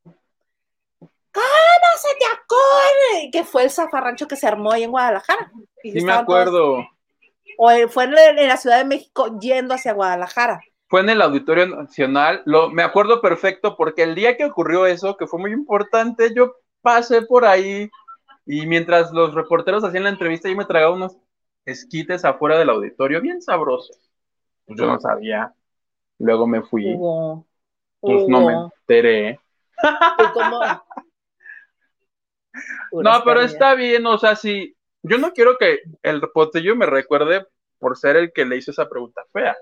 ¿Cómo 0.98 1.44
se 1.98 2.16
te 2.18 2.26
acuerda? 2.26 3.32
Que 3.34 3.44
fue 3.44 3.64
el 3.64 3.70
zafarrancho 3.70 4.30
que 4.30 4.38
se 4.38 4.48
armó 4.48 4.72
ahí 4.72 4.84
en 4.84 4.92
Guadalajara. 4.92 5.52
sí, 5.82 5.92
me 6.06 6.14
acuerdo. 6.14 6.88
o 7.58 7.70
fue 7.90 8.06
en 8.06 8.48
la 8.48 8.56
Ciudad 8.56 8.78
de 8.78 8.86
México 8.86 9.38
yendo 9.42 9.74
hacia 9.74 9.92
Guadalajara 9.92 10.62
fue 10.92 11.00
en 11.00 11.10
el 11.10 11.22
Auditorio 11.22 11.68
Nacional. 11.68 12.44
Lo, 12.46 12.70
me 12.70 12.84
acuerdo 12.84 13.22
perfecto 13.22 13.78
porque 13.78 14.04
el 14.04 14.14
día 14.14 14.36
que 14.36 14.44
ocurrió 14.44 14.86
eso, 14.86 15.16
que 15.16 15.26
fue 15.26 15.40
muy 15.40 15.54
importante, 15.54 16.34
yo 16.36 16.58
pasé 16.82 17.22
por 17.22 17.46
ahí 17.46 17.90
y 18.46 18.68
mientras 18.68 19.14
los 19.14 19.34
reporteros 19.34 19.86
hacían 19.86 20.04
la 20.04 20.10
entrevista, 20.10 20.50
yo 20.50 20.58
me 20.58 20.66
tragaba 20.66 20.94
unos 20.94 21.16
esquites 21.64 22.26
afuera 22.26 22.60
del 22.60 22.70
auditorio, 22.70 23.22
bien 23.22 23.42
sabrosos. 23.42 24.12
Pues 24.66 24.78
yo 24.78 24.86
no 24.86 25.00
sabía. 25.00 25.54
Luego 26.20 26.46
me 26.46 26.62
fui. 26.62 26.94
Pues 28.02 28.28
no 28.28 28.46
me 28.46 28.54
enteré. 28.54 29.40
no, 32.92 33.24
pero 33.24 33.40
está 33.40 33.76
bien, 33.76 34.06
o 34.06 34.18
sea, 34.18 34.36
si 34.36 34.76
yo 35.04 35.18
no 35.18 35.32
quiero 35.32 35.58
que 35.58 35.80
el 36.04 36.20
reportero 36.20 36.76
me 36.76 36.86
recuerde 36.86 37.48
por 37.80 37.98
ser 37.98 38.18
el 38.18 38.34
que 38.34 38.44
le 38.44 38.58
hizo 38.58 38.72
esa 38.72 38.90
pregunta 38.90 39.22
fea. 39.32 39.56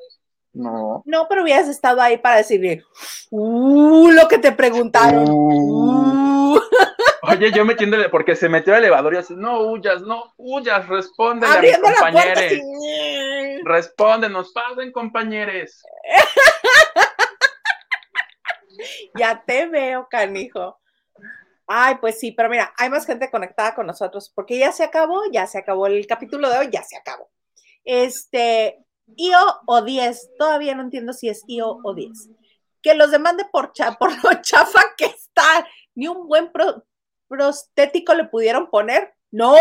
No. 0.53 1.03
No, 1.05 1.27
pero 1.27 1.43
hubieras 1.43 1.67
estado 1.67 2.01
ahí 2.01 2.17
para 2.17 2.37
decirle, 2.37 2.83
uh, 3.29 4.11
lo 4.11 4.27
que 4.27 4.39
te 4.39 4.51
preguntaron. 4.51 5.29
Uh. 5.29 6.55
Uh. 6.55 6.61
Oye, 7.21 7.51
yo 7.51 7.65
metiéndole, 7.65 8.09
porque 8.09 8.35
se 8.35 8.49
metió 8.49 8.73
al 8.73 8.79
elevador 8.79 9.13
y 9.13 9.17
así, 9.17 9.35
no 9.35 9.61
huyas, 9.61 10.01
no 10.01 10.33
huyas, 10.37 10.87
respóndele 10.87 11.53
a 11.53 11.61
mis 11.61 11.77
compañeros. 11.77 12.43
Respóndenos, 13.63 14.51
pasen, 14.51 14.91
compañeros. 14.91 15.83
ya 19.15 19.43
te 19.45 19.67
veo, 19.67 20.07
canijo. 20.09 20.79
Ay, 21.67 21.97
pues 22.01 22.19
sí, 22.19 22.31
pero 22.31 22.49
mira, 22.49 22.73
hay 22.77 22.89
más 22.89 23.05
gente 23.05 23.29
conectada 23.29 23.75
con 23.75 23.85
nosotros, 23.85 24.31
porque 24.33 24.57
ya 24.57 24.71
se 24.71 24.83
acabó, 24.83 25.21
ya 25.31 25.45
se 25.45 25.59
acabó 25.59 25.85
el 25.85 26.07
capítulo 26.07 26.49
de 26.49 26.57
hoy, 26.57 26.69
ya 26.71 26.83
se 26.83 26.97
acabó. 26.97 27.29
Este, 27.83 28.83
IO 29.15 29.61
o 29.65 29.81
10, 29.81 30.31
todavía 30.37 30.75
no 30.75 30.83
entiendo 30.83 31.13
si 31.13 31.29
es 31.29 31.43
IO 31.47 31.79
o 31.83 31.93
10. 31.93 32.29
Que 32.81 32.93
los 32.93 33.11
demande 33.11 33.45
por, 33.51 33.71
por 33.99 34.23
lo 34.23 34.41
chafa 34.41 34.81
que 34.97 35.05
está, 35.05 35.67
ni 35.95 36.07
un 36.07 36.27
buen 36.27 36.51
prostético 37.27 38.13
le 38.13 38.25
pudieron 38.25 38.69
poner. 38.69 39.13
No, 39.31 39.55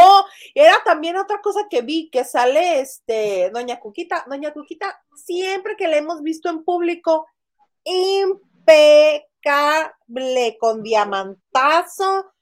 era 0.54 0.82
también 0.84 1.16
otra 1.16 1.42
cosa 1.42 1.66
que 1.68 1.82
vi, 1.82 2.08
que 2.10 2.24
sale 2.24 2.80
este, 2.80 3.50
Doña 3.50 3.78
Cuquita. 3.80 4.24
Doña 4.26 4.52
Cuquita, 4.52 4.98
siempre 5.14 5.76
que 5.76 5.88
la 5.88 5.98
hemos 5.98 6.22
visto 6.22 6.48
en 6.48 6.64
público, 6.64 7.26
impecable, 7.84 9.26
con 10.58 10.82
diamantazo, 10.82 12.32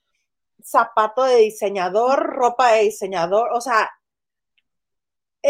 zapato 0.63 1.23
de 1.23 1.37
diseñador, 1.37 2.23
ropa 2.23 2.71
de 2.73 2.83
diseñador, 2.83 3.51
o 3.53 3.61
sea, 3.61 3.89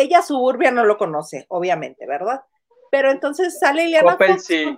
ella 0.02 0.22
suburbia 0.22 0.72
no 0.72 0.86
lo 0.86 0.98
conoce, 0.98 1.46
obviamente, 1.50 2.06
¿verdad? 2.06 2.42
Pero 2.92 3.12
entonces 3.12 3.60
sale 3.60 3.86
Ileana 3.86 4.18
Fox. 4.18 4.46
Sí. 4.46 4.78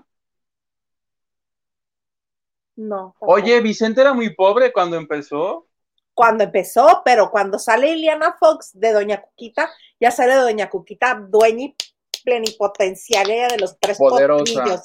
No. 2.76 3.16
Oye, 3.20 3.60
Vicente 3.62 4.02
era 4.02 4.14
muy 4.14 4.34
pobre 4.34 4.72
cuando 4.72 4.98
empezó. 4.98 5.68
Cuando 6.14 6.46
empezó, 6.46 7.02
pero 7.04 7.30
cuando 7.30 7.60
sale 7.60 7.92
Ileana 7.92 8.36
Fox 8.40 8.72
de 8.74 8.94
Doña 8.94 9.22
Cuquita, 9.22 9.70
ya 10.00 10.12
sale 10.12 10.36
Doña 10.36 10.70
Cuquita, 10.70 11.16
dueña 11.16 11.66
y 11.66 11.76
plenipotenciaria 12.24 13.48
de 13.50 13.58
los 13.58 13.78
tres 13.80 13.98
Poderosa. 13.98 14.84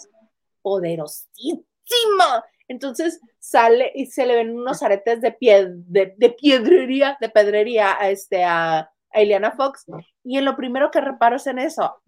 Poderosísima. 0.62 2.44
Entonces 2.66 3.20
sale 3.38 3.92
y 3.94 4.06
se 4.06 4.26
le 4.26 4.36
ven 4.36 4.56
unos 4.56 4.82
aretes 4.82 5.20
de, 5.20 5.32
pie, 5.32 5.66
de, 5.68 6.14
de 6.16 6.30
piedrería, 6.30 7.18
de 7.20 7.28
pedrería 7.28 7.96
a, 8.00 8.10
este, 8.10 8.42
a, 8.42 8.90
a 9.14 9.22
Ileana 9.22 9.52
Fox. 9.52 9.86
Y 10.22 10.36
en 10.36 10.44
lo 10.44 10.56
primero 10.56 10.90
que 10.90 11.00
reparo 11.00 11.36
es 11.36 11.46
en 11.46 11.58
eso. 11.58 12.02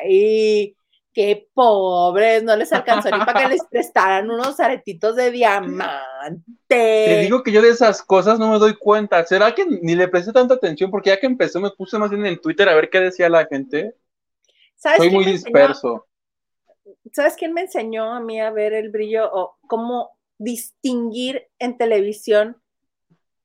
¡Ay! 0.00 0.76
Qué 1.12 1.48
pobres, 1.54 2.42
no 2.42 2.54
les 2.56 2.72
alcanzó 2.74 3.10
ni 3.10 3.24
para 3.24 3.42
que 3.42 3.48
les 3.48 3.64
prestaran 3.70 4.30
unos 4.30 4.60
aretitos 4.60 5.16
de 5.16 5.30
diamante. 5.30 6.44
Te 6.68 7.20
digo 7.22 7.42
que 7.42 7.52
yo 7.52 7.62
de 7.62 7.70
esas 7.70 8.02
cosas 8.02 8.38
no 8.38 8.50
me 8.50 8.58
doy 8.58 8.76
cuenta. 8.76 9.24
¿Será 9.24 9.54
que 9.54 9.64
ni 9.64 9.94
le 9.94 10.08
presté 10.08 10.32
tanta 10.32 10.54
atención? 10.54 10.90
Porque 10.90 11.08
ya 11.08 11.18
que 11.18 11.26
empezó 11.26 11.58
me 11.58 11.70
puse 11.70 11.98
más 11.98 12.10
bien 12.10 12.26
en 12.26 12.38
Twitter 12.38 12.68
a 12.68 12.74
ver 12.74 12.90
qué 12.90 13.00
decía 13.00 13.30
la 13.30 13.46
gente. 13.46 13.94
Soy 14.76 15.10
muy 15.10 15.24
disperso. 15.24 16.06
¿Sabes 17.12 17.34
quién 17.34 17.54
me 17.54 17.62
enseñó 17.62 18.12
a 18.12 18.20
mí 18.20 18.38
a 18.38 18.50
ver 18.50 18.74
el 18.74 18.90
brillo 18.90 19.30
o 19.32 19.56
cómo 19.66 20.18
distinguir 20.36 21.48
en 21.58 21.78
televisión 21.78 22.60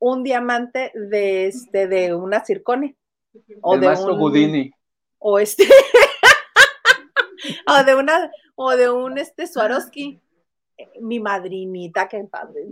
un 0.01 0.23
diamante 0.23 0.91
de 0.95 1.45
este 1.45 1.87
de 1.87 2.13
una 2.13 2.43
circonia? 2.43 2.93
O 3.61 3.77
de 3.77 3.87
un. 3.87 4.71
O 5.19 5.39
este 5.39 5.63
o 7.67 7.83
de 7.83 7.95
una, 7.95 8.31
o 8.55 8.71
de 8.71 8.89
un 8.89 9.17
este 9.17 9.47
Swarovski. 9.47 10.19
Mi 10.99 11.19
madrinita, 11.19 12.07
que 12.07 12.17
en 12.17 12.27
padre 12.27 12.65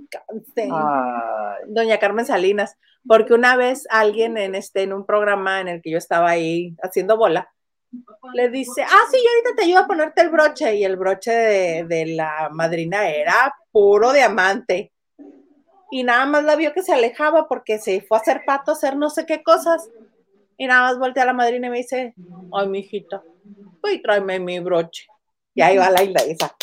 Doña 1.67 1.99
Carmen 1.99 2.25
Salinas, 2.25 2.75
porque 3.07 3.35
una 3.35 3.55
vez 3.55 3.85
alguien 3.91 4.35
en 4.35 4.55
este, 4.55 4.81
en 4.81 4.93
un 4.93 5.05
programa 5.05 5.61
en 5.61 5.67
el 5.67 5.81
que 5.83 5.91
yo 5.91 5.99
estaba 5.99 6.31
ahí 6.31 6.75
haciendo 6.81 7.17
bola, 7.17 7.53
le 8.33 8.49
dice, 8.49 8.81
ah, 8.81 9.01
sí, 9.11 9.17
yo 9.17 9.29
ahorita 9.29 9.55
te 9.55 9.65
ayudo 9.65 9.79
a 9.81 9.87
ponerte 9.87 10.23
el 10.23 10.29
broche, 10.29 10.75
y 10.75 10.83
el 10.83 10.97
broche 10.97 11.31
de, 11.31 11.83
de 11.83 12.05
la 12.07 12.49
madrina 12.51 13.07
era 13.07 13.53
puro 13.71 14.11
diamante. 14.11 14.91
Y 15.91 16.03
nada 16.03 16.25
más 16.25 16.43
la 16.43 16.55
vio 16.55 16.73
que 16.73 16.83
se 16.83 16.93
alejaba 16.93 17.47
porque 17.47 17.79
se 17.79 18.01
fue 18.01 18.17
a 18.17 18.21
hacer 18.21 18.43
pato, 18.45 18.71
a 18.71 18.73
hacer 18.75 18.95
no 18.95 19.09
sé 19.09 19.25
qué 19.25 19.43
cosas. 19.43 19.89
Y 20.57 20.67
nada 20.67 20.83
más 20.83 20.99
voltea 20.99 21.23
a 21.23 21.27
la 21.27 21.33
madrina 21.33 21.67
y 21.67 21.69
me 21.69 21.77
dice, 21.77 22.13
ay, 22.53 22.67
mi 22.67 22.79
hijita, 22.79 23.23
y 23.91 24.01
tráeme 24.01 24.39
mi 24.39 24.59
broche. 24.59 25.07
Y 25.53 25.61
ahí 25.61 25.77
va 25.77 25.89
la 25.89 26.01
esa 26.01 26.55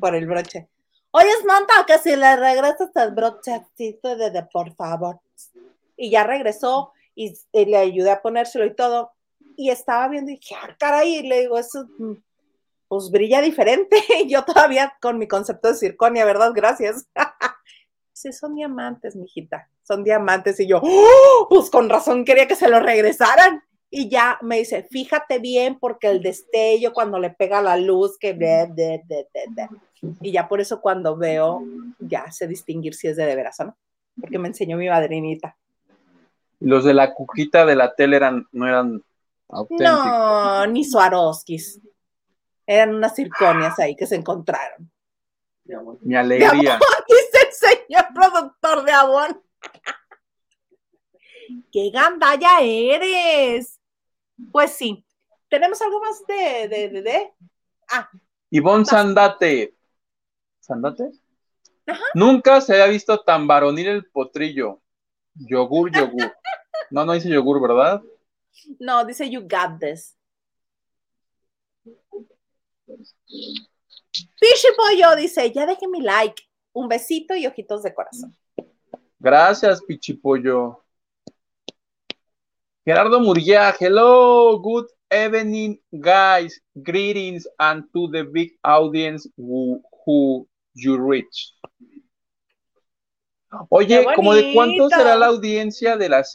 por 0.00 0.14
el 0.14 0.26
broche. 0.26 0.68
Oye, 1.10 1.30
Samantha, 1.40 1.84
que 1.86 1.98
si 1.98 2.16
le 2.16 2.36
regresas 2.36 2.90
el 2.96 3.10
brochecito 3.12 4.16
de, 4.16 4.30
de, 4.30 4.42
por 4.44 4.74
favor. 4.74 5.20
Y 5.96 6.10
ya 6.10 6.24
regresó 6.24 6.92
y, 7.14 7.34
le 7.52 7.76
ayudé 7.76 8.10
a 8.10 8.22
ponérselo 8.22 8.64
y 8.64 8.74
todo. 8.74 9.12
Y 9.56 9.70
estaba 9.70 10.08
viendo 10.08 10.30
y 10.30 10.36
dije, 10.36 10.54
ah, 10.60 10.74
caray, 10.78 11.16
y 11.16 11.22
le 11.28 11.40
digo, 11.40 11.58
eso 11.58 11.86
mm, 11.98 12.14
pues 12.88 13.10
brilla 13.10 13.42
diferente. 13.42 13.96
Yo 14.26 14.44
todavía 14.44 14.96
con 15.00 15.18
mi 15.18 15.28
concepto 15.28 15.68
de 15.68 15.74
circonia, 15.74 16.24
¿verdad? 16.24 16.52
Gracias. 16.54 17.06
sí, 18.12 18.32
son 18.32 18.54
diamantes, 18.54 19.16
mijita, 19.16 19.68
son 19.82 20.04
diamantes. 20.04 20.58
Y 20.60 20.66
yo, 20.66 20.80
¡Oh! 20.82 21.46
pues 21.48 21.70
con 21.70 21.88
razón 21.88 22.24
quería 22.24 22.46
que 22.46 22.56
se 22.56 22.68
lo 22.68 22.80
regresaran 22.80 23.62
y 23.90 24.08
ya 24.08 24.38
me 24.40 24.58
dice, 24.58 24.86
fíjate 24.90 25.38
bien 25.38 25.78
porque 25.78 26.08
el 26.08 26.22
destello 26.22 26.92
cuando 26.92 27.18
le 27.18 27.30
pega 27.30 27.60
la 27.60 27.76
luz, 27.76 28.16
que... 28.18 28.32
De, 28.32 29.02
y 30.20 30.32
ya 30.32 30.48
por 30.48 30.60
eso 30.60 30.80
cuando 30.80 31.16
veo, 31.16 31.62
ya 32.00 32.30
sé 32.32 32.48
distinguir 32.48 32.94
si 32.94 33.08
es 33.08 33.16
de 33.16 33.26
de 33.26 33.36
veras 33.36 33.60
o 33.60 33.64
no, 33.64 33.76
porque 34.20 34.38
me 34.38 34.48
enseñó 34.48 34.76
mi 34.76 34.88
madrinita. 34.88 35.56
Los 36.58 36.84
de 36.84 36.94
la 36.94 37.12
cujita 37.12 37.66
de 37.66 37.76
la 37.76 37.94
tele 37.94 38.16
eran, 38.16 38.46
no 38.52 38.66
eran 38.66 39.02
auténticos. 39.48 39.92
No, 39.92 40.66
ni 40.68 40.84
Swarovskis. 40.84 41.80
Eran 42.66 42.94
unas 42.94 43.14
circonias 43.14 43.78
ahí 43.78 43.94
que 43.94 44.06
se 44.06 44.16
encontraron. 44.16 44.90
Mi 46.00 46.16
alegría. 46.16 46.78
dice 47.08 47.31
el 47.31 47.31
señor 47.86 48.06
productor 48.14 48.84
de 48.84 48.92
Abón. 48.92 49.42
¡Qué 51.70 51.90
gandalla 51.90 52.60
eres! 52.60 53.80
Pues 54.50 54.72
sí. 54.72 55.04
¿Tenemos 55.48 55.80
algo 55.82 56.00
más 56.00 56.24
de, 56.26 56.68
de, 56.68 56.88
de, 56.88 57.02
de? 57.02 57.32
Ah. 57.90 58.08
Ivonne 58.50 58.84
Sandate. 58.84 59.74
¿Sandate? 60.60 61.10
Nunca 62.14 62.60
se 62.60 62.72
había 62.74 62.86
visto 62.86 63.18
tan 63.20 63.46
varonil 63.46 63.88
el 63.88 64.06
potrillo. 64.06 64.80
Yogur, 65.34 65.90
yogur. 65.90 66.32
No, 66.90 67.04
no 67.04 67.12
dice 67.12 67.28
yogur, 67.28 67.60
¿verdad? 67.60 68.02
No, 68.78 69.04
dice 69.04 69.28
you 69.28 69.40
got 69.40 69.78
this. 69.80 70.16
Pichi 72.86 74.68
Pollo 74.76 75.16
dice, 75.16 75.50
ya 75.52 75.66
dejé 75.66 75.88
mi 75.88 76.00
like. 76.00 76.42
Un 76.72 76.88
besito 76.88 77.34
y 77.34 77.46
ojitos 77.46 77.82
de 77.82 77.94
corazón. 77.94 78.36
Gracias, 79.18 79.82
Pichipollo. 79.82 80.82
Gerardo 82.84 83.20
Murguía, 83.20 83.72
hello, 83.78 84.58
good 84.58 84.86
evening, 85.08 85.76
guys. 85.92 86.60
Greetings 86.74 87.46
and 87.58 87.84
to 87.92 88.08
the 88.10 88.24
big 88.24 88.58
audience 88.64 89.28
who, 89.36 90.48
you 90.74 90.96
reach. 90.96 91.54
Oye, 93.68 94.04
¿como 94.16 94.34
de 94.34 94.52
cuánto 94.54 94.88
será 94.88 95.14
la 95.14 95.26
audiencia 95.26 95.96
de 95.96 96.08
las... 96.08 96.32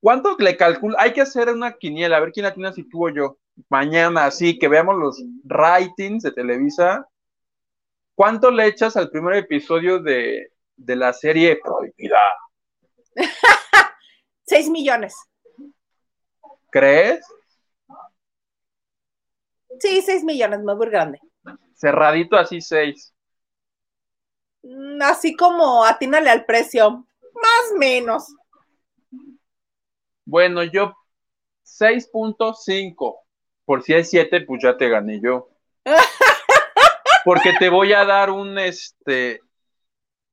¿Cuánto 0.00 0.36
le 0.38 0.56
calcula? 0.56 0.96
Hay 0.98 1.12
que 1.12 1.20
hacer 1.20 1.48
una 1.48 1.72
quiniela, 1.72 2.16
a 2.16 2.20
ver 2.20 2.32
quién 2.32 2.44
la 2.44 2.52
tiene 2.52 2.72
si 2.72 2.82
tú 2.88 3.06
o 3.06 3.10
yo. 3.10 3.38
Mañana, 3.68 4.26
así 4.26 4.58
que 4.58 4.68
veamos 4.68 4.96
los 4.96 5.22
ratings 5.44 6.24
de 6.24 6.32
Televisa. 6.32 7.06
¿Cuánto 8.20 8.50
le 8.50 8.66
echas 8.66 8.98
al 8.98 9.08
primer 9.08 9.36
episodio 9.36 9.98
de, 9.98 10.52
de 10.76 10.94
la 10.94 11.10
serie 11.14 11.56
Prohibida? 11.56 12.20
Seis 14.46 14.68
millones. 14.68 15.16
¿Crees? 16.70 17.24
Sí, 19.78 20.02
6 20.02 20.22
millones, 20.24 20.60
muy 20.60 20.90
grande. 20.90 21.18
Cerradito 21.74 22.36
así 22.36 22.60
6. 22.60 23.14
Mm, 24.64 25.00
así 25.00 25.34
como 25.34 25.82
atínale 25.82 26.28
al 26.28 26.44
precio, 26.44 26.90
más 26.90 27.78
menos. 27.78 28.34
Bueno, 30.26 30.62
yo 30.64 30.92
6.5. 31.64 33.16
Por 33.64 33.82
si 33.82 33.94
es 33.94 34.10
7, 34.10 34.42
pues 34.42 34.62
ya 34.62 34.76
te 34.76 34.90
gané 34.90 35.22
yo. 35.22 35.48
Porque 37.24 37.52
te 37.58 37.68
voy 37.68 37.92
a 37.92 38.04
dar 38.04 38.30
un 38.30 38.58
este. 38.58 39.40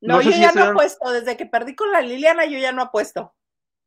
No, 0.02 0.22
yo 0.22 0.32
ya 0.32 0.52
no 0.52 0.64
apuesto. 0.64 1.12
Desde 1.12 1.38
que 1.38 1.46
perdí 1.46 1.76
con 1.76 1.92
la 1.92 2.02
Liliana, 2.02 2.46
yo 2.46 2.60
ya 2.60 2.72
no 2.72 2.82
apuesto. 2.82 3.34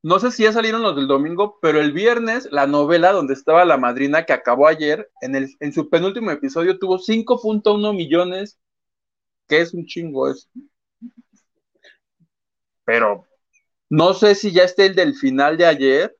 No 0.02 0.18
sé 0.18 0.30
si 0.30 0.44
ya 0.44 0.52
salieron 0.52 0.82
los 0.82 0.96
del 0.96 1.06
domingo, 1.06 1.58
pero 1.60 1.78
el 1.78 1.92
viernes 1.92 2.48
la 2.50 2.66
novela 2.66 3.12
donde 3.12 3.34
estaba 3.34 3.64
la 3.66 3.76
madrina 3.76 4.24
que 4.24 4.32
acabó 4.32 4.66
ayer, 4.66 5.10
en, 5.20 5.36
el, 5.36 5.54
en 5.60 5.72
su 5.74 5.90
penúltimo 5.90 6.30
episodio 6.30 6.78
tuvo 6.78 6.98
5.1 6.98 7.94
millones, 7.94 8.58
que 9.46 9.60
es 9.60 9.74
un 9.74 9.84
chingo 9.84 10.30
eso. 10.30 10.48
Pero 12.84 13.26
no 13.90 14.14
sé 14.14 14.34
si 14.34 14.52
ya 14.52 14.64
esté 14.64 14.86
el 14.86 14.94
del 14.94 15.14
final 15.14 15.58
de 15.58 15.66
ayer, 15.66 16.16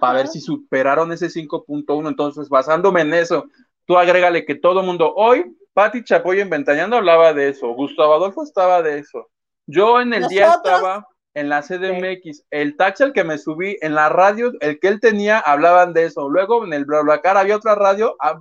para 0.00 0.18
ver 0.18 0.28
si 0.28 0.40
superaron 0.40 1.12
ese 1.12 1.28
5.1. 1.28 2.08
Entonces, 2.08 2.48
basándome 2.48 3.02
en 3.02 3.14
eso, 3.14 3.46
tú 3.86 3.96
agrégale 3.96 4.44
que 4.44 4.54
todo 4.54 4.82
mundo, 4.82 5.12
hoy, 5.14 5.56
Pati 5.72 6.02
Chapoy 6.04 6.40
en 6.40 6.50
Ventaneando 6.50 6.96
hablaba 6.96 7.32
de 7.32 7.50
eso, 7.50 7.68
Gustavo 7.74 8.14
Adolfo 8.14 8.42
estaba 8.42 8.82
de 8.82 8.98
eso. 8.98 9.30
Yo 9.66 10.00
en 10.00 10.12
el 10.12 10.26
día 10.26 10.54
estaba 10.54 11.06
en 11.34 11.48
la 11.48 11.62
CDMX. 11.62 12.44
El 12.50 12.76
taxi 12.76 13.04
al 13.04 13.12
que 13.12 13.24
me 13.24 13.38
subí, 13.38 13.76
en 13.80 13.94
la 13.94 14.08
radio, 14.08 14.52
el 14.60 14.80
que 14.80 14.88
él 14.88 15.00
tenía, 15.00 15.38
hablaban 15.38 15.92
de 15.92 16.06
eso. 16.06 16.28
Luego 16.28 16.64
en 16.64 16.72
el 16.72 16.84
BlaBlaCar 16.84 17.36
había 17.36 17.56
otra 17.56 17.74
radio, 17.74 18.16
ah, 18.20 18.40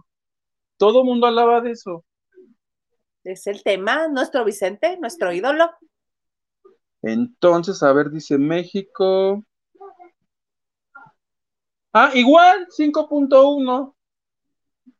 todo 0.77 1.01
el 1.01 1.05
mundo 1.05 1.27
hablaba 1.27 1.61
de 1.61 1.71
eso. 1.71 2.03
Es 3.23 3.45
el 3.47 3.61
tema, 3.63 4.07
nuestro 4.07 4.43
Vicente, 4.43 4.97
nuestro 4.97 5.32
ídolo. 5.32 5.69
Entonces, 7.01 7.84
a 7.84 7.93
ver, 7.93 8.09
dice 8.09 8.38
México. 8.38 9.43
Ah, 11.93 12.11
igual, 12.13 12.67
5.1. 12.75 13.95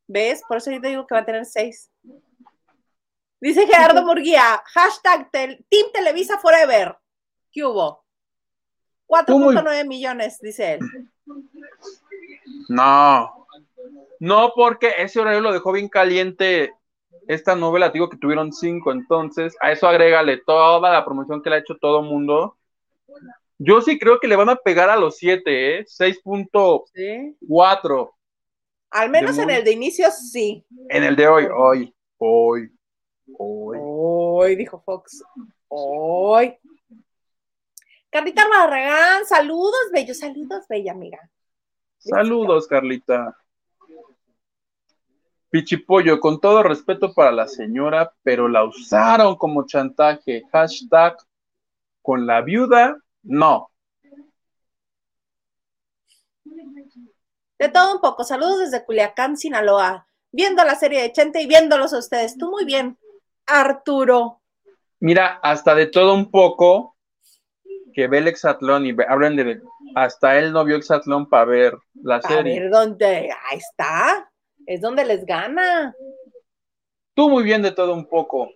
¿Ves? 0.10 0.42
Por 0.48 0.58
eso 0.58 0.72
yo 0.72 0.82
te 0.82 0.88
digo 0.88 1.06
que 1.06 1.14
va 1.14 1.22
a 1.22 1.26
tener 1.26 1.46
6. 1.46 1.92
Dice 3.40 3.68
Gerardo 3.68 4.04
Murguía, 4.04 4.60
hashtag 4.66 5.30
Team 5.32 5.92
Televisa 5.94 6.40
Forever. 6.40 6.98
¿Qué 7.52 7.64
hubo? 7.64 8.04
4.9 9.08 9.88
millones, 9.88 10.40
dice 10.42 10.74
él. 10.74 10.80
No, 12.70 13.48
no, 14.20 14.52
porque 14.56 14.94
ese 14.98 15.20
horario 15.20 15.42
lo 15.42 15.54
dejó 15.54 15.72
bien 15.72 15.90
caliente 15.90 16.74
esta 17.28 17.56
novela, 17.56 17.90
digo 17.90 18.10
que 18.10 18.18
tuvieron 18.18 18.52
cinco, 18.52 18.92
entonces 18.92 19.56
a 19.62 19.72
eso 19.72 19.88
agrégale 19.88 20.38
toda 20.38 20.92
la 20.92 21.06
promoción 21.06 21.44
que 21.44 21.52
le 21.52 21.58
ha 21.58 21.60
hecho 21.60 21.78
todo 21.80 22.00
el 22.00 22.08
mundo. 22.08 22.58
Yo 23.60 23.82
sí 23.82 24.00
creo 24.00 24.20
que 24.20 24.28
le 24.28 24.36
van 24.36 24.50
a 24.50 24.56
pegar 24.56 24.90
a 24.90 24.96
los 24.96 25.18
siete, 25.18 25.80
¿eh? 25.80 25.86
6.4. 25.86 28.12
Al 28.92 29.10
menos 29.10 29.38
en 29.38 29.50
el 29.50 29.64
de 29.64 29.72
inicio, 29.72 30.10
sí. 30.12 30.66
En 30.90 31.04
el 31.04 31.16
de 31.16 31.28
hoy, 31.28 31.46
hoy, 31.46 31.96
hoy, 32.18 32.72
hoy. 33.38 33.78
Hoy, 33.82 34.56
dijo 34.56 34.82
Fox. 34.82 35.24
Hoy. 35.68 36.58
Carlita 38.10 38.48
Barragán, 38.48 39.26
saludos, 39.26 39.92
bello, 39.94 40.16
saludos, 40.16 40.66
bella 40.68 40.94
amiga. 40.94 41.20
Saludos, 42.00 42.68
Carlita. 42.68 43.38
Pichipollo, 45.52 46.20
con 46.20 46.40
todo 46.40 46.64
respeto 46.64 47.14
para 47.14 47.32
la 47.32 47.48
señora, 47.48 48.14
pero 48.24 48.48
la 48.48 48.64
usaron 48.64 49.36
como 49.36 49.66
chantaje. 49.66 50.44
Hashtag 50.52 51.18
con 52.02 52.26
la 52.26 52.42
viuda, 52.42 52.98
no. 53.24 53.69
De 57.60 57.68
todo 57.68 57.94
un 57.94 58.02
poco. 58.02 58.24
Saludos 58.24 58.60
desde 58.60 58.86
Culiacán, 58.86 59.36
Sinaloa. 59.38 60.08
Viendo 60.32 60.64
la 60.64 60.76
serie 60.76 61.02
de 61.02 61.12
Chente 61.12 61.42
y 61.42 61.48
viéndolos 61.48 61.94
a 61.94 61.98
ustedes. 61.98 62.38
Tú 62.38 62.50
muy 62.50 62.64
bien, 62.64 62.98
Arturo. 63.46 64.42
Mira, 65.02 65.40
hasta 65.44 65.76
de 65.76 65.88
todo 65.88 66.14
un 66.14 66.32
poco 66.32 66.96
que 67.94 68.08
ve 68.08 68.20
el 68.20 68.30
Exatlón 68.30 68.86
y 68.86 68.96
hablan 69.08 69.36
de. 69.36 69.62
Hasta 69.96 70.38
él 70.40 70.54
no 70.54 70.64
vio 70.64 70.78
Exatlón 70.78 71.28
para 71.28 71.46
ver 71.46 71.78
la 72.02 72.22
serie. 72.22 72.62
Ver 72.62 72.70
dónde. 72.70 73.30
Ahí 73.50 73.58
está. 73.58 74.32
Es 74.66 74.80
donde 74.80 75.04
les 75.04 75.26
gana. 75.26 75.94
Tú 77.14 77.30
muy 77.30 77.44
bien 77.44 77.62
de 77.62 77.72
todo 77.72 77.94
un 77.94 78.08
poco. 78.08 78.50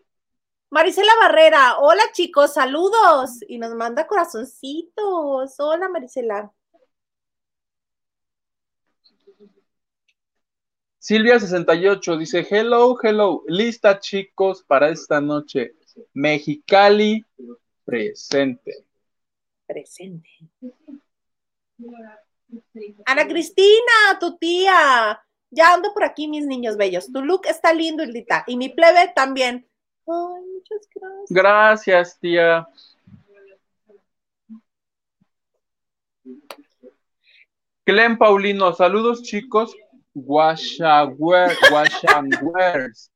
Marisela 0.69 1.11
Barrera, 1.21 1.77
hola 1.79 2.03
chicos, 2.13 2.53
saludos. 2.53 3.39
Y 3.47 3.57
nos 3.57 3.75
manda 3.75 4.07
corazoncitos. 4.07 5.59
Hola 5.59 5.89
Marisela. 5.89 6.53
Silvia68 11.03 12.17
dice, 12.17 12.47
hello, 12.49 12.97
hello, 13.03 13.43
lista 13.47 13.99
chicos 13.99 14.63
para 14.63 14.87
esta 14.87 15.19
noche. 15.19 15.75
Mexicali 16.13 17.25
presente. 17.83 18.85
Presente. 19.67 20.29
Ana 23.05 23.27
Cristina, 23.27 24.17
tu 24.17 24.37
tía. 24.37 25.21
Ya 25.51 25.73
ando 25.73 25.93
por 25.93 26.05
aquí, 26.05 26.29
mis 26.29 26.45
niños 26.45 26.77
bellos. 26.77 27.11
Tu 27.11 27.21
look 27.21 27.47
está 27.47 27.73
lindo, 27.73 28.01
Hildita. 28.03 28.45
Y 28.47 28.55
mi 28.55 28.69
plebe 28.69 29.11
también. 29.13 29.67
Ay, 30.07 30.45
muchas 30.53 30.87
gracias. 30.95 31.29
Gracias, 31.29 32.19
tía. 32.19 32.65
Clem 37.83 38.17
Paulino, 38.17 38.73
saludos 38.73 39.21
chicos. 39.23 39.75
Guashangüers. 40.13 41.59
Guashangüeres. 41.69 43.11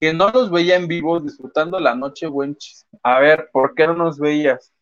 Que 0.00 0.12
no 0.12 0.30
los 0.30 0.50
veía 0.50 0.76
en 0.76 0.88
vivo 0.88 1.20
disfrutando 1.20 1.78
la 1.78 1.94
noche 1.94 2.26
buen 2.26 2.56
A 3.02 3.20
ver, 3.20 3.48
¿por 3.52 3.74
qué 3.74 3.86
no 3.86 3.94
nos 3.94 4.18
veías? 4.18 4.72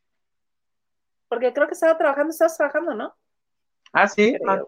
Porque 1.29 1.53
creo 1.53 1.67
que 1.67 1.75
estaba 1.75 1.97
trabajando, 1.97 2.31
estabas 2.31 2.57
trabajando, 2.57 2.95
¿no? 2.95 3.15
Ah, 3.93 4.09
sí. 4.09 4.37
Ah, 4.47 4.63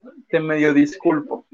te 0.28 0.40
medio 0.40 0.72
disculpo. 0.74 1.46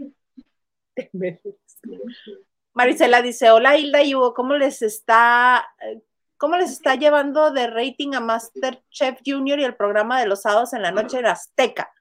Marisela 2.72 3.22
dice, 3.22 3.50
hola 3.50 3.76
Hilda 3.78 4.02
y 4.02 4.14
Hugo, 4.14 4.34
¿cómo 4.34 4.54
les 4.54 4.82
está, 4.82 5.66
cómo 6.36 6.56
les 6.56 6.72
está 6.72 6.96
llevando 6.96 7.52
de 7.52 7.68
rating 7.68 8.14
a 8.14 8.20
Masterchef 8.20 9.20
Junior 9.24 9.58
y 9.60 9.64
el 9.64 9.76
programa 9.76 10.20
de 10.20 10.26
los 10.26 10.42
sábados 10.42 10.72
en 10.72 10.82
la 10.82 10.90
noche 10.90 11.18
en 11.18 11.26
Azteca? 11.26 11.92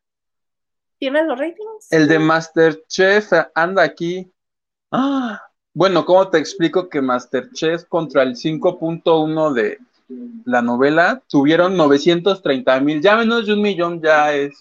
¿Tienes 1.04 1.26
los 1.26 1.38
ratings? 1.38 1.92
El 1.92 2.08
de 2.08 2.18
Masterchef 2.18 3.30
anda 3.54 3.84
aquí. 3.84 4.32
Ah, 4.90 5.38
bueno, 5.74 6.06
¿cómo 6.06 6.30
te 6.30 6.38
explico 6.38 6.88
que 6.88 7.02
Masterchef 7.02 7.84
contra 7.90 8.24
el 8.24 8.36
5.1 8.38 9.52
de 9.52 9.80
la 10.46 10.62
novela 10.62 11.22
tuvieron 11.28 11.76
930 11.76 12.80
mil? 12.80 13.02
Ya 13.02 13.18
menos 13.18 13.46
de 13.46 13.52
un 13.52 13.62
millón 13.62 14.02
ya 14.02 14.32
es, 14.32 14.54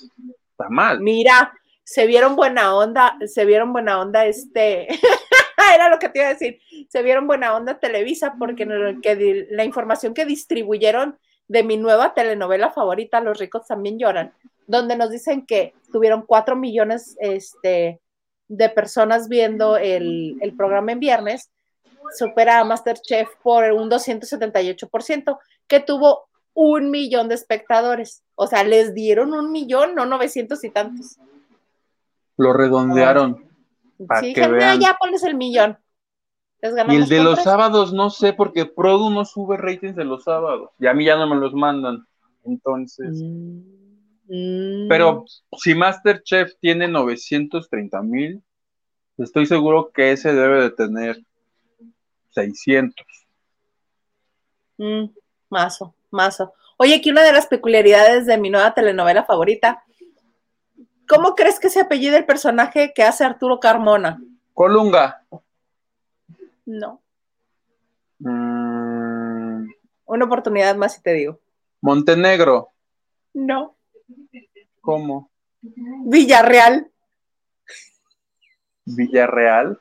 está 0.51 0.69
mal. 0.69 0.99
Mira, 0.99 1.53
se 1.85 2.09
vieron 2.09 2.35
buena 2.35 2.75
onda, 2.75 3.17
se 3.25 3.45
vieron 3.45 3.73
buena 3.73 4.01
onda 4.01 4.27
este, 4.27 4.89
era 5.77 5.91
lo 5.91 6.01
que 6.01 6.09
te 6.09 6.19
iba 6.19 6.27
a 6.27 6.33
decir, 6.33 6.59
se 6.89 7.05
vieron 7.05 7.29
buena 7.29 7.55
onda 7.55 7.79
Televisa 7.79 8.35
porque 8.37 8.67
que 9.01 9.47
la 9.49 9.63
información 9.63 10.13
que 10.13 10.25
distribuyeron 10.25 11.17
de 11.47 11.63
mi 11.63 11.77
nueva 11.77 12.15
telenovela 12.15 12.73
favorita, 12.73 13.21
Los 13.21 13.39
ricos 13.39 13.67
también 13.69 13.97
lloran, 13.99 14.33
donde 14.67 14.97
nos 14.97 15.11
dicen 15.11 15.47
que 15.47 15.75
tuvieron 15.93 16.25
cuatro 16.27 16.57
millones 16.57 17.17
este, 17.21 18.01
de 18.49 18.69
personas 18.71 19.29
viendo 19.29 19.77
el, 19.77 20.37
el 20.41 20.57
programa 20.57 20.93
en 20.93 21.01
viernes, 21.01 21.51
supera 22.17 22.61
a 22.61 22.65
Masterchef 22.65 23.29
por 23.43 23.65
un 23.73 23.91
278%, 23.91 25.39
que 25.67 25.81
tuvo 25.81 26.29
un 26.55 26.91
millón 26.91 27.29
de 27.29 27.35
espectadores. 27.35 28.23
O 28.35 28.47
sea, 28.47 28.65
les 28.65 28.95
dieron 28.95 29.33
un 29.33 29.53
millón, 29.53 29.95
no 29.95 30.07
900 30.07 30.63
y 30.65 30.71
tantos. 30.71 31.19
Lo 32.37 32.53
redondearon. 32.53 33.49
sí, 34.21 34.35
que 34.35 34.49
vean. 34.49 34.81
ya 34.81 34.97
pones 35.01 35.23
el 35.23 35.35
millón. 35.35 35.79
Y 36.89 36.97
el 36.97 37.09
de 37.09 37.23
los 37.23 37.43
sábados, 37.43 37.93
no 37.93 38.09
sé, 38.09 38.33
porque 38.33 38.67
Produ 38.67 39.11
no 39.11 39.25
sube 39.25 39.57
ratings 39.57 39.97
de 39.97 40.05
los 40.05 40.23
sábados. 40.23 40.71
Y 40.79 40.87
a 40.87 40.95
mí 40.95 41.05
ya 41.05 41.17
no 41.17 41.27
me 41.27 41.37
los 41.37 41.55
mandan. 41.55 42.07
Entonces. 42.45 43.21
Mm. 43.21 43.82
Pero 44.29 45.25
si 45.59 45.75
Masterchef 45.75 46.55
tiene 46.61 46.89
930 46.89 48.03
mil, 48.03 48.43
estoy 49.19 49.47
seguro 49.47 49.91
que 49.93 50.13
ese 50.13 50.33
debe 50.33 50.63
de 50.63 50.71
tener 50.71 51.19
600. 52.31 53.07
Mm, 54.79 55.05
mazo, 55.51 55.95
mazo. 56.11 56.55
Oye, 56.79 56.97
aquí 56.97 57.11
una 57.11 57.23
de 57.23 57.33
las 57.33 57.47
peculiaridades 57.47 58.27
de 58.27 58.39
mi 58.39 58.49
nueva 58.49 58.75
telenovela 58.75 59.25
favorita 59.25 59.85
¿Cómo 61.13 61.35
crees 61.35 61.61
que 61.61 61.69
se 61.69 61.81
apellida 61.81 62.17
el 62.17 62.25
personaje 62.25 62.93
que 62.95 63.03
hace 63.03 63.23
Arturo 63.23 63.61
Carmona? 63.61 64.19
Colunga. 64.55 65.23
No. 66.65 67.03
Mm. 68.19 69.69
Una 70.07 70.25
oportunidad 70.25 70.75
más 70.77 70.99
y 70.99 71.03
te 71.03 71.13
digo. 71.13 71.39
Montenegro. 71.83 72.71
No. 73.35 73.77
¿Cómo? 74.81 75.31
Villarreal. 75.61 76.91
¿Villarreal? 78.85 79.81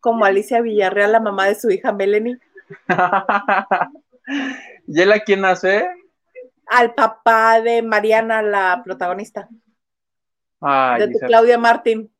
Como 0.00 0.24
Alicia 0.24 0.60
Villarreal, 0.60 1.12
la 1.12 1.20
mamá 1.20 1.46
de 1.46 1.54
su 1.54 1.70
hija 1.70 1.92
Melanie. 1.92 2.38
¿Y 4.86 5.00
él 5.00 5.12
a 5.12 5.20
quién 5.20 5.44
hace? 5.44 5.88
Al 6.66 6.94
papá 6.94 7.60
de 7.60 7.82
Mariana, 7.82 8.42
la 8.42 8.82
protagonista 8.84 9.48
de 10.98 11.08
tu 11.08 11.18
Claudia 11.26 11.58
Martín. 11.58 12.10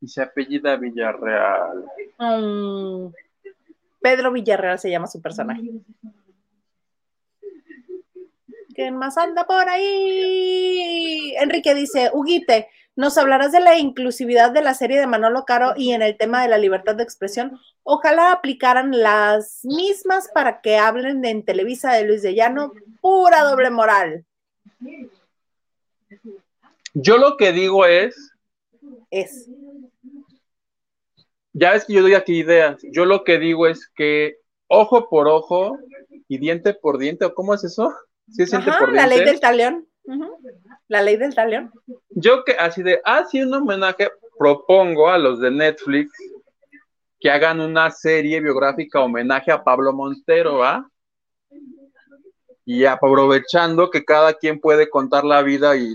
Y 0.00 0.08
se 0.08 0.22
apellida 0.22 0.76
Villarreal. 0.76 1.84
Mm. 2.18 3.12
Pedro 4.00 4.32
Villarreal 4.32 4.78
se 4.78 4.90
llama 4.90 5.06
su 5.06 5.22
personaje. 5.22 5.62
¿Quién 8.82 8.96
más 8.96 9.16
anda 9.16 9.46
por 9.46 9.68
ahí? 9.68 11.36
Enrique 11.36 11.72
dice, 11.72 12.10
Huguite, 12.12 12.66
nos 12.96 13.16
hablarás 13.16 13.52
de 13.52 13.60
la 13.60 13.78
inclusividad 13.78 14.50
de 14.50 14.60
la 14.60 14.74
serie 14.74 14.98
de 14.98 15.06
Manolo 15.06 15.44
Caro 15.44 15.74
y 15.76 15.92
en 15.92 16.02
el 16.02 16.16
tema 16.16 16.42
de 16.42 16.48
la 16.48 16.58
libertad 16.58 16.96
de 16.96 17.04
expresión. 17.04 17.60
Ojalá 17.84 18.32
aplicaran 18.32 18.90
las 18.90 19.60
mismas 19.62 20.28
para 20.34 20.60
que 20.62 20.78
hablen 20.78 21.24
en 21.24 21.44
Televisa 21.44 21.92
de 21.92 22.02
Luis 22.02 22.22
de 22.22 22.34
Llano. 22.34 22.72
Pura 23.00 23.44
doble 23.44 23.70
moral. 23.70 24.24
Yo 26.92 27.18
lo 27.18 27.36
que 27.36 27.52
digo 27.52 27.86
es. 27.86 28.32
Es. 29.12 29.48
Ya 31.52 31.70
ves 31.70 31.84
que 31.84 31.92
yo 31.92 32.02
doy 32.02 32.14
aquí 32.14 32.36
ideas. 32.36 32.82
Yo 32.90 33.04
lo 33.04 33.22
que 33.22 33.38
digo 33.38 33.68
es 33.68 33.86
que 33.94 34.38
ojo 34.66 35.08
por 35.08 35.28
ojo 35.28 35.78
y 36.26 36.38
diente 36.38 36.74
por 36.74 36.98
diente, 36.98 37.26
¿o 37.26 37.32
cómo 37.32 37.54
es 37.54 37.62
eso? 37.62 37.94
¿Sí 38.28 38.42
es 38.42 38.50
por 38.50 38.92
la 38.92 39.06
ley 39.06 39.24
del 39.24 39.40
talión. 39.40 39.86
La 40.88 41.02
ley 41.02 41.16
del 41.16 41.34
talión. 41.34 41.72
Yo 42.10 42.44
que 42.44 42.52
así 42.52 42.82
de, 42.82 43.00
así 43.04 43.40
ah, 43.40 43.46
un 43.46 43.54
homenaje, 43.54 44.10
propongo 44.38 45.08
a 45.08 45.18
los 45.18 45.40
de 45.40 45.50
Netflix 45.50 46.12
que 47.20 47.30
hagan 47.30 47.60
una 47.60 47.90
serie 47.90 48.40
biográfica 48.40 49.00
homenaje 49.00 49.52
a 49.52 49.62
Pablo 49.62 49.92
Montero, 49.92 50.58
¿va? 50.58 50.88
Y 52.64 52.84
aprovechando 52.84 53.90
que 53.90 54.04
cada 54.04 54.34
quien 54.34 54.60
puede 54.60 54.90
contar 54.90 55.24
la 55.24 55.42
vida 55.42 55.76
y 55.76 55.94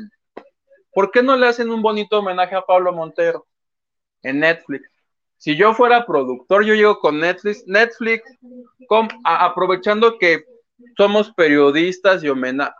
¿Por 0.97 1.11
qué 1.11 1.21
no 1.21 1.37
le 1.37 1.45
hacen 1.45 1.69
un 1.69 1.83
bonito 1.83 2.17
homenaje 2.17 2.55
a 2.55 2.63
Pablo 2.63 2.91
Montero 2.91 3.45
en 4.23 4.39
Netflix? 4.39 4.89
Si 5.37 5.55
yo 5.55 5.75
fuera 5.75 6.07
productor, 6.07 6.65
yo 6.65 6.73
llego 6.73 6.99
con 6.99 7.19
Netflix, 7.19 7.67
Netflix, 7.67 8.23
aprovechando 9.23 10.17
que 10.17 10.43
somos 10.97 11.31
periodistas 11.33 12.23
y 12.23 12.29
homenaje. 12.29 12.75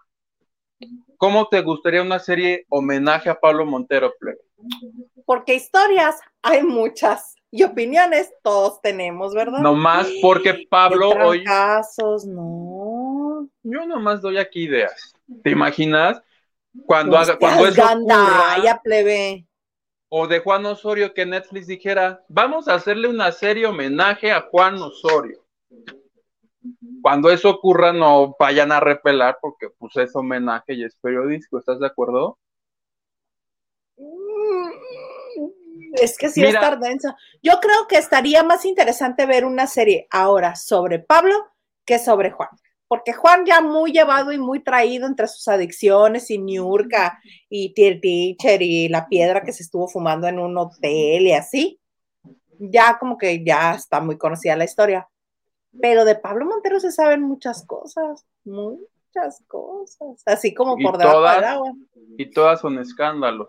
¿Cómo 1.18 1.48
te 1.48 1.62
gustaría 1.62 2.02
una 2.02 2.20
serie 2.20 2.66
homenaje 2.70 3.30
a 3.30 3.40
Pablo 3.40 3.66
Montero, 3.66 4.14
Porque 5.26 5.56
historias 5.56 6.20
hay 6.44 6.64
muchas 6.64 7.36
y 7.50 7.64
opiniones 7.64 8.32
todos 8.44 8.82
tenemos, 8.82 9.34
¿verdad? 9.34 9.60
Nomás 9.60 10.08
porque 10.22 10.68
Pablo 10.70 11.10
hoy. 11.10 11.44
Casos, 11.44 12.26
no. 12.26 13.48
Yo 13.64 13.86
nomás 13.86 14.22
doy 14.22 14.38
aquí 14.38 14.66
ideas. 14.66 15.14
¿Te 15.44 15.50
imaginas? 15.50 16.22
Cuando, 16.86 17.18
haga, 17.18 17.38
cuando 17.40 17.66
eso 17.66 17.84
ocurra, 17.84 18.64
ya 18.64 18.80
plebe. 18.84 19.48
o 20.10 20.28
de 20.28 20.40
Juan 20.40 20.66
Osorio 20.68 21.14
que 21.14 21.26
Netflix 21.26 21.66
dijera, 21.66 22.24
vamos 22.28 22.68
a 22.68 22.76
hacerle 22.76 23.08
una 23.08 23.32
serie 23.32 23.66
homenaje 23.66 24.32
a 24.32 24.42
Juan 24.42 24.76
Osorio. 24.76 25.44
Cuando 27.02 27.30
eso 27.30 27.50
ocurra, 27.50 27.94
no 27.94 28.36
vayan 28.40 28.72
a 28.72 28.80
repelar 28.80 29.38
porque 29.42 29.70
pues 29.78 29.96
es 29.98 30.16
homenaje 30.16 30.74
y 30.74 30.84
es 30.84 30.96
periodístico, 30.96 31.60
¿estás 31.60 31.80
de 31.80 31.88
acuerdo? 31.88 32.38
Mm, 33.98 34.70
es 36.02 36.18
que 36.18 36.30
sí 36.30 36.44
es 36.44 36.56
denso. 36.80 37.16
Yo 37.42 37.60
creo 37.62 37.88
que 37.88 37.98
estaría 37.98 38.44
más 38.44 38.66
interesante 38.66 39.26
ver 39.26 39.46
una 39.46 39.68
serie 39.68 40.08
ahora 40.12 40.56
sobre 40.56 41.00
Pablo 41.00 41.36
que 41.86 42.00
sobre 42.00 42.32
Juan 42.32 42.50
porque 42.88 43.14
Juan 43.14 43.46
ya 43.46 43.62
muy 43.62 43.92
llevado 43.92 44.32
y 44.32 44.38
muy 44.38 44.64
traído 44.64 45.08
entre 45.08 45.28
sus 45.28 45.48
adicciones 45.48 46.30
y 46.32 46.38
Niurka 46.38 47.20
y 47.50 47.74
el 47.76 48.02
teacher 48.02 48.62
y 48.62 48.88
la 48.88 49.08
piedra 49.08 49.42
que 49.44 49.54
se 49.54 49.64
estuvo 49.64 49.88
fumando 49.88 50.28
en 50.28 50.40
un 50.40 50.58
hotel 50.58 51.28
y 51.28 51.34
así, 51.34 51.80
ya 52.60 52.98
como 52.98 53.18
que 53.18 53.44
ya 53.44 53.76
está 53.76 54.00
muy 54.00 54.18
conocida 54.18 54.56
la 54.56 54.66
historia. 54.66 55.08
Pero 55.80 56.06
de 56.06 56.16
Pablo 56.16 56.46
Montero 56.46 56.80
se 56.80 56.92
saben 56.92 57.22
muchas 57.22 57.66
cosas, 57.66 58.26
muchas 58.44 59.44
cosas, 59.48 60.24
así 60.26 60.54
como 60.54 60.78
por 60.78 60.98
debajo 60.98 61.22
del 61.22 61.44
agua. 61.44 61.74
Y 62.18 62.32
todas 62.32 62.62
son 62.62 62.80
escándalo. 62.80 63.48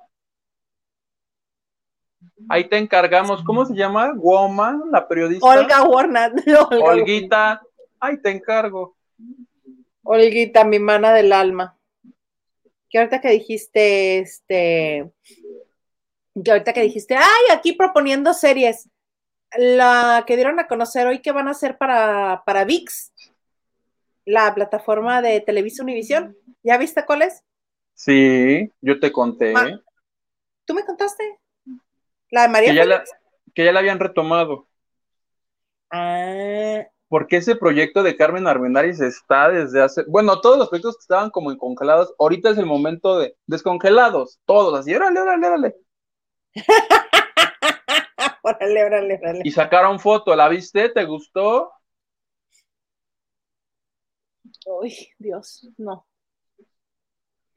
Ahí 2.49 2.69
te 2.69 2.77
encargamos, 2.77 3.43
¿cómo 3.45 3.65
se 3.65 3.75
llama? 3.75 4.13
Woman, 4.15 4.83
la 4.91 5.07
periodista. 5.07 5.47
Olga 5.47 5.83
Warner. 5.85 6.33
Olguita, 6.83 7.63
ahí 8.01 8.21
te 8.21 8.31
encargo. 8.31 8.97
Olguita, 10.03 10.65
mi 10.65 10.79
mana 10.79 11.13
del 11.13 11.33
alma. 11.33 11.77
Que 12.89 12.99
ahorita 12.99 13.21
que 13.21 13.31
dijiste, 13.31 14.19
este, 14.21 15.11
que 16.43 16.51
ahorita 16.51 16.73
que 16.73 16.83
dijiste, 16.83 17.17
ay, 17.17 17.53
aquí 17.53 17.73
proponiendo 17.73 18.33
series, 18.33 18.89
la 19.57 20.25
que 20.27 20.37
dieron 20.37 20.61
a 20.61 20.67
conocer 20.67 21.07
hoy 21.07 21.21
que 21.21 21.33
van 21.33 21.49
a 21.49 21.53
hacer 21.53 21.79
para, 21.79 22.43
para 22.45 22.65
VIX, 22.65 23.13
la 24.25 24.55
plataforma 24.55 25.23
de 25.23 25.41
Televisa 25.41 25.83
Univisión. 25.83 26.37
¿Ya 26.63 26.77
viste 26.77 27.05
cuál 27.05 27.23
es? 27.23 27.43
Sí, 27.95 28.71
yo 28.81 29.01
te 29.01 29.11
conté. 29.11 29.55
¿Tú 30.65 30.75
me 30.75 30.85
contaste? 30.85 31.39
La 32.31 32.43
de 32.43 32.49
María. 32.49 32.71
Que 32.71 32.77
ya 32.77 32.85
la, 32.85 33.05
que 33.55 33.65
ya 33.65 33.73
la 33.73 33.81
habían 33.81 33.99
retomado. 33.99 34.69
Ah, 35.91 36.85
porque 37.09 37.39
ese 37.39 37.57
proyecto 37.57 38.03
de 38.03 38.17
Carmen 38.17 38.47
Armendáriz 38.47 39.01
está 39.01 39.49
desde 39.49 39.83
hace, 39.83 40.05
bueno, 40.07 40.41
todos 40.41 40.59
los 40.59 40.69
proyectos 40.69 40.97
que 40.97 41.03
estaban 41.03 41.31
como 41.31 41.57
congelados, 41.57 42.15
ahorita 42.19 42.51
es 42.51 42.59
el 42.59 42.67
momento 42.67 43.19
de 43.19 43.35
descongelados, 43.47 44.39
todos, 44.45 44.79
así, 44.79 44.95
órale, 44.95 45.21
órale, 45.21 45.47
órale. 45.47 45.77
órale, 48.43 48.85
órale, 48.85 49.15
órale. 49.15 49.41
Y 49.45 49.51
sacaron 49.51 49.99
foto, 49.99 50.35
¿la 50.35 50.49
viste? 50.49 50.89
¿Te 50.89 51.05
gustó? 51.05 51.73
Uy, 54.67 55.09
Dios, 55.19 55.69
no. 55.77 56.07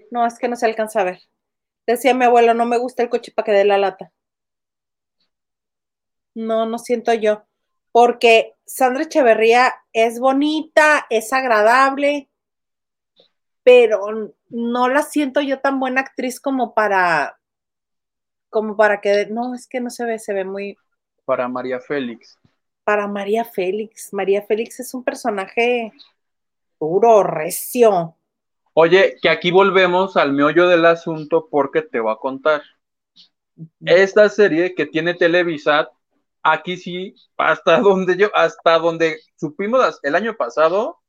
No, 0.10 0.26
es 0.26 0.38
que 0.39 0.47
no 0.47 0.56
se 0.56 0.66
alcanza 0.66 1.02
a 1.02 1.06
ver. 1.06 1.22
Decía 1.88 2.14
mi 2.14 2.26
abuelo, 2.26 2.54
no 2.54 2.66
me 2.66 2.78
gusta 2.78 3.04
el 3.04 3.10
coche 3.10 3.32
para 3.32 3.45
que 3.45 3.52
dé 3.52 3.66
la 3.66 3.78
lata. 3.78 4.12
No, 6.34 6.66
no 6.66 6.78
siento 6.78 7.14
yo 7.14 7.45
porque 7.91 8.56
Sandra 8.66 9.04
Echeverría 9.04 9.74
es 9.93 10.20
bonita, 10.20 11.06
es 11.10 11.34
agradable, 11.34 12.30
pero 13.64 14.34
no 14.49 14.88
la 14.88 15.04
siento 15.04 15.41
yo 15.41 15.60
tan 15.60 15.80
buena 15.80 16.02
actriz 16.02 16.39
como 16.39 16.74
para, 16.74 17.39
como 18.52 18.78
para 18.78 19.02
que, 19.02 19.26
no, 19.32 19.56
es 19.56 19.68
que 19.68 19.80
no 19.80 19.89
se 19.89 20.06
ve, 20.06 20.20
se 20.20 20.34
ve 20.34 20.45
muy... 20.45 20.78
Para 21.26 21.47
María 21.47 21.80
Félix. 21.80 22.38
Para 22.84 23.08
María 23.08 23.43
Félix. 23.43 24.14
María 24.14 24.43
Félix 24.43 24.80
es 24.80 24.93
un 24.93 25.04
personaje 25.04 25.91
puro, 26.78 27.24
recio. 27.24 28.16
Oye, 28.74 29.16
que 29.22 29.30
aquí 29.30 29.49
volvemos 29.49 30.18
al 30.18 30.34
meollo 30.34 30.68
del 30.68 30.86
asunto 30.86 31.47
porque 31.49 31.82
te 31.82 31.99
voy 31.99 32.12
a 32.12 32.18
contar. 32.18 32.62
Esta 33.86 34.30
serie 34.30 34.76
que 34.76 34.86
tiene 34.86 35.14
Televisa 35.14 35.89
aquí 36.43 36.78
sí, 36.78 37.16
hasta 37.38 37.80
donde 37.80 38.18
yo, 38.18 38.36
hasta 38.36 38.78
donde 38.80 39.20
supimos 39.36 39.99
el 40.04 40.16
año 40.16 40.36
pasado, 40.36 40.99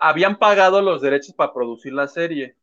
habían, 0.00 0.38
pagado 0.38 0.82
los 0.82 1.00
derechos 1.00 1.34
para 1.34 1.52
producir 1.52 1.92
la 1.92 2.08
serie. 2.08 2.55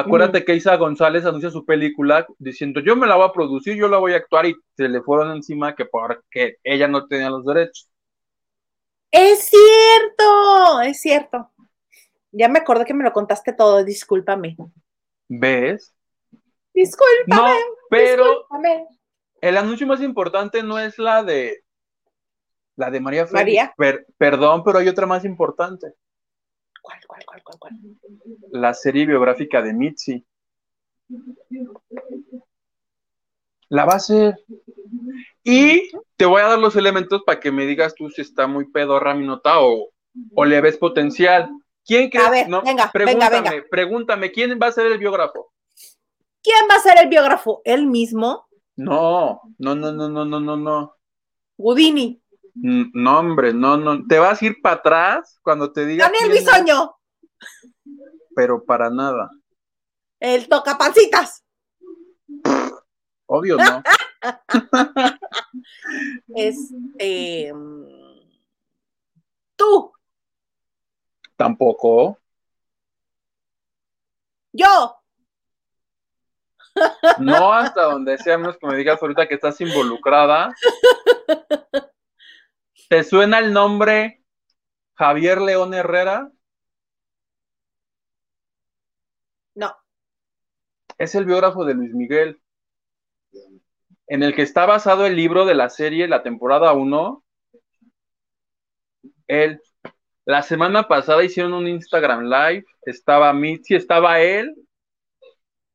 Acuérdate 0.00 0.44
que 0.44 0.54
Isa 0.54 0.76
González 0.76 1.24
anuncia 1.24 1.50
su 1.50 1.64
película 1.64 2.26
diciendo 2.38 2.80
yo 2.80 2.96
me 2.96 3.06
la 3.06 3.16
voy 3.16 3.28
a 3.28 3.32
producir, 3.32 3.76
yo 3.76 3.88
la 3.88 3.98
voy 3.98 4.12
a 4.12 4.18
actuar 4.18 4.46
y 4.46 4.54
se 4.76 4.88
le 4.88 5.00
fueron 5.00 5.34
encima 5.34 5.74
que 5.74 5.86
porque 5.86 6.56
ella 6.62 6.86
no 6.86 7.06
tenía 7.06 7.30
los 7.30 7.44
derechos. 7.44 7.88
Es 9.10 9.50
cierto, 9.50 10.80
es 10.82 11.00
cierto. 11.00 11.50
Ya 12.32 12.48
me 12.48 12.58
acordé 12.58 12.84
que 12.84 12.92
me 12.92 13.04
lo 13.04 13.12
contaste 13.12 13.54
todo, 13.54 13.82
discúlpame. 13.84 14.56
¿Ves? 15.28 15.94
Discúlpame. 16.74 17.42
No, 17.42 17.54
pero 17.88 18.46
el 19.40 19.56
anuncio 19.56 19.86
más 19.86 20.02
importante 20.02 20.62
no 20.62 20.78
es 20.78 20.98
la 20.98 21.22
de 21.22 21.64
la 22.76 22.90
de 22.90 23.00
María 23.00 23.26
María. 23.32 23.74
perdón, 24.18 24.62
pero 24.62 24.78
hay 24.78 24.88
otra 24.88 25.06
más 25.06 25.24
importante. 25.24 25.94
¿Cuál, 26.86 27.00
cuál, 27.04 27.24
cuál, 27.26 27.42
cuál, 27.42 27.58
cuál? 27.58 27.72
La 28.52 28.72
serie 28.72 29.06
biográfica 29.06 29.60
de 29.60 29.72
Mitzi. 29.72 30.24
La 33.68 33.84
va 33.84 33.94
a 33.94 33.96
hacer. 33.96 34.36
Y 35.42 35.90
te 36.16 36.26
voy 36.26 36.42
a 36.42 36.46
dar 36.46 36.58
los 36.60 36.76
elementos 36.76 37.24
para 37.26 37.40
que 37.40 37.50
me 37.50 37.66
digas 37.66 37.96
tú 37.96 38.08
si 38.08 38.20
está 38.20 38.46
muy 38.46 38.70
pedorra 38.70 39.14
mi 39.14 39.26
nota 39.26 39.60
o, 39.60 39.90
o 40.32 40.44
le 40.44 40.60
ves 40.60 40.78
potencial. 40.78 41.50
¿Quién 41.84 42.08
crees? 42.08 42.26
A 42.26 42.30
ver, 42.30 42.46
venga, 42.64 42.92
pregúntame, 42.92 43.36
venga, 43.36 43.50
venga. 43.50 43.66
pregúntame, 43.68 44.30
¿quién 44.30 44.56
va 44.62 44.68
a 44.68 44.72
ser 44.72 44.86
el 44.86 44.98
biógrafo? 44.98 45.52
¿Quién 46.40 46.68
va 46.70 46.76
a 46.76 46.80
ser 46.80 46.98
el 47.02 47.08
biógrafo? 47.08 47.62
¿Él 47.64 47.88
mismo? 47.88 48.46
No, 48.76 49.40
no, 49.58 49.74
no, 49.74 49.90
no, 49.90 50.08
no, 50.08 50.24
no, 50.24 50.38
no, 50.38 50.56
no. 50.56 50.94
Gudini. 51.56 52.22
No, 52.58 53.18
hombre, 53.18 53.52
no, 53.52 53.76
no. 53.76 54.06
Te 54.06 54.18
vas 54.18 54.40
a 54.40 54.46
ir 54.46 54.60
para 54.62 54.76
atrás 54.76 55.38
cuando 55.42 55.72
te 55.72 55.84
diga. 55.84 56.06
Daniel 56.06 56.30
Bisoño. 56.30 56.96
Pero 58.34 58.64
para 58.64 58.88
nada. 58.88 59.30
El 60.18 60.48
tocapancitas. 60.48 61.44
Obvio, 63.26 63.56
¿no? 63.56 63.82
este. 66.34 67.52
Tú. 69.56 69.92
Tampoco. 71.36 72.18
Yo. 74.52 74.96
No 77.18 77.52
hasta 77.52 77.82
donde 77.84 78.18
sea, 78.18 78.38
menos 78.38 78.56
que 78.58 78.66
me 78.66 78.76
digas 78.76 79.00
ahorita 79.00 79.26
que 79.26 79.34
estás 79.34 79.60
involucrada. 79.60 80.54
¿Te 82.88 83.02
suena 83.02 83.40
el 83.40 83.52
nombre 83.52 84.22
Javier 84.94 85.40
León 85.40 85.74
Herrera? 85.74 86.30
No. 89.54 89.74
Es 90.96 91.14
el 91.14 91.24
biógrafo 91.24 91.64
de 91.64 91.74
Luis 91.74 91.92
Miguel, 91.94 92.40
en 94.06 94.22
el 94.22 94.34
que 94.34 94.42
está 94.42 94.66
basado 94.66 95.04
el 95.04 95.16
libro 95.16 95.46
de 95.46 95.54
la 95.54 95.68
serie, 95.68 96.06
la 96.06 96.22
temporada 96.22 96.72
1. 96.72 97.24
Él, 99.26 99.60
la 100.24 100.42
semana 100.42 100.86
pasada 100.86 101.24
hicieron 101.24 101.54
un 101.54 101.66
Instagram 101.66 102.24
Live, 102.26 102.66
estaba 102.82 103.32
Mitzi, 103.32 103.74
estaba 103.74 104.20
él, 104.20 104.54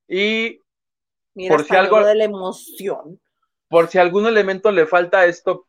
y 0.08 0.60
por 1.50 1.66
si 1.66 1.76
algo 1.76 2.06
de 2.06 2.16
la 2.16 2.24
emoción. 2.24 3.20
Por 3.68 3.88
si 3.88 3.98
algún 3.98 4.26
elemento 4.26 4.72
le 4.72 4.86
falta 4.86 5.20
a 5.20 5.26
esto, 5.26 5.68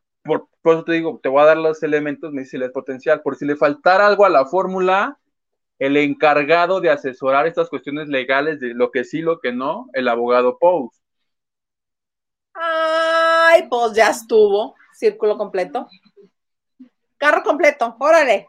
por, 0.63 0.75
eso 0.75 0.85
te 0.85 0.93
digo, 0.93 1.19
te 1.23 1.29
voy 1.29 1.43
a 1.43 1.47
dar 1.47 1.57
los 1.57 1.83
elementos, 1.83 2.33
me 2.33 2.43
dice 2.43 2.57
el 2.57 2.73
potencial. 2.73 3.21
Por 3.23 3.37
si 3.37 3.45
le 3.45 3.57
faltara 3.57 4.07
algo 4.07 4.25
a 4.25 4.31
la 4.31 4.47
fórmula, 4.47 5.19
el 5.79 5.97
encargado 5.97 6.81
de 6.81 6.91
asesorar 6.91 7.47
estas 7.47 7.69
cuestiones 7.69 8.09
legales 8.09 8.61
de 8.61 8.75
lo 8.75 8.91
que 8.91 9.05
sí, 9.05 9.21
lo 9.21 9.41
que 9.41 9.53
no, 9.53 9.89
el 9.93 10.09
abogado 10.09 10.59
Pous. 10.59 10.93
Ay, 12.55 13.67
pues 13.69 13.93
ya 13.95 14.09
estuvo. 14.09 14.75
Círculo 14.93 15.37
completo. 15.37 15.89
Carro 17.17 17.43
completo, 17.43 17.97
órale. 17.99 18.49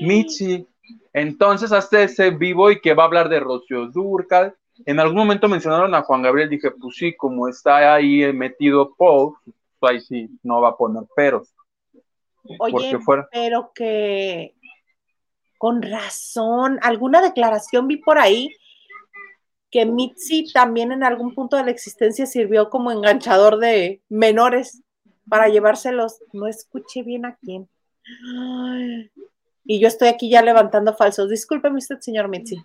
Michi, 0.00 0.66
entonces 1.12 1.72
hazte 1.72 2.04
ese 2.04 2.30
vivo 2.30 2.70
y 2.70 2.80
que 2.80 2.94
va 2.94 3.04
a 3.04 3.06
hablar 3.06 3.28
de 3.28 3.40
Rocío 3.40 3.86
Durcal, 3.86 4.56
en 4.86 5.00
algún 5.00 5.18
momento 5.18 5.48
mencionaron 5.48 5.94
a 5.94 6.02
Juan 6.02 6.22
Gabriel, 6.22 6.48
dije, 6.48 6.70
pues 6.70 6.96
sí, 6.96 7.14
como 7.14 7.48
está 7.48 7.94
ahí 7.94 8.32
metido 8.32 8.94
pues 8.96 9.34
ahí 9.86 10.00
sí, 10.00 10.28
no 10.42 10.60
va 10.60 10.70
a 10.70 10.76
poner 10.76 11.04
peros. 11.14 11.54
Oye, 12.58 12.98
pero 13.30 13.70
que 13.74 14.54
con 15.58 15.80
razón, 15.80 16.78
alguna 16.82 17.20
declaración 17.20 17.86
vi 17.86 17.98
por 17.98 18.18
ahí 18.18 18.50
que 19.72 19.86
Mitzi 19.86 20.52
también 20.52 20.92
en 20.92 21.02
algún 21.02 21.34
punto 21.34 21.56
de 21.56 21.64
la 21.64 21.70
existencia 21.70 22.26
sirvió 22.26 22.68
como 22.68 22.92
enganchador 22.92 23.58
de 23.58 24.02
menores 24.10 24.82
para 25.28 25.48
llevárselos. 25.48 26.18
No 26.32 26.46
escuché 26.46 27.02
bien 27.02 27.24
a 27.24 27.36
quién. 27.36 27.68
y 29.64 29.80
yo 29.80 29.88
estoy 29.88 30.08
aquí 30.08 30.28
ya 30.28 30.42
levantando 30.42 30.94
falsos. 30.94 31.30
Discúlpeme 31.30 31.78
usted, 31.78 32.00
señor 32.00 32.28
Mitzi. 32.28 32.56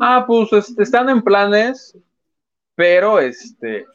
Ah, 0.00 0.24
pues 0.26 0.52
este, 0.52 0.82
están 0.82 1.08
en 1.10 1.22
planes, 1.22 1.96
pero 2.74 3.20
este, 3.20 3.86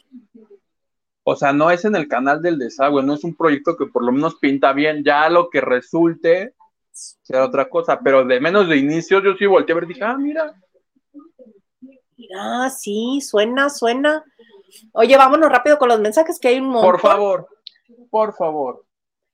o 1.24 1.36
sea, 1.36 1.54
no 1.54 1.72
es 1.72 1.86
en 1.86 1.96
el 1.96 2.08
canal 2.08 2.42
del 2.42 2.60
desagüe, 2.60 3.04
no 3.04 3.14
es 3.14 3.24
un 3.24 3.36
proyecto 3.36 3.78
que 3.78 3.86
por 3.86 4.04
lo 4.04 4.12
menos 4.12 4.36
pinta 4.36 4.74
bien, 4.74 5.04
ya 5.04 5.30
lo 5.30 5.50
que 5.50 5.62
resulte 5.62 6.56
será 6.92 7.46
otra 7.46 7.70
cosa, 7.70 8.00
pero 8.04 8.24
de 8.24 8.40
menos 8.40 8.68
de 8.68 8.78
inicio 8.78 9.22
yo 9.24 9.34
sí 9.36 9.46
volteé 9.46 9.74
a 9.74 9.76
ver 9.76 9.86
y 9.86 9.88
dije, 9.88 10.04
ah, 10.04 10.18
mira, 10.18 10.54
Ah, 12.36 12.70
sí, 12.70 13.22
suena, 13.22 13.70
suena. 13.70 14.24
Oye, 14.94 15.18
vámonos 15.18 15.50
rápido 15.50 15.78
con 15.78 15.90
los 15.90 16.00
mensajes 16.00 16.40
que 16.40 16.50
hay 16.50 16.60
un 16.60 16.68
montón. 16.68 16.92
Por 16.92 17.00
favor, 17.00 17.48
por 18.10 18.34
favor. 18.34 18.83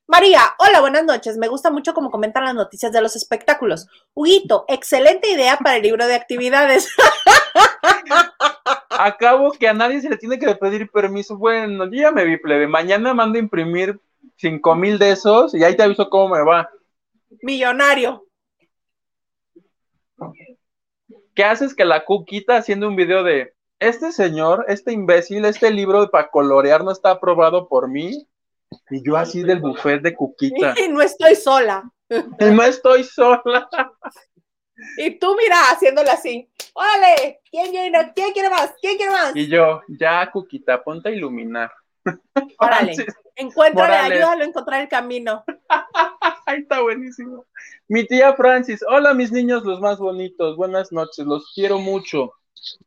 María, 0.10 0.56
hola, 0.58 0.82
buenas 0.82 1.06
noches. 1.06 1.38
Me 1.38 1.48
gusta 1.48 1.70
mucho 1.70 1.94
cómo 1.94 2.10
comentan 2.10 2.44
las 2.44 2.56
noticias 2.56 2.92
de 2.92 3.00
los 3.00 3.16
espectáculos. 3.16 3.88
Huguito, 4.16 4.66
excelente 4.68 5.30
idea 5.30 5.58
para 5.58 5.76
el 5.76 5.84
libro 5.84 6.08
de 6.08 6.16
actividades. 6.16 6.90
Acabo 8.90 9.52
que 9.52 9.68
a 9.68 9.74
nadie 9.76 10.02
se 10.02 10.10
le 10.10 10.18
tiene 10.18 10.40
que 10.40 10.56
pedir 10.56 10.90
permiso. 10.90 11.38
Bueno, 11.38 11.86
yo 11.86 12.02
ya 12.02 12.12
me 12.12 12.26
vi 12.26 12.38
plebe. 12.38 12.66
Mañana 12.66 13.14
mando 13.14 13.38
a 13.38 13.42
imprimir 13.42 14.00
cinco 14.36 14.74
mil 14.74 14.98
de 14.98 15.12
esos 15.12 15.54
y 15.54 15.64
ahí 15.64 15.78
te 15.78 15.84
aviso 15.84 16.10
cómo 16.10 16.34
me 16.34 16.42
va. 16.42 16.68
Millonario. 17.44 18.26
¿Qué 21.36 21.44
haces 21.44 21.76
que 21.76 21.86
la 21.86 22.04
cuquita 22.04 22.58
haciendo 22.58 22.88
un 22.88 22.96
video 22.96 23.24
de 23.24 23.54
este 23.78 24.12
señor, 24.12 24.66
este 24.70 24.92
imbécil, 24.92 25.46
este 25.46 25.70
libro 25.70 26.10
para 26.10 26.32
colorear 26.32 26.84
no 26.84 26.92
está 26.92 27.12
aprobado 27.12 27.68
por 27.68 27.88
mí? 27.88 28.28
Y 28.90 29.04
yo 29.04 29.18
así 29.18 29.44
del 29.44 29.60
buffet 29.60 30.02
de 30.02 30.16
cuquita. 30.16 30.76
Y 30.78 30.90
no 30.90 31.02
estoy 31.02 31.36
sola. 31.36 31.92
Y 32.10 32.46
no 32.46 32.64
estoy 32.64 33.04
sola. 33.04 33.70
Y 34.98 35.12
tú 35.20 35.36
mira, 35.36 35.58
haciéndole 35.72 36.10
así. 36.10 36.50
¡Órale! 36.74 37.42
¿Quién 37.50 37.72
quiere, 37.72 38.12
¿Quién 38.16 38.32
quiere 38.32 38.50
más? 38.50 38.74
¿Quién 38.82 38.98
quiere 38.98 39.12
más? 39.12 39.36
Y 39.36 39.48
yo, 39.48 39.82
ya, 39.88 40.30
Cuquita, 40.32 40.82
ponte 40.84 41.10
a 41.10 41.12
iluminar. 41.12 41.72
Órale. 42.60 42.94
Encuéntrale, 43.36 43.96
ayúdalo 43.96 44.44
a 44.44 44.48
encontrar 44.48 44.82
el 44.82 44.90
camino. 44.90 45.44
Ahí 46.46 46.60
está 46.60 46.82
buenísimo. 46.82 47.46
Mi 47.88 48.06
tía 48.06 48.34
Francis, 48.34 48.84
hola 48.88 49.14
mis 49.14 49.32
niños 49.32 49.64
los 49.64 49.80
más 49.80 49.98
bonitos, 49.98 50.58
buenas 50.58 50.92
noches, 50.92 51.26
los 51.26 51.52
quiero 51.54 51.80
mucho. 51.80 52.34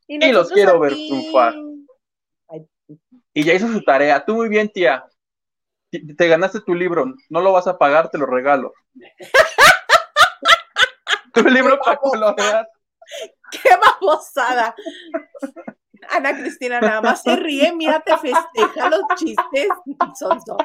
Y, 0.07 0.31
los 0.31 0.51
quiero 0.51 0.79
ver 0.79 0.93
triunfar. 0.93 1.55
Y 3.33 3.43
ya 3.43 3.53
hizo 3.53 3.67
su 3.67 3.81
tarea. 3.83 4.23
Tú 4.23 4.35
muy 4.35 4.49
bien, 4.49 4.69
tía. 4.69 5.03
Te 6.17 6.27
ganaste 6.27 6.61
tu 6.61 6.73
libro, 6.73 7.05
no 7.29 7.41
lo 7.41 7.53
vas 7.53 7.67
a 7.67 7.77
pagar, 7.77 8.09
te 8.09 8.17
lo 8.17 8.25
regalo. 8.25 8.73
tu 11.33 11.43
libro 11.43 11.79
para 11.79 11.97
colorear. 11.97 12.67
¡Qué 13.51 13.69
babosada! 13.75 14.75
Ana 16.09 16.37
Cristina 16.37 16.81
nada 16.81 17.01
más 17.01 17.21
se 17.21 17.35
ríe, 17.35 17.73
mira, 17.73 17.99
te 18.01 18.17
festeja 18.17 18.89
los 18.89 19.03
chistes. 19.15 19.67
Son, 20.19 20.41
son. 20.41 20.57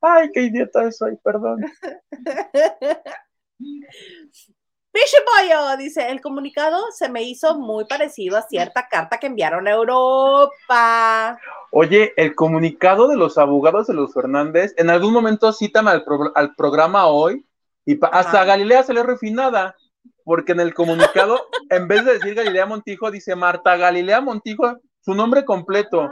Ay, 0.00 0.30
qué 0.32 0.42
idiota 0.42 0.90
soy, 0.92 1.16
perdón. 1.16 1.64
Pollo 4.92 5.76
dice, 5.78 6.10
el 6.10 6.20
comunicado 6.20 6.78
se 6.92 7.08
me 7.08 7.22
hizo 7.22 7.58
muy 7.58 7.86
parecido 7.86 8.36
a 8.36 8.42
cierta 8.42 8.88
carta 8.88 9.18
que 9.18 9.26
enviaron 9.26 9.66
a 9.66 9.72
Europa. 9.72 11.38
Oye, 11.70 12.12
el 12.16 12.34
comunicado 12.34 13.08
de 13.08 13.16
los 13.16 13.38
abogados 13.38 13.86
de 13.86 13.94
los 13.94 14.12
Fernández, 14.12 14.74
en 14.76 14.90
algún 14.90 15.12
momento 15.12 15.52
citan 15.52 15.88
al, 15.88 16.04
programa 16.56 17.06
hoy 17.06 17.46
y 17.86 17.98
hasta 18.12 18.44
Galilea 18.44 18.82
salió 18.82 19.02
refinada 19.02 19.74
porque 20.24 20.52
en 20.52 20.60
el 20.60 20.74
comunicado, 20.74 21.40
en 21.70 21.88
vez 21.88 22.04
de 22.04 22.14
decir 22.14 22.34
Galilea 22.34 22.66
Montijo, 22.66 23.10
dice 23.10 23.34
Marta 23.34 23.76
Galilea 23.76 24.20
Montijo, 24.20 24.78
su 25.00 25.14
nombre 25.14 25.44
completo. 25.44 26.10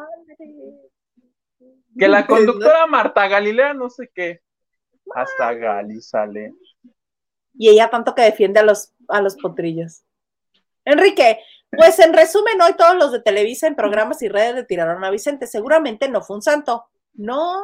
Que 1.99 2.09
la 2.09 2.26
conductora 2.26 2.87
Marta 2.87 3.28
Galilea, 3.28 3.74
no 3.74 3.91
sé 3.91 4.11
qué. 4.14 4.41
Hasta 5.14 5.53
Gali 5.55 6.01
sale. 6.01 6.53
Y 7.61 7.69
ella 7.69 7.91
tanto 7.91 8.15
que 8.15 8.23
defiende 8.23 8.61
a 8.61 8.63
los, 8.63 8.95
a 9.09 9.21
los 9.21 9.37
potrillos. 9.37 10.03
Enrique, 10.87 11.41
pues 11.71 11.99
en 11.99 12.15
resumen, 12.15 12.59
hoy 12.63 12.73
todos 12.73 12.97
los 12.97 13.13
de 13.13 13.21
Televisa 13.21 13.67
en 13.67 13.77
programas 13.77 14.23
y 14.23 14.29
redes 14.29 14.55
le 14.55 14.65
tiraron 14.65 15.05
a 15.05 15.11
Vicente. 15.11 15.47
Seguramente 15.47 16.09
no 16.09 16.23
fue 16.23 16.37
un 16.37 16.43
santo. 16.43 16.87
No, 17.13 17.61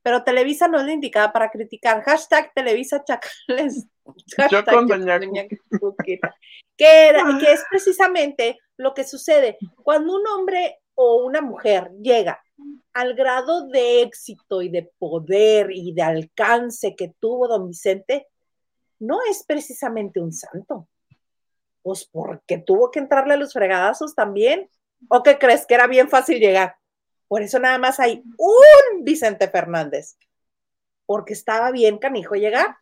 pero 0.00 0.24
Televisa 0.24 0.68
no 0.68 0.78
es 0.78 0.86
la 0.86 0.92
indicada 0.92 1.34
para 1.34 1.50
criticar. 1.50 2.02
Hashtag 2.02 2.54
Televisa 2.54 3.04
Chacales. 3.04 3.86
Yo 4.50 4.64
con 4.64 4.88
que, 5.98 6.18
que 6.78 7.52
es 7.52 7.62
precisamente 7.68 8.58
lo 8.78 8.94
que 8.94 9.04
sucede 9.04 9.58
cuando 9.82 10.14
un 10.14 10.26
hombre 10.28 10.78
o 10.94 11.26
una 11.26 11.42
mujer 11.42 11.90
llega 12.00 12.42
al 12.94 13.14
grado 13.14 13.68
de 13.68 14.00
éxito 14.00 14.62
y 14.62 14.70
de 14.70 14.90
poder 14.98 15.68
y 15.72 15.92
de 15.92 16.00
alcance 16.00 16.96
que 16.96 17.12
tuvo 17.20 17.48
don 17.48 17.68
Vicente, 17.68 18.28
no 18.98 19.18
es 19.28 19.44
precisamente 19.44 20.20
un 20.20 20.32
santo. 20.32 20.88
Pues 21.82 22.04
porque 22.04 22.58
tuvo 22.58 22.90
que 22.90 22.98
entrarle 22.98 23.34
a 23.34 23.38
los 23.38 23.52
fregadazos 23.52 24.14
también. 24.14 24.68
¿O 25.08 25.22
qué 25.22 25.38
crees 25.38 25.66
que 25.66 25.74
era 25.74 25.86
bien 25.86 26.08
fácil 26.08 26.38
llegar? 26.38 26.76
Por 27.28 27.42
eso 27.42 27.58
nada 27.58 27.78
más 27.78 28.00
hay 28.00 28.22
un 28.38 29.04
Vicente 29.04 29.48
Fernández, 29.48 30.16
porque 31.06 31.32
estaba 31.32 31.70
bien 31.70 31.98
canijo 31.98 32.34
llegar. 32.34 32.76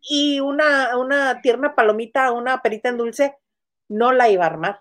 Y 0.00 0.40
una, 0.40 0.96
una 0.96 1.40
tierna 1.42 1.74
palomita, 1.74 2.32
una 2.32 2.62
perita 2.62 2.88
en 2.88 2.98
dulce, 2.98 3.36
no 3.88 4.12
la 4.12 4.28
iba 4.28 4.44
a 4.44 4.48
armar. 4.48 4.80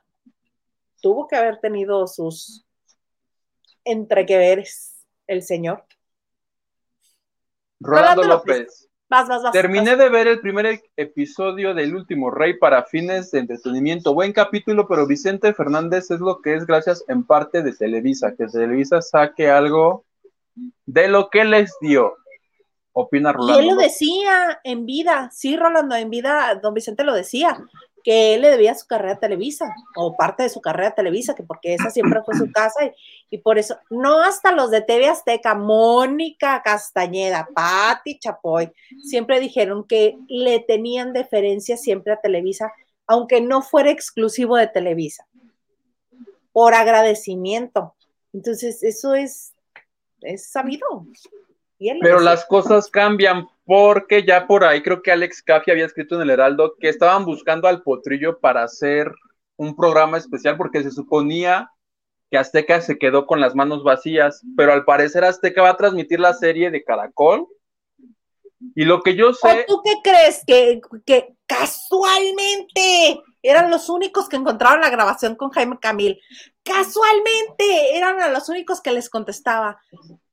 Tuvo 1.02 1.28
que 1.28 1.36
haber 1.36 1.60
tenido 1.60 2.08
sus 2.08 2.66
entrequeveres 3.84 5.06
el 5.26 5.42
señor. 5.42 5.86
Rolando, 7.80 8.24
López. 8.24 8.90
Terminé 9.54 9.96
de 9.96 10.10
ver 10.10 10.28
el 10.28 10.42
primer 10.42 10.82
episodio 10.98 11.74
del 11.74 11.96
último 11.96 12.30
Rey 12.30 12.58
para 12.58 12.84
fines 12.84 13.32
de 13.32 13.40
entretenimiento. 13.40 14.14
Buen 14.14 14.34
capítulo, 14.34 14.86
pero 14.86 15.08
Vicente 15.08 15.54
Fernández 15.54 16.12
es 16.12 16.20
lo 16.20 16.42
que 16.42 16.56
es 16.56 16.66
gracias 16.66 17.06
en 17.08 17.24
parte 17.24 17.64
de 17.64 17.72
Televisa, 17.72 18.34
que 18.38 18.48
Televisa 18.48 19.02
saque 19.02 19.50
algo 19.50 20.04
de 20.86 21.08
lo 21.08 21.30
que 21.30 21.46
les 21.46 21.74
dio. 21.80 22.16
Opina 22.92 23.32
Rolando. 23.32 23.62
Y 23.62 23.64
él 23.64 23.76
lo 23.76 23.82
decía 23.82 24.60
en 24.66 24.86
vida, 24.86 25.30
sí, 25.32 25.56
Rolando, 25.56 25.96
en 25.96 26.10
vida, 26.10 26.60
don 26.62 26.74
Vicente 26.74 27.06
lo 27.06 27.14
decía 27.14 27.58
que 28.08 28.36
él 28.36 28.42
le 28.44 28.52
debía 28.52 28.74
su 28.74 28.88
carrera 28.88 29.16
a 29.16 29.20
Televisa, 29.20 29.76
o 29.98 30.16
parte 30.16 30.44
de 30.44 30.48
su 30.48 30.62
carrera 30.62 30.88
a 30.88 30.96
Televisa, 30.96 31.36
que 31.36 31.44
porque 31.44 31.74
esa 31.74 31.90
siempre 31.90 32.22
fue 32.24 32.36
su 32.38 32.50
casa, 32.54 32.90
y, 33.30 33.40
por 33.40 33.58
eso, 33.58 33.78
no 33.90 34.24
hasta 34.24 34.54
los 34.54 34.72
de 34.72 34.80
TV 34.80 35.10
Azteca, 35.10 35.56
Mónica 35.56 36.62
Castañeda, 36.64 37.50
Patti 37.54 38.18
Chapoy, 38.18 38.72
siempre 39.04 39.42
dijeron 39.42 39.86
que 39.86 40.18
le 40.30 40.62
tenían 40.62 41.12
deferencia 41.12 41.76
siempre 41.76 42.14
a 42.14 42.22
Televisa, 42.22 42.72
aunque 43.08 43.42
no 43.42 43.62
fuera 43.62 43.92
exclusivo 43.92 44.56
de 44.56 44.68
Televisa, 44.68 45.28
por 46.54 46.76
agradecimiento. 46.76 47.94
Entonces, 48.32 48.84
eso 48.84 49.16
es, 49.16 49.52
es 50.22 50.50
sabido. 50.50 51.06
Pero 51.78 52.22
las 52.22 52.46
cosas 52.46 52.88
cambian 52.88 53.50
porque 53.68 54.24
ya 54.26 54.48
por 54.48 54.64
ahí 54.64 54.82
creo 54.82 55.02
que 55.02 55.12
Alex 55.12 55.44
Caffi 55.44 55.72
había 55.72 55.86
escrito 55.86 56.16
en 56.16 56.22
el 56.22 56.30
Heraldo 56.30 56.76
que 56.80 56.88
estaban 56.88 57.26
buscando 57.26 57.68
al 57.68 57.84
Potrillo 57.84 58.40
para 58.40 58.64
hacer 58.64 59.12
un 59.58 59.76
programa 59.76 60.18
especial 60.18 60.56
porque 60.56 60.82
se 60.82 60.90
suponía 60.92 61.70
que 62.32 62.38
Azteca 62.38 62.80
se 62.80 62.98
quedó 62.98 63.26
con 63.26 63.42
las 63.42 63.56
manos 63.56 63.84
vacías, 63.84 64.42
pero 64.56 64.72
al 64.72 64.86
parecer 64.86 65.26
Azteca 65.26 65.62
va 65.62 65.72
a 65.72 65.78
transmitir 65.78 66.22
la 66.22 66.34
serie 66.34 66.72
de 66.72 66.84
Caracol. 66.86 67.46
Y 68.74 68.86
lo 68.86 69.02
que 69.02 69.16
yo 69.16 69.34
sé... 69.34 69.66
¿Tú 69.68 69.82
qué 69.84 69.96
crees? 70.02 70.44
Que, 70.48 70.80
que 71.06 71.36
casualmente 71.46 73.22
eran 73.44 73.70
los 73.70 73.90
únicos 73.90 74.30
que 74.30 74.38
encontraron 74.38 74.80
la 74.80 74.90
grabación 74.90 75.36
con 75.36 75.50
Jaime 75.52 75.78
Camil. 75.80 76.20
Casualmente 76.64 77.98
eran 77.98 78.34
los 78.34 78.48
únicos 78.48 78.80
que 78.82 78.94
les 78.94 79.10
contestaba 79.10 79.80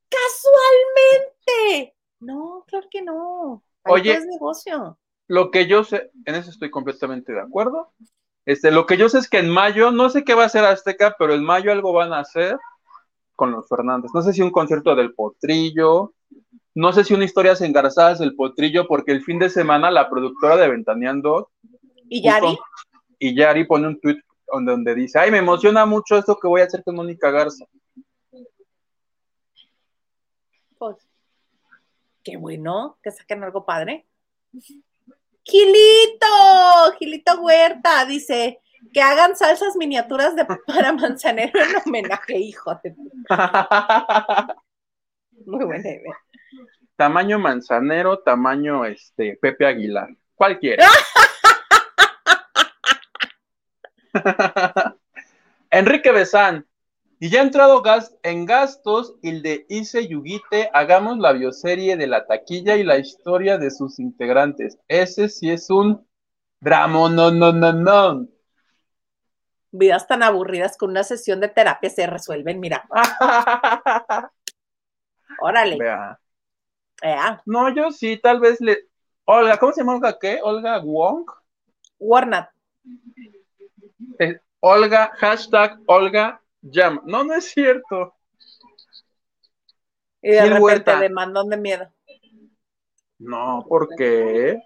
casualmente. 0.09 1.94
No, 2.25 2.63
claro 2.67 2.87
que 2.89 3.01
no. 3.01 3.63
Oye, 3.85 4.13
es 4.13 4.25
negocio. 4.25 4.97
Lo 5.27 5.51
que 5.51 5.67
yo 5.67 5.83
sé, 5.83 6.11
en 6.25 6.35
eso 6.35 6.49
estoy 6.49 6.69
completamente 6.69 7.33
de 7.33 7.41
acuerdo. 7.41 7.93
Este, 8.45 8.71
lo 8.71 8.85
que 8.85 8.97
yo 8.97 9.09
sé 9.09 9.19
es 9.19 9.29
que 9.29 9.39
en 9.39 9.49
mayo, 9.49 9.91
no 9.91 10.09
sé 10.09 10.23
qué 10.23 10.33
va 10.33 10.43
a 10.43 10.47
hacer 10.47 10.63
Azteca, 10.65 11.15
pero 11.17 11.33
en 11.33 11.43
mayo 11.43 11.71
algo 11.71 11.93
van 11.93 12.13
a 12.13 12.19
hacer 12.19 12.57
con 13.35 13.51
los 13.51 13.67
Fernández. 13.67 14.11
No 14.13 14.21
sé 14.21 14.33
si 14.33 14.41
un 14.41 14.51
concierto 14.51 14.95
del 14.95 15.13
Potrillo, 15.13 16.13
no 16.75 16.93
sé 16.93 17.03
si 17.03 17.13
una 17.13 17.25
historia 17.25 17.53
engarzadas 17.59 18.19
del 18.19 18.35
Potrillo, 18.35 18.87
porque 18.87 19.11
el 19.11 19.23
fin 19.23 19.39
de 19.39 19.49
semana 19.49 19.89
la 19.89 20.09
productora 20.09 20.57
de 20.57 20.69
Ventaneando 20.69 21.49
y 22.09 22.21
Yari 22.21 22.57
y 23.17 23.35
Yari 23.35 23.65
pone 23.65 23.87
un 23.87 23.99
tweet 23.99 24.21
donde, 24.51 24.71
donde 24.71 24.95
dice, 24.95 25.19
ay, 25.19 25.31
me 25.31 25.39
emociona 25.39 25.85
mucho 25.85 26.17
esto 26.17 26.37
que 26.39 26.47
voy 26.47 26.61
a 26.61 26.65
hacer 26.65 26.83
con 26.83 26.95
Mónica 26.95 27.31
Garza. 27.31 27.65
Pues, 30.77 30.97
qué 32.25 32.35
bueno 32.35 32.97
que 33.01 33.11
saquen 33.11 33.43
algo 33.43 33.65
padre. 33.65 34.05
Gilito, 35.43 36.27
Gilito 36.97 37.39
Huerta 37.39 38.03
dice 38.05 38.59
que 38.91 39.01
hagan 39.01 39.37
salsas 39.37 39.75
miniaturas 39.77 40.35
de 40.35 40.45
para 40.67 40.91
manzanero 40.91 41.57
en 41.61 41.75
homenaje, 41.85 42.37
hijo 42.37 42.77
de. 42.83 42.93
Muy 45.45 45.65
buena 45.65 45.87
idea. 45.87 46.17
Tamaño 46.95 47.37
manzanero, 47.39 48.19
tamaño 48.19 48.85
este 48.85 49.37
Pepe 49.39 49.65
Aguilar. 49.67 50.09
Cualquiera. 50.33 50.87
Enrique 55.69 56.11
Besán. 56.11 56.65
Y 57.17 57.29
ya 57.29 57.39
ha 57.39 57.43
entrado 57.43 57.81
gas 57.81 58.13
en 58.23 58.45
gastos 58.45 59.15
el 59.23 59.41
de 59.41 59.65
Ise 59.69 60.07
Yugite, 60.07 60.69
hagamos 60.73 61.17
la 61.17 61.31
bioserie 61.31 61.95
de 61.95 62.07
la 62.07 62.25
taquilla 62.25 62.75
y 62.75 62.83
la 62.83 62.97
historia 62.97 63.57
de 63.57 63.71
sus 63.71 63.99
integrantes. 63.99 64.77
Ese 64.89 65.29
sí 65.29 65.49
es 65.49 65.69
un 65.69 66.05
drama, 66.59 67.09
no, 67.09 67.31
no, 67.31 67.53
no, 67.53 67.71
no. 67.71 68.27
Vidas 69.71 70.07
tan 70.07 70.23
aburridas 70.23 70.75
con 70.77 70.89
una 70.89 71.03
sesión 71.03 71.39
de 71.39 71.47
terapia 71.47 71.89
se 71.89 72.05
resuelven, 72.05 72.59
mira. 72.59 72.85
Órale. 75.39 75.77
Vea. 75.77 76.19
Ea, 77.01 77.41
No, 77.45 77.73
yo 77.73 77.91
sí, 77.91 78.17
tal 78.17 78.39
vez 78.41 78.59
le. 78.59 78.77
Olga, 79.25 79.57
¿cómo 79.57 79.71
se 79.71 79.81
llama 79.81 79.95
Olga 79.95 80.17
qué? 80.19 80.39
Olga 80.43 80.79
Wong. 80.79 81.25
Warnat. 81.97 82.49
Eh, 84.19 84.39
Olga, 84.59 85.11
hashtag 85.17 85.79
Olga 85.87 86.41
Llama. 86.67 87.01
No, 87.05 87.23
no 87.23 87.33
es 87.35 87.45
cierto. 87.45 88.15
Y 90.21 90.31
de 90.31 90.41
Gil 90.41 90.49
repente 90.53 90.63
Huerta. 90.63 90.99
de 90.99 91.09
mandón 91.09 91.49
de 91.49 91.57
miedo. 91.57 91.87
No, 93.19 93.63
¿por 93.69 93.89
qué? 93.95 94.59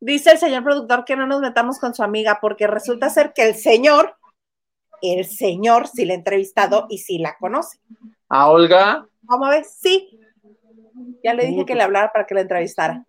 Dice 0.00 0.32
el 0.32 0.38
señor 0.38 0.64
productor 0.64 1.04
que 1.04 1.14
no 1.14 1.26
nos 1.26 1.40
metamos 1.40 1.78
con 1.78 1.94
su 1.94 2.02
amiga 2.02 2.38
porque 2.40 2.66
resulta 2.66 3.08
ser 3.08 3.32
que 3.32 3.48
el 3.48 3.54
señor, 3.54 4.16
el 5.00 5.24
señor 5.24 5.86
sí 5.86 6.04
la 6.04 6.14
ha 6.14 6.16
entrevistado 6.16 6.86
y 6.88 6.98
sí 6.98 7.18
la 7.18 7.36
conoce. 7.38 7.78
A 8.28 8.50
Olga, 8.50 9.06
¿Cómo 9.26 9.48
ves? 9.48 9.76
Sí. 9.80 10.18
Ya 11.22 11.34
le 11.34 11.46
dije 11.46 11.64
que 11.64 11.76
le 11.76 11.82
hablara 11.82 12.12
para 12.12 12.26
que 12.26 12.34
la 12.34 12.40
entrevistara. 12.40 13.04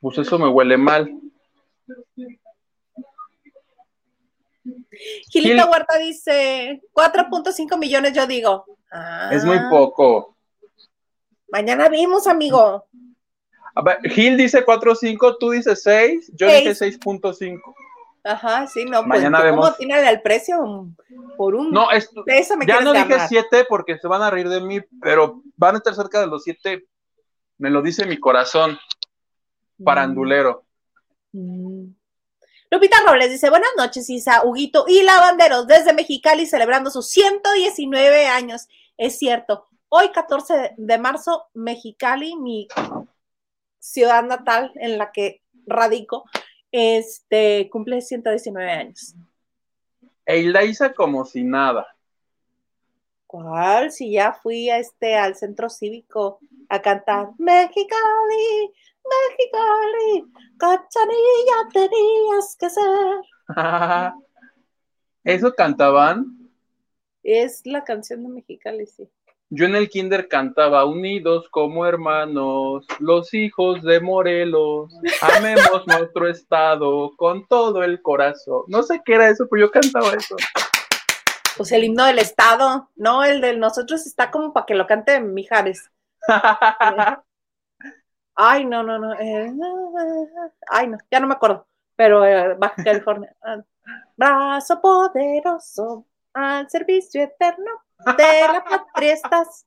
pues 0.00 0.18
eso 0.18 0.38
me 0.38 0.48
huele 0.48 0.76
mal. 0.76 1.16
Gilita 5.30 5.62
Gil- 5.64 5.70
Huerta 5.70 5.98
dice 5.98 6.82
4.5 6.92 7.76
millones, 7.78 8.12
yo 8.12 8.26
digo. 8.26 8.64
Ah, 8.92 9.30
Es 9.32 9.44
muy 9.44 9.58
poco. 9.70 10.36
Mañana 11.48 11.88
vimos, 11.88 12.26
amigo. 12.26 12.86
A 13.76 13.82
ver, 13.82 13.98
Gil 14.10 14.36
dice 14.36 14.64
4.5, 14.64 15.36
tú 15.38 15.50
dices 15.50 15.82
6, 15.82 16.30
yo 16.34 16.48
Seis. 16.48 16.78
dije 16.78 16.98
6.5. 17.00 17.60
Ajá, 18.26 18.66
sí, 18.66 18.84
no, 18.84 18.98
pues 19.04 19.06
Mañana 19.20 19.38
¿tú 19.38 19.44
¿cómo 19.50 19.62
vemos. 19.62 19.76
tiene 19.76 20.08
el 20.08 20.22
precio? 20.22 20.88
Por 21.36 21.54
un 21.54 21.70
No, 21.72 21.90
es, 21.90 22.08
peso 22.24 22.56
me 22.56 22.64
ya 22.66 22.80
no 22.80 22.92
dije 22.92 23.06
ganar. 23.08 23.28
7 23.28 23.66
porque 23.68 23.98
se 23.98 24.08
van 24.08 24.22
a 24.22 24.30
reír 24.30 24.48
de 24.48 24.60
mí, 24.62 24.80
pero 25.02 25.42
van 25.56 25.74
a 25.74 25.78
estar 25.78 25.94
cerca 25.94 26.20
de 26.20 26.26
los 26.28 26.42
7. 26.44 26.86
Me 27.58 27.68
lo 27.70 27.82
dice 27.82 28.06
mi 28.06 28.18
corazón, 28.18 28.78
parandulero. 29.84 30.64
Mm. 31.32 31.88
Lupita 32.74 32.96
Robles 33.06 33.30
dice, 33.30 33.50
buenas 33.50 33.70
noches, 33.76 34.10
Isa, 34.10 34.44
Huguito 34.44 34.84
y 34.88 35.04
Lavanderos, 35.04 35.68
desde 35.68 35.92
Mexicali 35.92 36.44
celebrando 36.44 36.90
sus 36.90 37.06
119 37.06 38.26
años. 38.26 38.66
Es 38.96 39.16
cierto, 39.16 39.68
hoy 39.88 40.08
14 40.10 40.74
de 40.76 40.98
marzo, 40.98 41.46
Mexicali, 41.54 42.34
mi 42.34 42.66
ciudad 43.78 44.24
natal 44.24 44.72
en 44.74 44.98
la 44.98 45.12
que 45.12 45.40
radico, 45.66 46.24
este, 46.72 47.70
cumple 47.70 48.00
119 48.00 48.68
años. 48.68 49.14
E 50.26 50.42
la 50.42 50.64
hice 50.64 50.92
como 50.94 51.24
si 51.24 51.44
nada. 51.44 51.86
¿Cuál? 53.28 53.92
Si 53.92 54.10
ya 54.10 54.32
fui 54.32 54.68
a 54.68 54.78
este, 54.78 55.14
al 55.14 55.36
centro 55.36 55.70
cívico 55.70 56.40
a 56.68 56.82
cantar 56.82 57.28
Mexicali, 57.38 58.72
Mexicali, 59.04 60.32
cachanilla 60.58 61.68
tenías 61.72 62.56
que 62.58 62.70
ser. 62.70 63.20
Eso 65.24 65.54
cantaban. 65.54 66.50
Es 67.22 67.62
la 67.64 67.82
canción 67.84 68.22
de 68.22 68.28
Mexicali, 68.28 68.86
sí. 68.86 69.08
Yo 69.50 69.66
en 69.66 69.76
el 69.76 69.88
kinder 69.88 70.28
cantaba 70.28 70.84
unidos 70.84 71.48
como 71.50 71.86
hermanos, 71.86 72.86
los 72.98 73.32
hijos 73.34 73.82
de 73.82 74.00
Morelos, 74.00 74.92
amemos 75.20 75.86
nuestro 75.86 76.28
estado 76.28 77.12
con 77.16 77.46
todo 77.46 77.84
el 77.84 78.02
corazón. 78.02 78.62
No 78.68 78.82
sé 78.82 79.00
qué 79.04 79.14
era 79.14 79.28
eso, 79.28 79.46
pero 79.50 79.66
yo 79.66 79.70
cantaba 79.70 80.12
eso. 80.14 80.34
Pues 81.56 81.70
el 81.72 81.84
himno 81.84 82.04
del 82.04 82.18
Estado, 82.18 82.90
no, 82.96 83.22
el 83.22 83.40
de 83.40 83.56
nosotros 83.56 84.06
está 84.06 84.30
como 84.32 84.52
para 84.52 84.66
que 84.66 84.74
lo 84.74 84.86
cante 84.86 85.20
Mijares. 85.20 85.88
Ay, 88.36 88.64
no, 88.64 88.82
no, 88.82 88.98
no. 88.98 89.14
eh, 89.14 89.52
ay, 90.68 90.88
no, 90.88 90.98
ya 91.10 91.20
no 91.20 91.26
me 91.26 91.34
acuerdo. 91.34 91.66
Pero 91.96 92.24
eh, 92.24 92.54
Baja 92.54 92.82
California. 92.82 93.34
ah, 93.42 93.62
Brazo 94.16 94.80
poderoso 94.80 96.06
al 96.32 96.68
servicio 96.68 97.22
eterno 97.22 97.70
de 98.16 98.52
la 98.52 98.64
patria 98.64 99.14
estás. 99.14 99.66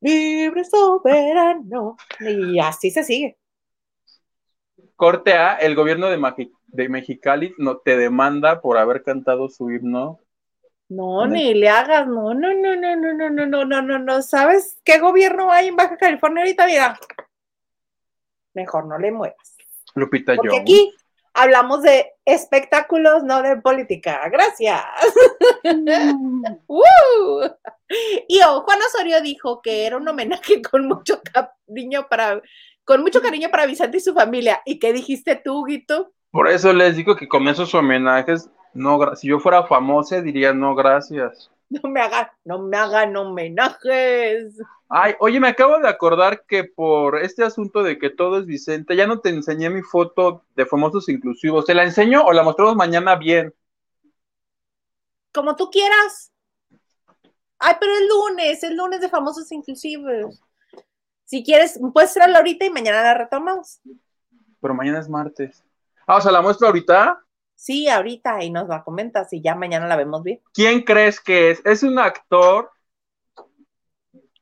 Libre 0.00 0.64
soberano. 0.64 1.96
Y 2.20 2.58
así 2.60 2.90
se 2.90 3.04
sigue. 3.04 3.38
Corte 4.96 5.34
A, 5.34 5.54
el 5.56 5.74
gobierno 5.74 6.08
de, 6.08 6.50
de 6.68 6.88
Mexicali 6.88 7.54
no 7.58 7.78
te 7.78 7.96
demanda 7.96 8.60
por 8.60 8.78
haber 8.78 9.02
cantado 9.02 9.48
su 9.48 9.70
himno. 9.70 10.20
No, 10.88 11.26
ni 11.26 11.54
le 11.54 11.68
hagas, 11.68 12.06
no, 12.08 12.34
no, 12.34 12.52
no, 12.52 12.74
no, 12.76 12.96
no, 12.96 13.12
no, 13.12 13.30
no, 13.30 13.46
no, 13.46 13.64
no, 13.64 13.82
no, 13.82 13.98
no. 13.98 14.22
¿Sabes 14.22 14.80
qué 14.84 14.98
gobierno 14.98 15.52
hay 15.52 15.68
en 15.68 15.76
Baja 15.76 15.96
California 15.96 16.42
ahorita? 16.42 16.66
Mira, 16.66 16.98
mejor 18.54 18.86
no 18.86 18.98
le 18.98 19.12
muevas. 19.12 19.56
Lupita 19.94 20.36
Porque 20.36 20.50
Jones. 20.50 20.62
aquí 20.62 20.94
hablamos 21.34 21.82
de 21.82 22.12
espectáculos, 22.24 23.22
no 23.24 23.42
de 23.42 23.56
política. 23.56 24.28
Gracias. 24.30 24.82
¡Woo! 26.66 27.56
Y 28.28 28.40
oh, 28.46 28.62
Juan 28.62 28.78
Osorio 28.82 29.20
dijo 29.20 29.60
que 29.62 29.86
era 29.86 29.96
un 29.96 30.08
homenaje 30.08 30.62
con 30.62 30.86
mucho 30.86 31.20
cariño 31.22 32.06
para, 32.08 32.40
con 32.84 33.02
mucho 33.02 33.20
cariño 33.20 33.48
para 33.50 33.66
Vicente 33.66 33.98
y 33.98 34.00
su 34.00 34.14
familia. 34.14 34.62
¿Y 34.64 34.78
qué 34.78 34.92
dijiste 34.92 35.36
tú, 35.36 35.64
Guito? 35.64 36.12
Por 36.30 36.48
eso 36.48 36.72
les 36.72 36.96
digo 36.96 37.16
que 37.16 37.26
con 37.28 37.48
esos 37.48 37.74
homenajes, 37.74 38.48
no, 38.72 39.16
si 39.16 39.28
yo 39.28 39.40
fuera 39.40 39.64
famosa, 39.66 40.20
diría 40.20 40.52
no, 40.52 40.74
gracias. 40.74 41.50
No 41.82 41.88
me 41.88 42.00
hagan, 42.00 42.28
no 42.44 42.58
me 42.58 42.76
hagan 42.76 43.16
homenajes. 43.16 44.58
Ay, 44.88 45.14
oye, 45.20 45.38
me 45.38 45.48
acabo 45.48 45.78
de 45.78 45.88
acordar 45.88 46.44
que 46.44 46.64
por 46.64 47.22
este 47.22 47.44
asunto 47.44 47.84
de 47.84 47.96
que 47.96 48.10
todo 48.10 48.38
es 48.38 48.46
Vicente, 48.46 48.96
ya 48.96 49.06
no 49.06 49.20
te 49.20 49.28
enseñé 49.28 49.70
mi 49.70 49.82
foto 49.82 50.44
de 50.56 50.66
famosos 50.66 51.08
inclusivos. 51.08 51.64
¿Te 51.64 51.74
la 51.74 51.84
enseño 51.84 52.24
o 52.24 52.32
la 52.32 52.42
mostramos 52.42 52.74
mañana 52.74 53.14
bien? 53.14 53.54
Como 55.32 55.54
tú 55.54 55.70
quieras. 55.70 56.32
Ay, 57.60 57.76
pero 57.78 57.92
el 57.96 58.08
lunes, 58.08 58.62
el 58.64 58.76
lunes 58.76 59.00
de 59.00 59.08
famosos 59.08 59.50
inclusivos. 59.52 60.42
Si 61.24 61.44
quieres, 61.44 61.78
puedes 61.94 62.12
traerla 62.12 62.38
ahorita 62.38 62.64
y 62.64 62.70
mañana 62.70 63.02
la 63.02 63.14
retomamos. 63.14 63.80
Pero 64.60 64.74
mañana 64.74 64.98
es 64.98 65.08
martes. 65.08 65.62
Ah, 66.04 66.16
o 66.16 66.20
sea, 66.20 66.32
la 66.32 66.42
muestro 66.42 66.66
ahorita. 66.66 67.24
Sí, 67.60 67.90
ahorita 67.90 68.42
y 68.42 68.50
nos 68.50 68.68
la 68.68 68.82
comentas 68.82 69.30
y 69.34 69.42
ya 69.42 69.54
mañana 69.54 69.86
la 69.86 69.94
vemos 69.94 70.22
bien. 70.22 70.40
¿Quién 70.54 70.80
crees 70.80 71.20
que 71.20 71.50
es? 71.50 71.60
Es 71.66 71.82
un 71.82 71.98
actor. 71.98 72.70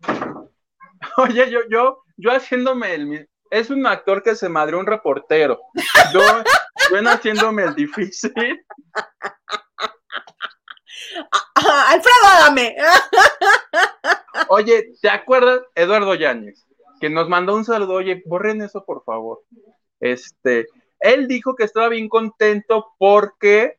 Oye, 1.17 1.51
yo, 1.51 1.59
yo, 1.69 2.05
yo 2.17 2.31
haciéndome 2.31 2.95
el. 2.95 3.29
Es 3.51 3.71
un 3.71 3.85
actor 3.89 4.23
que 4.23 4.37
se 4.37 4.49
madreó 4.49 4.79
un 4.79 4.87
reportero. 4.87 5.59
Yo, 6.13 6.21
yo 6.21 7.11
haciéndome 7.11 7.65
el 7.65 7.75
difícil. 7.75 8.33
Ah, 11.55 11.91
Alfredo, 11.91 12.45
dame. 12.45 12.77
Oye, 14.49 14.93
¿te 15.03 15.11
acuerdas? 15.11 15.63
Eduardo 15.75 16.15
Yáñez, 16.15 16.67
que 17.01 17.11
nos 17.11 17.29
mandó 17.29 17.57
un 17.57 17.65
saludo. 17.65 17.95
Oye, 17.95 18.23
borren 18.27 18.63
eso, 18.63 18.85
por 18.85 19.03
favor. 19.05 19.43
Este, 19.99 20.67
él 21.01 21.29
dijo 21.29 21.55
que 21.55 21.65
estaba 21.65 21.89
bien 21.89 22.09
contento 22.09 22.95
porque 22.99 23.79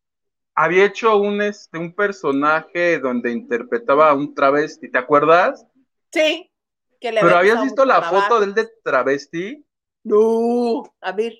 había 0.55 0.85
hecho 0.85 1.17
un, 1.17 1.41
este, 1.41 1.77
un 1.77 1.93
personaje 1.93 2.99
donde 2.99 3.31
interpretaba 3.31 4.09
a 4.09 4.13
un 4.13 4.33
travesti. 4.33 4.91
¿Te 4.91 4.97
acuerdas? 4.97 5.65
Sí. 6.11 6.51
Que 6.99 7.11
le 7.11 7.21
Pero 7.21 7.37
había 7.37 7.53
habías 7.53 7.63
visto 7.63 7.85
la 7.85 7.99
trabajo. 8.01 8.21
foto 8.21 8.39
de 8.41 8.45
él 8.47 8.53
de 8.53 8.69
travesti. 8.83 9.65
No, 10.03 10.83
a 11.01 11.11
ver, 11.13 11.33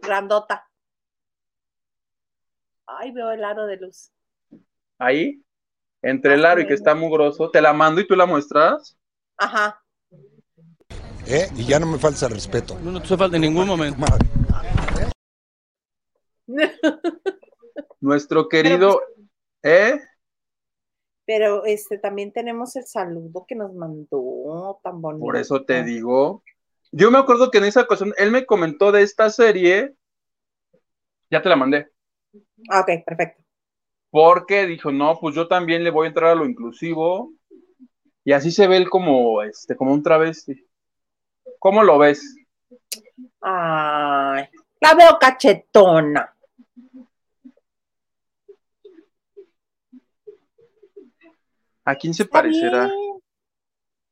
grandota. 0.00 0.68
Ay, 2.86 3.12
veo 3.12 3.30
el 3.30 3.44
aro 3.44 3.66
de 3.66 3.76
luz. 3.76 4.10
Ahí, 4.98 5.42
entre 6.02 6.34
el 6.34 6.44
aro 6.44 6.60
y 6.60 6.66
que 6.66 6.74
está 6.74 6.94
mugroso, 6.94 7.50
te 7.50 7.60
la 7.60 7.72
mando 7.72 8.00
y 8.00 8.06
tú 8.06 8.16
la 8.16 8.26
muestras. 8.26 8.96
Ajá. 9.36 9.82
¿Eh? 11.26 11.48
Y 11.56 11.64
ya 11.64 11.78
no 11.78 11.86
me 11.86 11.98
falta 11.98 12.28
respeto. 12.28 12.78
No, 12.80 12.90
no 12.90 13.00
te 13.00 13.16
falta 13.16 13.36
en 13.36 13.42
ningún 13.42 13.66
momento. 13.68 14.04
Nuestro 18.00 18.48
querido, 18.48 19.00
¿eh? 19.62 20.00
Pero 21.24 21.64
este 21.64 21.98
también 21.98 22.32
tenemos 22.32 22.74
el 22.76 22.84
saludo 22.84 23.44
que 23.46 23.54
nos 23.54 23.72
mandó 23.74 24.80
tan 24.82 25.00
bonito. 25.00 25.24
Por 25.24 25.36
eso 25.36 25.64
te 25.64 25.82
digo. 25.84 26.42
Yo 26.90 27.10
me 27.10 27.18
acuerdo 27.18 27.50
que 27.50 27.58
en 27.58 27.64
esa 27.64 27.82
ocasión 27.82 28.12
él 28.18 28.30
me 28.30 28.44
comentó 28.44 28.92
de 28.92 29.02
esta 29.02 29.30
serie. 29.30 29.94
Ya 31.30 31.40
te 31.40 31.48
la 31.48 31.56
mandé. 31.56 31.90
Ah, 32.68 32.80
ok, 32.80 33.04
perfecto. 33.06 33.42
Porque 34.10 34.66
dijo, 34.66 34.92
no, 34.92 35.18
pues 35.18 35.34
yo 35.34 35.48
también 35.48 35.84
le 35.84 35.90
voy 35.90 36.04
a 36.04 36.08
entrar 36.08 36.30
a 36.30 36.34
lo 36.34 36.44
inclusivo. 36.44 37.32
Y 38.24 38.32
así 38.32 38.50
se 38.50 38.66
ve 38.66 38.76
él 38.76 38.90
como, 38.90 39.42
este, 39.42 39.74
como 39.74 39.92
un 39.92 40.02
travesti. 40.02 40.66
¿Cómo 41.58 41.82
lo 41.82 41.98
ves? 41.98 42.36
Ay, 43.40 44.48
la 44.80 44.94
veo 44.94 45.18
cachetona. 45.18 46.31
¿A 51.84 51.94
quién 51.96 52.14
se 52.14 52.24
parecerá? 52.24 52.90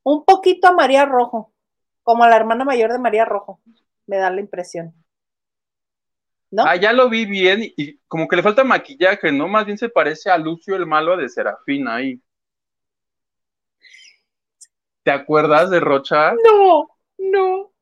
Un 0.02 0.24
poquito 0.24 0.68
a 0.68 0.72
María 0.72 1.04
Rojo, 1.04 1.52
como 2.02 2.24
a 2.24 2.28
la 2.28 2.36
hermana 2.36 2.64
mayor 2.64 2.92
de 2.92 2.98
María 2.98 3.24
Rojo, 3.24 3.60
me 4.06 4.16
da 4.16 4.30
la 4.30 4.40
impresión. 4.40 4.94
¿No? 6.50 6.64
Ah, 6.66 6.74
ya 6.74 6.92
lo 6.92 7.08
vi 7.08 7.26
bien 7.26 7.60
y, 7.62 7.98
como 8.08 8.26
que 8.26 8.34
le 8.34 8.42
falta 8.42 8.64
maquillaje, 8.64 9.30
¿no? 9.30 9.46
Más 9.46 9.66
bien 9.66 9.78
se 9.78 9.88
parece 9.88 10.30
a 10.30 10.38
Lucio 10.38 10.74
el 10.74 10.84
malo 10.84 11.16
de 11.16 11.28
Serafina 11.28 11.96
ahí. 11.96 12.20
¿Te 15.04 15.12
acuerdas 15.12 15.70
de 15.70 15.78
Rocha? 15.78 16.32
No, 16.44 16.88
no. 17.18 17.72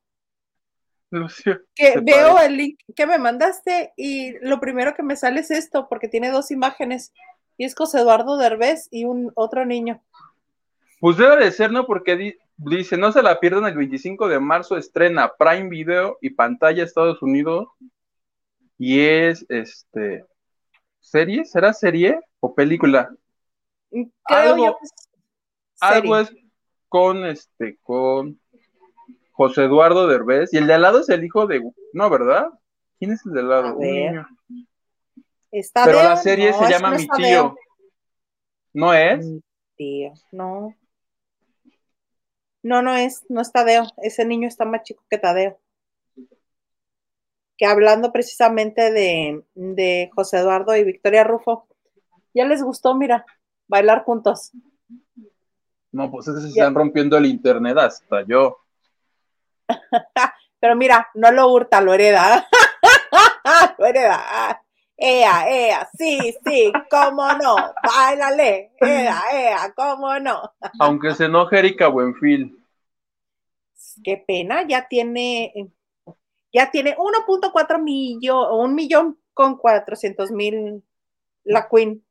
Lucio. 1.10 1.62
Que 1.74 1.98
veo 2.00 2.38
el 2.38 2.56
link 2.56 2.80
que 2.94 3.06
me 3.06 3.18
mandaste 3.18 3.94
y 3.96 4.38
lo 4.40 4.60
primero 4.60 4.94
que 4.94 5.02
me 5.02 5.16
sale 5.16 5.40
es 5.40 5.50
esto, 5.50 5.88
porque 5.88 6.08
tiene 6.08 6.30
dos 6.30 6.50
imágenes. 6.50 7.14
Y 7.58 7.64
es 7.64 7.74
José 7.74 7.98
Eduardo 7.98 8.38
Derbez 8.38 8.88
y 8.90 9.04
un 9.04 9.32
otro 9.34 9.66
niño. 9.66 10.00
Pues 11.00 11.16
debe 11.16 11.44
de 11.44 11.52
ser, 11.52 11.72
¿no? 11.72 11.86
Porque 11.86 12.38
dice, 12.56 12.96
no 12.96 13.12
se 13.12 13.22
la 13.22 13.40
pierdan 13.40 13.66
el 13.66 13.76
25 13.76 14.28
de 14.28 14.38
marzo, 14.38 14.76
estrena 14.76 15.32
Prime 15.36 15.68
Video 15.68 16.18
y 16.22 16.30
pantalla 16.30 16.84
Estados 16.84 17.20
Unidos. 17.20 17.68
Y 18.78 19.00
es, 19.00 19.44
este, 19.48 20.24
¿serie? 21.00 21.44
¿Será 21.44 21.72
serie 21.72 22.20
o 22.38 22.54
película? 22.54 23.10
Creo 23.90 24.08
algo, 24.24 24.66
yo 24.66 24.78
algo 25.80 26.16
es 26.16 26.32
con, 26.88 27.26
este, 27.26 27.76
con 27.82 28.38
José 29.32 29.64
Eduardo 29.64 30.06
Derbez. 30.06 30.54
Y 30.54 30.58
el 30.58 30.68
de 30.68 30.74
al 30.74 30.82
lado 30.82 31.00
es 31.00 31.08
el 31.08 31.24
hijo 31.24 31.48
de, 31.48 31.60
no, 31.92 32.08
¿verdad? 32.08 32.50
¿Quién 33.00 33.12
es 33.12 33.26
el 33.26 33.32
de 33.32 33.40
al 33.40 33.48
lado? 33.48 33.78
Pero 35.50 36.02
la 36.02 36.16
serie 36.16 36.52
se 36.52 36.68
llama 36.68 36.90
Mi 36.90 37.08
tío. 37.08 37.56
¿No 38.74 38.92
es? 38.92 39.26
Mi 39.26 39.42
tío, 39.76 40.12
no. 40.32 40.74
No, 42.62 42.82
no 42.82 42.94
es, 42.94 43.24
no 43.28 43.40
es 43.40 43.50
Tadeo. 43.52 43.86
Ese 44.02 44.24
niño 44.24 44.48
está 44.48 44.64
más 44.64 44.82
chico 44.82 45.04
que 45.08 45.18
Tadeo. 45.18 45.58
Que 47.56 47.66
hablando 47.66 48.12
precisamente 48.12 48.92
de, 48.92 49.42
de 49.54 50.10
José 50.14 50.38
Eduardo 50.38 50.76
y 50.76 50.84
Victoria 50.84 51.24
Rufo, 51.24 51.66
ya 52.34 52.44
les 52.44 52.62
gustó, 52.62 52.94
mira, 52.94 53.24
bailar 53.66 54.04
juntos. 54.04 54.52
No, 55.90 56.10
pues 56.10 56.28
es 56.28 56.34
que 56.36 56.40
se 56.42 56.48
están 56.48 56.74
rompiendo 56.74 57.16
el 57.16 57.26
internet 57.26 57.78
hasta 57.78 58.22
yo. 58.22 58.58
Pero 60.60 60.76
mira, 60.76 61.08
no 61.14 61.30
lo 61.32 61.48
hurta, 61.52 61.80
lo 61.80 61.94
hereda. 61.94 62.46
lo 63.78 63.86
hereda. 63.86 64.62
Ea, 65.00 65.48
ea, 65.48 65.88
sí, 65.96 66.34
sí, 66.44 66.72
cómo 66.90 67.32
no, 67.34 67.54
bailale, 67.84 68.72
ea, 68.80 69.22
ea, 69.32 69.72
cómo 69.76 70.18
no. 70.18 70.52
Aunque 70.80 71.14
se 71.14 71.26
enoje 71.26 71.60
Erika 71.60 71.86
Buenfil. 71.86 72.60
Qué 74.02 74.16
pena, 74.26 74.66
ya 74.66 74.88
tiene, 74.88 75.70
ya 76.52 76.72
tiene 76.72 76.96
1.4 76.96 77.80
millón, 77.80 78.52
un 78.52 78.74
millón 78.74 79.20
con 79.34 79.56
400 79.56 80.32
mil 80.32 80.82
la 81.44 81.68
Queen. 81.68 82.04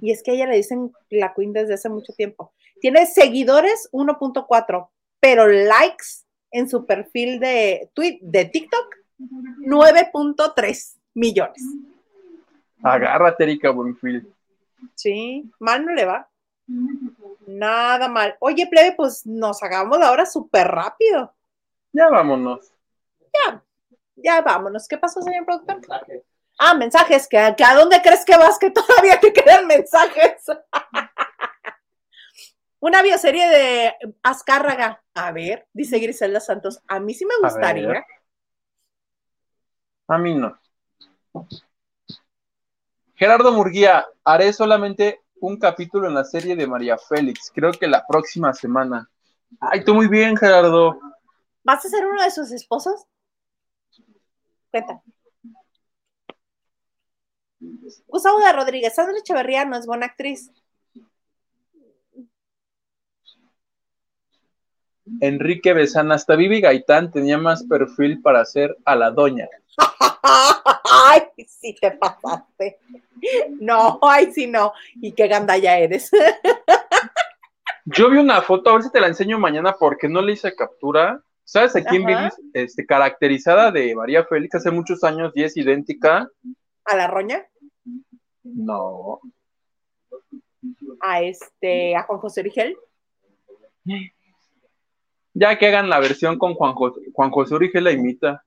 Y 0.00 0.12
es 0.12 0.22
que 0.22 0.30
a 0.30 0.34
ella 0.34 0.46
le 0.46 0.56
dicen 0.56 0.92
la 1.10 1.34
Queen 1.34 1.52
desde 1.52 1.74
hace 1.74 1.90
mucho 1.90 2.14
tiempo. 2.14 2.54
Tiene 2.80 3.04
seguidores 3.04 3.90
1.4, 3.92 4.88
pero 5.20 5.46
likes 5.46 6.24
en 6.50 6.70
su 6.70 6.86
perfil 6.86 7.38
de, 7.38 7.90
tweet, 7.92 8.18
de 8.22 8.46
TikTok 8.46 8.96
9.3 9.66 11.01
millones. 11.14 11.62
Agárrate, 12.82 13.44
Erika 13.44 13.70
Buenfield. 13.70 14.26
Sí, 14.94 15.50
mal 15.58 15.84
no 15.84 15.92
le 15.92 16.04
va. 16.04 16.28
Nada 17.46 18.08
mal. 18.08 18.36
Oye, 18.40 18.66
plebe, 18.66 18.92
pues 18.92 19.26
nos 19.26 19.62
hagamos 19.62 19.98
la 19.98 20.10
hora 20.10 20.26
súper 20.26 20.68
rápido. 20.68 21.34
Ya 21.92 22.08
vámonos. 22.08 22.72
Ya, 23.32 23.62
ya 24.16 24.40
vámonos. 24.40 24.88
¿Qué 24.88 24.98
pasó, 24.98 25.20
señor 25.22 25.44
productor? 25.44 25.80
Ah, 26.58 26.74
mensajes, 26.74 27.28
que, 27.28 27.38
a 27.38 27.74
dónde 27.74 28.00
crees 28.02 28.24
que 28.24 28.36
vas 28.36 28.58
que 28.58 28.70
todavía 28.70 29.18
te 29.20 29.32
quedan 29.32 29.66
mensajes. 29.66 30.44
Una 32.80 33.02
bioserie 33.02 33.48
de 33.48 33.94
Azcárraga. 34.22 35.02
A 35.14 35.30
ver, 35.32 35.68
dice 35.72 35.98
Griselda 35.98 36.40
Santos. 36.40 36.82
A 36.88 36.98
mí 36.98 37.14
sí 37.14 37.24
me 37.24 37.34
gustaría. 37.40 38.04
A 40.08 40.18
mí 40.18 40.34
no. 40.34 40.58
Gerardo 43.14 43.52
Murguía, 43.52 44.06
haré 44.24 44.52
solamente 44.52 45.20
un 45.40 45.58
capítulo 45.58 46.08
en 46.08 46.14
la 46.14 46.24
serie 46.24 46.56
de 46.56 46.66
María 46.66 46.98
Félix. 46.98 47.50
Creo 47.54 47.72
que 47.72 47.86
la 47.86 48.06
próxima 48.06 48.52
semana. 48.52 49.08
Ay, 49.60 49.84
tú 49.84 49.94
muy 49.94 50.08
bien, 50.08 50.36
Gerardo. 50.36 50.98
¿Vas 51.64 51.84
a 51.84 51.88
ser 51.88 52.06
uno 52.06 52.22
de 52.22 52.30
sus 52.30 52.50
esposos? 52.52 53.06
Cuenta. 54.70 55.02
Gustavo 58.06 58.40
de 58.40 58.52
Rodríguez, 58.52 58.94
Sandra 58.94 59.18
Echeverría 59.18 59.64
no 59.64 59.76
es 59.76 59.86
buena 59.86 60.06
actriz. 60.06 60.50
Enrique 65.20 65.72
Besana, 65.72 66.14
hasta 66.14 66.36
Vivi 66.36 66.60
Gaitán 66.60 67.10
tenía 67.10 67.38
más 67.38 67.64
perfil 67.64 68.20
para 68.22 68.44
ser 68.44 68.76
a 68.84 68.96
la 68.96 69.10
doña. 69.10 69.48
ay, 70.92 71.22
sí 71.46 71.74
te 71.80 71.90
pasaste. 71.92 72.78
No, 73.60 73.98
ay, 74.02 74.32
sí 74.32 74.46
no. 74.46 74.72
Y 75.00 75.12
qué 75.12 75.28
ya 75.28 75.78
eres. 75.78 76.10
Yo 77.84 78.10
vi 78.10 78.18
una 78.18 78.42
foto, 78.42 78.70
a 78.70 78.74
ver 78.74 78.82
si 78.82 78.92
te 78.92 79.00
la 79.00 79.08
enseño 79.08 79.38
mañana 79.38 79.74
porque 79.78 80.08
no 80.08 80.22
le 80.22 80.32
hice 80.32 80.54
captura. 80.54 81.22
¿Sabes 81.44 81.74
a 81.76 81.82
quién 81.82 82.06
vi 82.06 82.14
este, 82.54 82.86
caracterizada 82.86 83.70
de 83.70 83.94
María 83.94 84.24
Félix 84.24 84.54
hace 84.54 84.70
muchos 84.70 85.02
años 85.04 85.32
y 85.34 85.42
es 85.42 85.56
idéntica? 85.56 86.30
¿A 86.84 86.96
la 86.96 87.06
roña? 87.08 87.44
No. 88.44 89.20
¿A 91.00 91.22
este, 91.22 91.96
a 91.96 92.04
Juan 92.04 92.20
José 92.20 92.40
Origel? 92.40 92.76
Ya 95.34 95.58
que 95.58 95.66
hagan 95.66 95.88
la 95.88 95.98
versión 95.98 96.38
con 96.38 96.54
Juan 96.54 96.74
José, 96.74 97.00
Juan 97.12 97.30
José 97.30 97.54
Origel 97.54 97.84
la 97.84 97.92
imita 97.92 98.44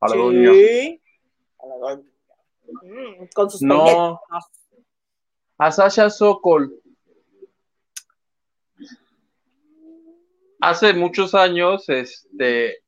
a 0.00 0.08
la 0.08 0.14
sí. 0.14 1.00
Con 3.34 3.50
sus 3.50 3.62
No. 3.62 4.20
A 5.58 5.70
Sasha 5.70 6.10
Sokol. 6.10 6.80
Hace 10.60 10.94
muchos 10.94 11.34
años, 11.34 11.88
este, 11.88 12.78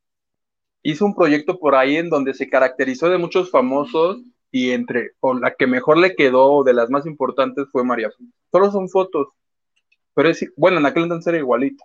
hizo 0.83 1.05
un 1.05 1.15
proyecto 1.15 1.59
por 1.59 1.75
ahí 1.75 1.97
en 1.97 2.09
donde 2.09 2.33
se 2.33 2.49
caracterizó 2.49 3.11
de 3.11 3.19
muchos 3.19 3.51
famosos 3.51 4.19
y 4.51 4.71
entre, 4.71 5.13
o 5.21 5.35
la 5.35 5.55
que 5.55 5.67
mejor 5.67 5.99
le 5.99 6.17
quedó, 6.17 6.65
de 6.65 6.73
las 6.73 6.89
más 6.91 7.07
importantes, 7.07 7.67
fue 7.71 7.85
María. 7.85 8.11
Solo 8.51 8.71
son 8.71 8.89
fotos, 8.89 9.29
pero 10.15 10.31
es, 10.31 10.45
bueno, 10.57 10.79
en 10.79 10.87
aquel 10.87 11.03
entonces 11.05 11.27
era 11.27 11.39
igualito. 11.39 11.85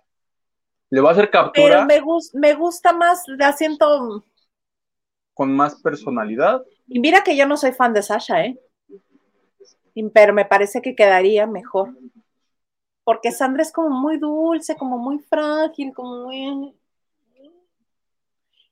Le 0.88 1.00
va 1.00 1.10
a 1.10 1.12
hacer 1.12 1.30
captura. 1.30 1.86
Pero 1.86 2.06
me, 2.06 2.18
me 2.40 2.54
gusta 2.54 2.92
más, 2.92 3.24
le 3.26 3.44
asiento 3.44 4.24
con 5.34 5.54
más 5.54 5.80
personalidad. 5.82 6.62
Y 6.86 7.00
mira 7.00 7.22
que 7.22 7.36
yo 7.36 7.46
no 7.46 7.56
soy 7.56 7.72
fan 7.72 7.92
de 7.92 8.02
Sasha, 8.02 8.44
¿eh? 8.44 8.58
Pero 10.14 10.32
me 10.32 10.44
parece 10.44 10.80
que 10.80 10.94
quedaría 10.94 11.46
mejor. 11.46 11.96
Porque 13.04 13.32
Sandra 13.32 13.62
es 13.62 13.72
como 13.72 13.90
muy 13.90 14.18
dulce, 14.18 14.76
como 14.76 14.98
muy 14.98 15.18
frágil, 15.18 15.92
como 15.92 16.26
muy... 16.26 16.74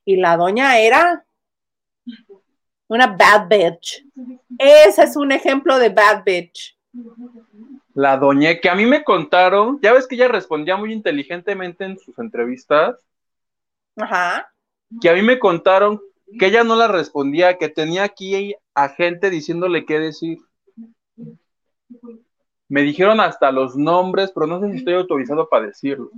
Y 0.05 0.15
la 0.15 0.37
doña 0.37 0.79
era 0.79 1.25
Una 2.87 3.07
bad 3.07 3.47
bitch. 3.47 4.05
Ese 4.57 5.03
es 5.03 5.15
un 5.15 5.31
ejemplo 5.31 5.77
de 5.79 5.89
bad 5.89 6.23
bitch. 6.25 6.77
La 7.93 8.17
doña, 8.17 8.59
que 8.59 8.69
a 8.69 8.75
mí 8.75 8.85
me 8.85 9.03
contaron, 9.03 9.79
ya 9.81 9.93
ves 9.93 10.07
que 10.07 10.15
ella 10.15 10.27
respondía 10.27 10.75
muy 10.75 10.91
inteligentemente 10.91 11.85
en 11.85 11.97
sus 11.97 12.17
entrevistas. 12.19 12.97
Ajá. 13.95 14.51
Que 15.01 15.09
a 15.09 15.13
mí 15.13 15.21
me 15.21 15.39
contaron 15.39 16.01
que 16.39 16.47
ella 16.47 16.63
no 16.63 16.75
la 16.75 16.87
respondía, 16.87 17.57
que 17.57 17.69
tenía 17.69 18.03
aquí 18.03 18.55
a 18.73 18.89
gente 18.89 19.29
diciéndole 19.29 19.85
qué 19.85 19.99
decir. 19.99 20.39
Me 22.67 22.81
dijeron 22.81 23.19
hasta 23.19 23.51
los 23.51 23.75
nombres, 23.75 24.31
pero 24.33 24.47
no 24.47 24.61
sé 24.61 24.71
si 24.71 24.77
estoy 24.77 24.93
autorizado 24.93 25.47
para 25.49 25.67
decirlo. 25.67 26.09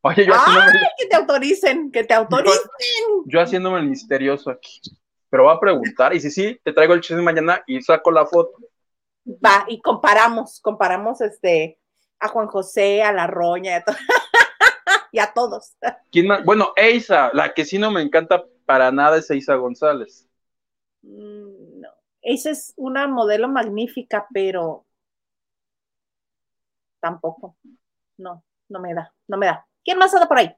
Oye, 0.00 0.26
yo 0.26 0.32
haciéndome... 0.34 0.78
que 0.96 1.06
te 1.06 1.16
autoricen, 1.16 1.92
que 1.92 2.04
te 2.04 2.14
autoricen. 2.14 2.70
Yo, 3.26 3.40
haciéndome 3.40 3.80
el 3.80 3.86
misterioso 3.86 4.50
aquí. 4.50 4.80
Pero 5.28 5.44
va 5.44 5.54
a 5.54 5.60
preguntar, 5.60 6.14
y 6.14 6.20
si 6.20 6.30
sí, 6.30 6.58
te 6.64 6.72
traigo 6.72 6.94
el 6.94 7.02
chisme 7.02 7.20
mañana 7.20 7.62
y 7.66 7.82
saco 7.82 8.10
la 8.10 8.24
foto. 8.24 8.56
Va, 9.26 9.66
y 9.68 9.82
comparamos, 9.82 10.60
comparamos 10.60 11.20
este 11.20 11.78
a 12.18 12.28
Juan 12.28 12.46
José, 12.46 13.02
a 13.02 13.12
la 13.12 13.26
Roña 13.26 13.72
y 13.72 13.74
a, 13.74 13.84
y 15.12 15.18
a 15.18 15.32
todos. 15.34 15.76
¿Quién 16.10 16.28
más? 16.28 16.44
Bueno, 16.44 16.72
Eisa, 16.76 17.30
la 17.34 17.52
que 17.52 17.66
sí 17.66 17.78
no 17.78 17.90
me 17.90 18.00
encanta 18.00 18.42
para 18.68 18.92
nada 18.92 19.16
es 19.16 19.30
Eisa 19.30 19.54
González. 19.54 20.28
Mm, 21.00 21.80
no, 21.80 21.88
Eisa 22.20 22.50
es 22.50 22.74
una 22.76 23.08
modelo 23.08 23.48
magnífica, 23.48 24.26
pero 24.30 24.84
tampoco. 27.00 27.56
No, 28.18 28.44
no 28.68 28.80
me 28.80 28.92
da, 28.92 29.10
no 29.26 29.38
me 29.38 29.46
da. 29.46 29.66
¿Quién 29.82 29.96
más 29.96 30.12
anda 30.12 30.28
por 30.28 30.36
ahí? 30.36 30.54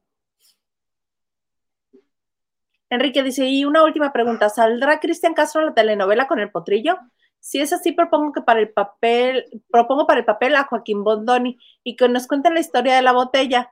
Enrique 2.88 3.22
dice, 3.22 3.46
y 3.46 3.64
una 3.64 3.84
última 3.84 4.12
pregunta, 4.12 4.48
¿saldrá 4.48 4.98
Cristian 4.98 5.34
Castro 5.34 5.60
en 5.60 5.68
la 5.68 5.74
telenovela 5.74 6.26
con 6.26 6.40
el 6.40 6.50
potrillo? 6.50 6.98
Si 7.38 7.60
es 7.60 7.72
así, 7.72 7.92
propongo 7.92 8.32
que 8.32 8.42
para 8.42 8.58
el 8.58 8.70
papel, 8.72 9.44
propongo 9.70 10.04
para 10.08 10.18
el 10.18 10.26
papel 10.26 10.56
a 10.56 10.64
Joaquín 10.64 11.04
Bondoni 11.04 11.56
y 11.84 11.94
que 11.94 12.08
nos 12.08 12.26
cuenten 12.26 12.54
la 12.54 12.60
historia 12.60 12.96
de 12.96 13.02
la 13.02 13.12
botella. 13.12 13.70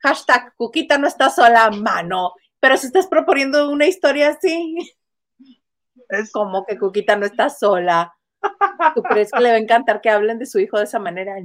Hashtag, 0.00 0.56
Cuquita 0.56 0.98
no 0.98 1.06
está 1.06 1.30
sola, 1.30 1.70
mano. 1.70 2.34
Pero 2.60 2.76
si 2.76 2.86
estás 2.86 3.06
proponiendo 3.06 3.70
una 3.70 3.86
historia 3.86 4.30
así, 4.30 4.96
es 6.08 6.32
como 6.32 6.64
que 6.64 6.78
Cuquita 6.78 7.16
no 7.16 7.26
está 7.26 7.50
sola. 7.50 8.14
¿Tú 8.94 9.02
crees 9.02 9.30
que 9.30 9.40
le 9.40 9.50
va 9.50 9.56
a 9.56 9.58
encantar 9.58 10.00
que 10.00 10.10
hablen 10.10 10.38
de 10.38 10.46
su 10.46 10.58
hijo 10.58 10.78
de 10.78 10.84
esa 10.84 10.98
manera? 10.98 11.36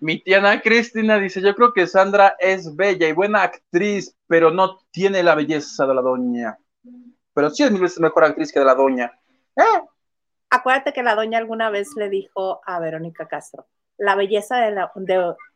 Mi 0.00 0.20
tía 0.22 0.60
Cristina 0.62 1.18
dice, 1.18 1.40
yo 1.40 1.54
creo 1.54 1.72
que 1.72 1.86
Sandra 1.86 2.36
es 2.38 2.74
bella 2.76 3.08
y 3.08 3.12
buena 3.12 3.42
actriz, 3.42 4.16
pero 4.26 4.50
no 4.50 4.78
tiene 4.90 5.22
la 5.22 5.34
belleza 5.34 5.86
de 5.86 5.94
la 5.94 6.02
doña. 6.02 6.58
Pero 7.34 7.50
sí 7.50 7.64
es 7.64 7.70
mil 7.70 7.82
veces 7.82 8.00
mejor 8.00 8.24
actriz 8.24 8.52
que 8.52 8.60
de 8.60 8.66
la 8.66 8.74
doña. 8.74 9.12
¿Eh? 9.56 9.82
Acuérdate 10.50 10.92
que 10.92 11.02
la 11.02 11.14
doña 11.14 11.38
alguna 11.38 11.70
vez 11.70 11.90
le 11.96 12.08
dijo 12.08 12.60
a 12.64 12.80
Verónica 12.80 13.28
Castro, 13.28 13.66
la 13.98 14.14
belleza 14.14 14.56
de, 14.58 14.70
la, 14.70 14.92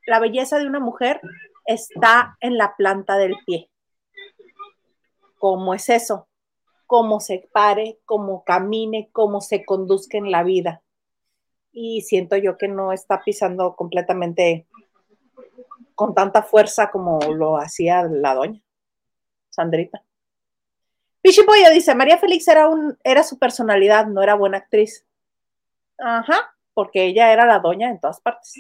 la 0.07 0.21
belleza 0.21 0.59
de 0.59 0.67
una 0.67 0.81
mujer 0.81 1.21
está 1.65 2.37
en 2.41 2.59
la 2.59 2.77
planta 2.77 3.17
del 3.17 3.35
pie. 3.47 3.71
¿Cómo 5.39 5.75
es 5.75 5.89
eso? 5.89 6.29
Cómo 6.87 7.21
se 7.21 7.49
pare, 7.53 7.99
cómo 8.05 8.45
camine, 8.45 9.09
cómo 9.13 9.41
se 9.41 9.65
conduzca 9.65 10.19
en 10.19 10.31
la 10.31 10.43
vida. 10.43 10.83
Y 11.73 12.03
siento 12.03 12.37
yo 12.37 12.59
que 12.59 12.69
no 12.69 12.93
está 12.93 13.23
pisando 13.23 13.75
completamente 13.75 14.67
con 15.95 16.15
tanta 16.15 16.43
fuerza 16.43 16.91
como 16.91 17.21
lo 17.33 17.57
hacía 17.59 18.03
la 18.05 18.35
doña, 18.35 18.61
Sandrita. 19.51 20.05
Pichipoya 21.23 21.71
dice, 21.71 21.95
María 21.95 22.19
Félix 22.19 22.49
era, 22.49 22.69
un, 22.69 22.99
era 23.05 23.23
su 23.23 23.39
personalidad, 23.39 24.07
no 24.07 24.23
era 24.23 24.35
buena 24.35 24.59
actriz. 24.59 25.07
Ajá, 25.99 26.57
porque 26.75 27.05
ella 27.05 27.33
era 27.33 27.47
la 27.47 27.61
doña 27.61 27.89
en 27.91 28.01
todas 28.01 28.21
partes. 28.21 28.55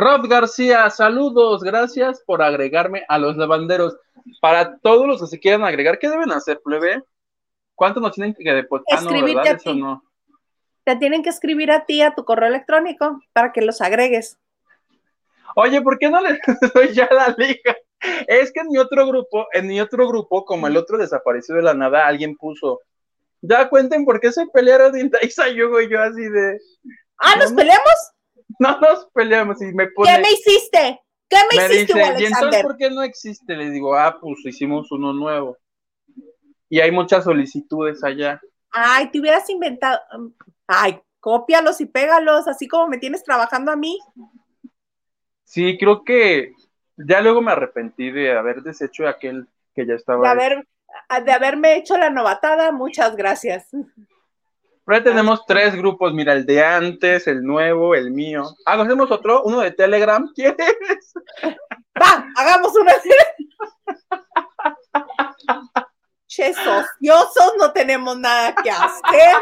Rob 0.00 0.26
García, 0.28 0.88
saludos, 0.88 1.62
gracias 1.62 2.22
por 2.24 2.40
agregarme 2.40 3.04
a 3.06 3.18
los 3.18 3.36
lavanderos. 3.36 3.98
Para 4.40 4.78
todos 4.78 5.06
los 5.06 5.20
que 5.20 5.26
se 5.26 5.38
quieran 5.38 5.62
agregar, 5.62 5.98
¿qué 5.98 6.08
deben 6.08 6.32
hacer, 6.32 6.58
plebe? 6.64 7.02
¿Cuánto 7.74 8.00
nos 8.00 8.14
tienen 8.14 8.34
que 8.34 8.50
depositar? 8.50 8.98
Ah, 8.98 9.02
no, 9.02 9.74
no? 9.74 10.04
Te 10.84 10.96
tienen 10.96 11.22
que 11.22 11.28
escribir 11.28 11.70
a 11.70 11.84
ti 11.84 12.00
a 12.00 12.14
tu 12.14 12.24
correo 12.24 12.48
electrónico 12.48 13.20
para 13.34 13.52
que 13.52 13.60
los 13.60 13.82
agregues. 13.82 14.38
Oye, 15.54 15.82
¿por 15.82 15.98
qué 15.98 16.08
no 16.08 16.22
le 16.22 16.38
doy 16.74 16.94
ya 16.94 17.06
la 17.10 17.34
liga? 17.36 17.76
Es 18.26 18.52
que 18.52 18.60
en 18.60 18.68
mi 18.68 18.78
otro 18.78 19.06
grupo, 19.06 19.48
en 19.52 19.66
mi 19.66 19.82
otro 19.82 20.08
grupo, 20.08 20.46
como 20.46 20.66
el 20.66 20.78
otro 20.78 20.96
desapareció 20.96 21.56
de 21.56 21.62
la 21.62 21.74
nada, 21.74 22.06
alguien 22.06 22.36
puso, 22.36 22.80
ya 23.42 23.68
cuenten 23.68 24.06
por 24.06 24.18
qué 24.18 24.32
se 24.32 24.46
pelearon 24.46 24.98
Indaisa 24.98 25.50
y 25.50 25.56
yo, 25.56 25.78
yo 25.82 26.02
así 26.02 26.22
de... 26.22 26.58
Ah, 27.18 27.36
¿nos 27.36 27.52
peleamos? 27.52 28.12
no 28.58 28.80
nos 28.80 29.06
peleamos 29.12 29.60
y 29.62 29.66
me 29.66 29.88
pone. 29.88 30.12
¿Qué 30.12 30.20
me 30.20 30.30
hiciste? 30.30 31.00
¿Qué 31.28 31.36
me, 31.48 31.64
hiciste, 31.64 31.94
dice, 31.94 32.22
¿Y 32.22 32.26
entonces 32.26 32.62
por 32.62 32.76
qué 32.76 32.90
no 32.90 33.02
existe? 33.02 33.56
Le 33.56 33.70
digo, 33.70 33.94
ah, 33.94 34.18
pues 34.20 34.44
hicimos 34.44 34.90
uno 34.90 35.12
nuevo. 35.12 35.56
Y 36.68 36.80
hay 36.80 36.90
muchas 36.90 37.24
solicitudes 37.24 38.02
allá. 38.02 38.40
Ay, 38.70 39.10
te 39.10 39.20
hubieras 39.20 39.48
inventado. 39.48 40.00
Ay, 40.66 41.00
cópialos 41.20 41.80
y 41.80 41.86
pégalos, 41.86 42.48
así 42.48 42.66
como 42.66 42.88
me 42.88 42.98
tienes 42.98 43.22
trabajando 43.22 43.70
a 43.70 43.76
mí. 43.76 43.98
Sí, 45.44 45.78
creo 45.78 46.04
que 46.04 46.52
ya 46.96 47.20
luego 47.20 47.42
me 47.42 47.52
arrepentí 47.52 48.10
de 48.10 48.36
haber 48.36 48.62
deshecho 48.62 49.06
aquel 49.06 49.46
que 49.74 49.86
ya 49.86 49.94
estaba. 49.94 50.22
De, 50.22 50.28
haber, 50.28 50.68
de 51.24 51.32
haberme 51.32 51.76
hecho 51.76 51.96
la 51.96 52.10
novatada, 52.10 52.72
muchas 52.72 53.14
gracias. 53.14 53.68
Pero 54.90 55.04
tenemos 55.04 55.46
tres 55.46 55.76
grupos, 55.76 56.12
mira, 56.12 56.32
el 56.32 56.44
de 56.44 56.64
antes, 56.64 57.28
el 57.28 57.44
nuevo, 57.44 57.94
el 57.94 58.10
mío. 58.10 58.56
Ah, 58.66 58.72
hacemos 58.72 59.08
otro, 59.12 59.44
uno 59.44 59.60
de 59.60 59.70
Telegram, 59.70 60.28
¿quieres? 60.34 61.14
Va, 61.96 62.26
hagamos 62.34 62.72
uno 62.74 62.90
Che, 66.26 66.52
sociosos, 66.52 67.52
no 67.56 67.72
tenemos 67.72 68.18
nada 68.18 68.52
que 68.60 68.68
hacer. 68.68 69.36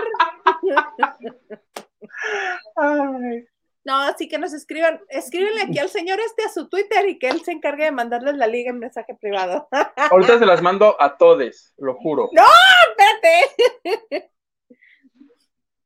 No, 3.85 4.01
así 4.01 4.29
que 4.29 4.37
nos 4.37 4.53
escriban, 4.53 5.01
escríbenle 5.09 5.63
aquí 5.63 5.79
al 5.79 5.89
señor 5.89 6.21
este 6.21 6.43
a 6.43 6.51
su 6.51 6.69
Twitter 6.69 7.09
y 7.09 7.19
que 7.19 7.31
él 7.31 7.43
se 7.43 7.53
encargue 7.53 7.85
de 7.85 7.93
mandarles 7.93 8.37
la 8.37 8.47
liga 8.47 8.69
en 8.69 8.81
mensaje 8.81 9.15
privado. 9.15 9.67
Ahorita 10.11 10.39
se 10.39 10.45
las 10.45 10.61
mando 10.61 10.95
a 11.01 11.17
todos, 11.17 11.73
lo 11.79 11.95
juro. 11.95 12.29
No, 12.35 12.45
espérate. 12.91 14.31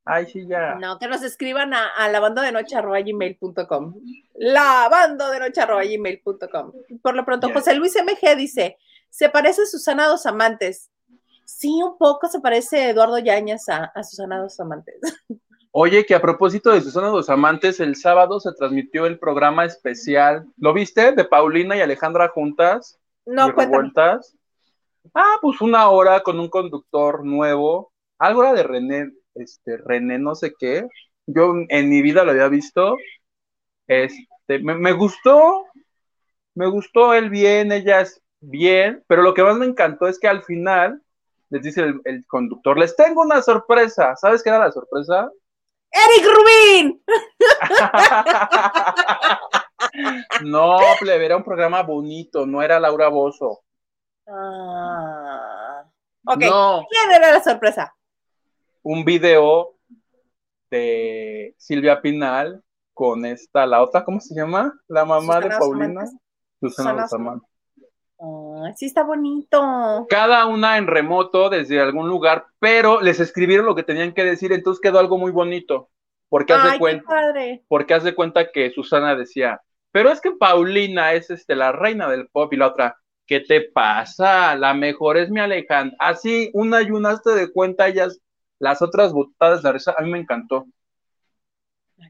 Ay, 0.05 0.27
sí, 0.27 0.47
ya. 0.47 0.75
No, 0.77 0.99
que 0.99 1.07
nos 1.07 1.23
escriban 1.23 1.73
a, 1.75 2.09
lavando 2.09 2.43
de 2.43 2.51
noche 2.51 2.77
arroba 2.77 3.01
gmail.com. 3.01 3.95
Lavando 4.35 5.31
de 5.31 5.39
noche 5.39 5.61
arroba 5.61 5.85
gmail.com. 5.85 6.73
Por 7.01 7.15
lo 7.15 7.25
pronto, 7.25 7.53
José 7.53 7.75
Luis 7.75 7.95
MG 7.95 8.37
dice: 8.37 8.79
Se 9.11 9.29
parece 9.29 9.63
a 9.63 9.67
Susana 9.67 10.09
Dos 10.09 10.27
Amantes. 10.27 10.91
Sí, 11.45 11.81
un 11.83 11.99
poco 11.99 12.29
se 12.29 12.41
parece 12.41 12.91
Eduardo 12.91 13.19
Yañez 13.19 13.69
a, 13.69 13.93
Susana 14.03 14.41
Dos 14.41 14.59
Amantes. 14.59 14.97
Oye, 15.71 16.05
que 16.05 16.15
a 16.15 16.21
propósito 16.21 16.71
de 16.71 16.81
Susana 16.81 17.09
Dos 17.09 17.31
Amantes, 17.31 17.79
el 17.79 17.95
sábado 17.97 18.41
se 18.41 18.53
transmitió 18.53 19.07
el 19.07 19.19
programa 19.19 19.65
especial. 19.65 20.47
¿Lo 20.57 20.73
viste? 20.75 21.13
De 21.13 21.25
Paulina 21.25 21.77
y 21.77 21.81
Alejandra 21.81 22.29
juntas. 22.29 22.99
No, 23.25 23.55
cuéntanos. 23.55 24.37
Ah, 25.15 25.37
pues 25.41 25.61
una 25.61 25.89
hora 25.89 26.21
con 26.23 26.41
un 26.41 26.49
conductor 26.49 27.25
nuevo. 27.25 27.93
Algo 28.19 28.43
era 28.43 28.53
de 28.53 28.63
René 28.63 29.13
este, 29.35 29.79
René 29.79 30.19
no 30.19 30.35
sé 30.35 30.55
qué. 30.59 30.87
Yo 31.27 31.55
en 31.69 31.89
mi 31.89 32.03
vida 32.03 32.25
lo 32.25 32.33
había 32.33 32.49
visto. 32.49 32.97
Este, 33.87 34.59
me, 34.59 34.93
gustó, 34.93 35.67
me 36.55 36.67
gustó 36.67 37.15
él 37.15 37.31
bien, 37.31 37.73
ella 37.73 38.01
es 38.01 38.21
bien, 38.41 39.05
pero 39.07 39.23
lo 39.23 39.35
que 39.35 39.43
más 39.43 39.57
me 39.57 39.67
encantó 39.67 40.09
es 40.09 40.19
que 40.19 40.29
al 40.29 40.43
final 40.45 41.03
les 41.51 41.63
dice 41.63 41.95
el, 42.05 42.27
conductor, 42.27 42.79
les 42.79 42.97
tengo 42.97 43.23
una 43.23 43.43
sorpresa. 43.43 44.17
¿Sabes 44.17 44.43
qué 44.43 44.49
era 44.49 44.59
la 44.59 44.73
sorpresa? 44.73 45.31
¡Eric 45.91 46.27
Rubin! 46.35 47.05
no, 50.45 50.79
plebe, 50.99 51.27
era 51.27 51.37
un 51.37 51.45
programa 51.45 51.83
bonito, 51.83 52.47
no 52.47 52.63
era 52.63 52.81
Laura 52.81 53.09
Bozo. 53.09 53.63
Ah, 54.27 55.85
ok, 56.25 56.39
¿quién 56.39 57.13
era 57.15 57.33
la 57.33 57.43
sorpresa? 57.43 57.95
Un 58.83 59.05
video 59.05 59.77
de 60.71 61.55
Silvia 61.59 62.01
Pinal 62.01 62.63
con 62.95 63.25
esta, 63.25 63.67
la 63.67 63.83
otra, 63.83 64.05
¿cómo 64.05 64.21
se 64.21 64.35
llama? 64.35 64.73
La 64.89 65.05
mamá 65.05 65.41
de 65.41 65.51
Paulina. 65.51 66.05
Susana 66.61 67.09
Susana 67.09 67.41
sí 68.77 68.87
está 68.87 69.03
bonito. 69.03 70.07
Cada 70.09 70.47
una 70.47 70.79
en 70.79 70.87
remoto 70.87 71.51
desde 71.51 71.81
algún 71.81 72.09
lugar, 72.09 72.47
pero 72.59 73.01
les 73.01 73.19
escribieron 73.21 73.67
lo 73.67 73.75
que 73.75 73.83
tenían 73.83 74.13
que 74.13 74.25
decir, 74.25 74.53
entonces 74.53 74.81
quedó 74.81 74.99
algo 74.99 75.19
muy 75.19 75.33
bonito. 75.33 75.89
Porque 76.29 76.55
hace 76.55 76.79
cuenta, 76.79 77.05
porque 77.69 77.95
hace 77.95 78.15
cuenta 78.15 78.51
que 78.53 78.71
Susana 78.71 79.15
decía, 79.15 79.61
pero 79.91 80.11
es 80.11 80.21
que 80.21 80.31
Paulina 80.31 81.13
es 81.13 81.29
este 81.29 81.55
la 81.55 81.73
reina 81.73 82.09
del 82.09 82.29
pop 82.29 82.53
y 82.55 82.57
la 82.57 82.69
otra, 82.69 82.97
¿Qué 83.27 83.41
te 83.41 83.63
pasa? 83.63 84.55
La 84.57 84.75
mejor 84.75 85.17
es 85.17 85.31
mi 85.31 85.41
Alejandra. 85.41 85.97
Así, 85.99 86.51
una 86.55 86.83
y 86.83 86.91
una 86.91 87.19
te 87.19 87.31
de 87.31 87.53
cuenta 87.53 87.89
ellas, 87.89 88.21
las 88.63 88.81
otras 88.81 89.13
botadas 89.13 89.61
de 89.61 89.73
risa, 89.73 89.93
a 89.99 90.03
mí 90.03 90.11
me 90.13 90.21
encantó. 90.21 90.67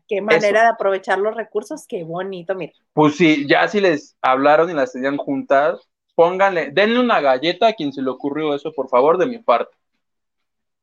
Qué 0.07 0.21
manera 0.21 0.65
de 0.65 0.69
aprovechar 0.69 1.19
los 1.19 1.35
recursos, 1.35 1.87
qué 1.89 2.05
bonito, 2.05 2.55
mira. 2.55 2.75
Pues 2.93 3.17
sí, 3.17 3.47
ya 3.49 3.67
si 3.69 3.81
les 3.81 4.19
hablaron 4.21 4.69
y 4.69 4.75
las 4.75 4.93
tenían 4.93 5.17
juntas, 5.17 5.81
pónganle, 6.15 6.71
denle 6.71 7.01
una 7.01 7.23
galleta 7.23 7.69
a 7.69 7.73
quien 7.73 7.91
se 7.91 8.03
le 8.03 8.11
ocurrió 8.11 8.55
eso, 8.55 8.71
por 8.71 8.91
favor, 8.91 9.17
de 9.17 9.25
mi 9.25 9.39
parte. 9.39 9.75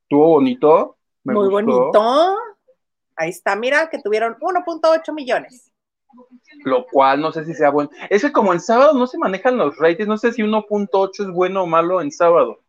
Estuvo 0.01 0.27
bonito. 0.29 0.97
Muy 1.23 1.49
bonito. 1.49 2.35
Ahí 3.15 3.29
está, 3.29 3.55
mira 3.55 3.91
que 3.91 4.01
tuvieron 4.01 4.37
1.8 4.39 5.13
millones. 5.13 5.71
Lo 6.65 6.87
cual 6.87 7.21
no 7.21 7.31
sé 7.31 7.45
si 7.45 7.53
sea 7.53 7.69
bueno. 7.69 7.91
Es 8.09 8.23
que 8.23 8.31
como 8.31 8.53
en 8.53 8.59
sábado 8.59 8.93
no 8.93 9.05
se 9.05 9.19
manejan 9.19 9.57
los 9.57 9.77
ratings, 9.77 10.07
no 10.07 10.17
sé 10.17 10.31
si 10.31 10.41
1.8 10.41 11.11
es 11.27 11.29
bueno 11.29 11.61
o 11.61 11.67
malo 11.67 12.01
en 12.01 12.11
sábado. 12.11 12.59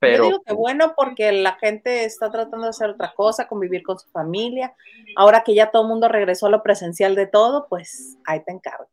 Pero, 0.00 0.24
Yo 0.24 0.30
digo 0.30 0.42
que 0.46 0.54
bueno 0.54 0.94
porque 0.96 1.32
la 1.32 1.54
gente 1.54 2.04
está 2.04 2.30
tratando 2.30 2.64
de 2.64 2.70
hacer 2.70 2.90
otra 2.90 3.12
cosa, 3.14 3.48
convivir 3.48 3.82
con 3.82 3.98
su 3.98 4.08
familia. 4.10 4.74
Ahora 5.16 5.42
que 5.42 5.54
ya 5.54 5.70
todo 5.70 5.82
el 5.82 5.88
mundo 5.88 6.08
regresó 6.08 6.46
a 6.46 6.50
lo 6.50 6.62
presencial 6.62 7.14
de 7.14 7.26
todo, 7.26 7.66
pues 7.68 8.16
ahí 8.24 8.42
te 8.44 8.52
encargo. 8.52 8.86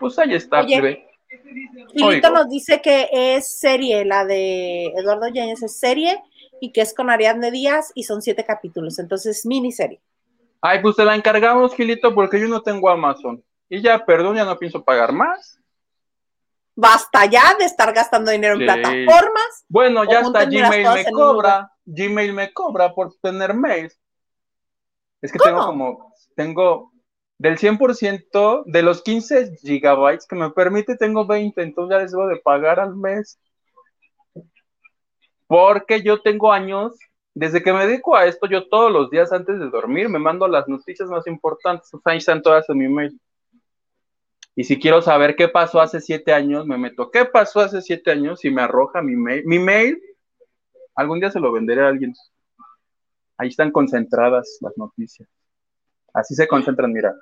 Pues 0.00 0.18
ahí 0.18 0.34
está, 0.34 0.62
Oye, 0.62 1.06
Filito 1.92 2.30
nos 2.30 2.48
dice 2.48 2.80
que 2.80 3.08
es 3.12 3.58
serie, 3.58 4.04
la 4.04 4.24
de 4.24 4.86
Eduardo 4.96 5.28
Yáñez 5.28 5.62
es 5.62 5.78
serie 5.78 6.22
y 6.60 6.72
que 6.72 6.80
es 6.80 6.94
con 6.94 7.10
Ariadne 7.10 7.50
Díaz 7.50 7.92
y 7.94 8.04
son 8.04 8.22
siete 8.22 8.44
capítulos, 8.44 8.98
entonces 8.98 9.44
miniserie. 9.46 10.00
Ay, 10.60 10.80
pues 10.82 10.96
te 10.96 11.04
la 11.04 11.14
encargamos, 11.14 11.74
Gilito, 11.74 12.14
porque 12.14 12.40
yo 12.40 12.48
no 12.48 12.62
tengo 12.62 12.90
Amazon. 12.90 13.42
Y 13.68 13.80
ya, 13.80 14.04
perdón, 14.04 14.36
ya 14.36 14.44
no 14.44 14.58
pienso 14.58 14.82
pagar 14.82 15.12
más. 15.12 15.57
Basta 16.80 17.26
ya 17.26 17.56
de 17.58 17.64
estar 17.64 17.92
gastando 17.92 18.30
dinero 18.30 18.54
en 18.54 18.60
plataformas. 18.60 19.64
Bueno, 19.68 20.04
ya 20.04 20.22
júntenmelas 20.22 20.70
Gmail 20.70 21.04
me 21.04 21.10
cobra. 21.10 21.72
Gmail 21.84 22.32
me 22.32 22.52
cobra 22.52 22.94
por 22.94 23.16
tener 23.20 23.52
mails. 23.52 24.00
Es 25.20 25.32
que 25.32 25.40
¿Cómo? 25.40 25.50
tengo 25.50 25.66
como, 25.66 26.14
tengo 26.36 26.92
del 27.36 27.58
100% 27.58 28.62
de 28.66 28.82
los 28.84 29.02
15 29.02 29.56
gigabytes 29.56 30.24
que 30.28 30.36
me 30.36 30.50
permite, 30.50 30.96
tengo 30.96 31.26
20, 31.26 31.60
entonces 31.62 31.96
ya 31.96 32.00
les 32.00 32.12
debo 32.12 32.28
de 32.28 32.36
pagar 32.36 32.78
al 32.78 32.94
mes. 32.94 33.40
Porque 35.48 36.00
yo 36.04 36.22
tengo 36.22 36.52
años, 36.52 36.96
desde 37.34 37.60
que 37.60 37.72
me 37.72 37.88
dedico 37.88 38.14
a 38.14 38.26
esto, 38.26 38.46
yo 38.46 38.68
todos 38.68 38.92
los 38.92 39.10
días 39.10 39.32
antes 39.32 39.58
de 39.58 39.68
dormir 39.68 40.08
me 40.08 40.20
mando 40.20 40.46
las 40.46 40.68
noticias 40.68 41.08
más 41.08 41.26
importantes, 41.26 41.92
o 41.92 41.98
sea, 41.98 42.12
ahí 42.12 42.18
están 42.18 42.40
todas 42.40 42.70
en 42.70 42.78
mi 42.78 42.86
mail. 42.86 43.20
Y 44.58 44.64
si 44.64 44.76
quiero 44.80 45.00
saber 45.00 45.36
qué 45.36 45.46
pasó 45.46 45.80
hace 45.80 46.00
siete 46.00 46.32
años, 46.32 46.66
me 46.66 46.76
meto, 46.76 47.12
¿qué 47.12 47.24
pasó 47.24 47.60
hace 47.60 47.80
siete 47.80 48.10
años? 48.10 48.44
Y 48.44 48.50
me 48.50 48.62
arroja 48.62 49.00
mi 49.00 49.14
mail. 49.14 49.44
Mi 49.46 49.60
mail, 49.60 50.02
algún 50.96 51.20
día 51.20 51.30
se 51.30 51.38
lo 51.38 51.52
venderé 51.52 51.82
a 51.82 51.86
alguien. 51.86 52.12
Ahí 53.36 53.50
están 53.50 53.70
concentradas 53.70 54.58
las 54.60 54.76
noticias. 54.76 55.28
Así 56.12 56.34
se 56.34 56.48
concentran, 56.48 56.92
mira. 56.92 57.14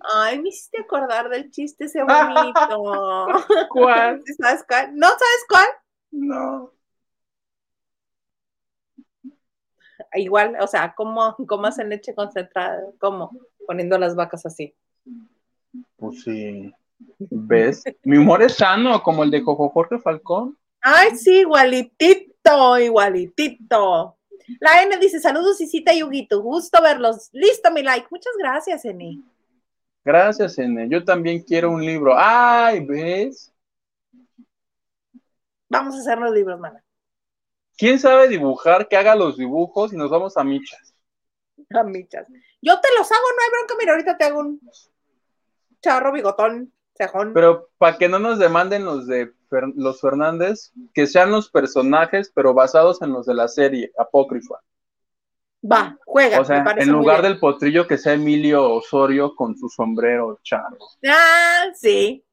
Ay, 0.00 0.38
me 0.42 0.50
hiciste 0.50 0.82
acordar 0.82 1.30
del 1.30 1.50
chiste 1.50 1.86
ese 1.86 2.02
bonito. 2.02 3.26
¿Cuál? 3.70 4.22
¿Sí 4.22 4.34
¿Sabes 4.34 4.66
cuál? 4.68 4.94
¿No 4.94 5.06
sabes 5.06 5.46
cuál? 5.48 5.68
No. 6.10 6.77
Igual, 10.14 10.56
o 10.60 10.66
sea, 10.66 10.94
¿cómo, 10.94 11.36
cómo 11.46 11.66
hacen 11.66 11.88
leche 11.88 12.14
concentrada? 12.14 12.82
¿Cómo? 12.98 13.30
Poniendo 13.66 13.98
las 13.98 14.14
vacas 14.14 14.46
así. 14.46 14.74
Pues 15.96 16.22
sí. 16.22 16.72
¿Ves? 17.18 17.84
Mi 18.02 18.18
humor 18.18 18.42
es 18.42 18.56
sano, 18.56 19.02
como 19.02 19.24
el 19.24 19.30
de 19.30 19.40
Jojo 19.40 19.68
Jorge 19.70 19.98
Falcón. 19.98 20.56
Ay, 20.80 21.16
sí, 21.16 21.40
igualitito, 21.40 22.78
igualitito. 22.78 24.16
La 24.60 24.82
N 24.82 24.96
dice, 24.98 25.20
saludos, 25.20 25.60
Isita 25.60 25.92
y 25.92 26.02
Huguito, 26.02 26.40
gusto 26.40 26.80
verlos. 26.82 27.28
Listo, 27.32 27.70
mi 27.70 27.82
like. 27.82 28.06
Muchas 28.10 28.32
gracias, 28.38 28.84
N. 28.84 29.22
Gracias, 30.04 30.58
N. 30.58 30.88
Yo 30.88 31.04
también 31.04 31.42
quiero 31.42 31.70
un 31.70 31.84
libro. 31.84 32.14
Ay, 32.16 32.84
¿ves? 32.84 33.52
Vamos 35.68 35.96
a 35.96 35.98
hacer 35.98 36.18
los 36.18 36.32
libros, 36.32 36.58
mana. 36.58 36.82
¿Quién 37.78 37.98
sabe 38.00 38.28
dibujar? 38.28 38.88
Que 38.88 38.96
haga 38.96 39.14
los 39.14 39.36
dibujos 39.36 39.92
y 39.92 39.96
nos 39.96 40.10
vamos 40.10 40.36
a 40.36 40.44
michas. 40.44 40.92
A 41.70 41.84
michas. 41.84 42.26
Yo 42.60 42.80
te 42.80 42.88
los 42.98 43.10
hago, 43.10 43.22
no 43.22 43.42
hay 43.42 43.50
bronca. 43.52 43.74
Mira, 43.78 43.92
ahorita 43.92 44.18
te 44.18 44.24
hago 44.24 44.40
un 44.40 44.60
charro, 45.80 46.12
bigotón, 46.12 46.72
cejón. 46.96 47.32
Pero 47.32 47.70
para 47.78 47.96
que 47.96 48.08
no 48.08 48.18
nos 48.18 48.40
demanden 48.40 48.84
los 48.84 49.06
de 49.06 49.32
Fer- 49.48 49.72
los 49.76 50.00
Fernández, 50.00 50.72
que 50.92 51.06
sean 51.06 51.30
los 51.30 51.50
personajes, 51.50 52.32
pero 52.34 52.52
basados 52.52 53.00
en 53.00 53.12
los 53.12 53.26
de 53.26 53.34
la 53.34 53.46
serie 53.46 53.92
apócrifa. 53.96 54.56
Va, 55.64 55.96
juega. 56.04 56.40
O 56.40 56.44
sea, 56.44 56.62
me 56.62 56.82
en 56.82 56.90
lugar 56.90 57.22
del 57.22 57.38
potrillo 57.38 57.86
que 57.86 57.96
sea 57.98 58.14
Emilio 58.14 58.72
Osorio 58.72 59.34
con 59.36 59.56
su 59.56 59.68
sombrero 59.68 60.40
charro. 60.42 60.78
Ah, 61.08 61.66
sí. 61.74 62.24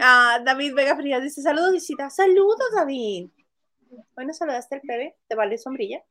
Ah, 0.00 0.40
David 0.44 0.74
Vega 0.74 0.96
Frías 0.96 1.22
dice, 1.22 1.40
saludos, 1.42 1.74
Isita. 1.74 2.10
Saludos, 2.10 2.68
David. 2.74 3.30
Bueno, 4.14 4.32
saludaste 4.32 4.76
al 4.76 4.80
bebé, 4.84 5.16
¿te 5.28 5.34
vale 5.34 5.58
sombrilla? 5.58 6.02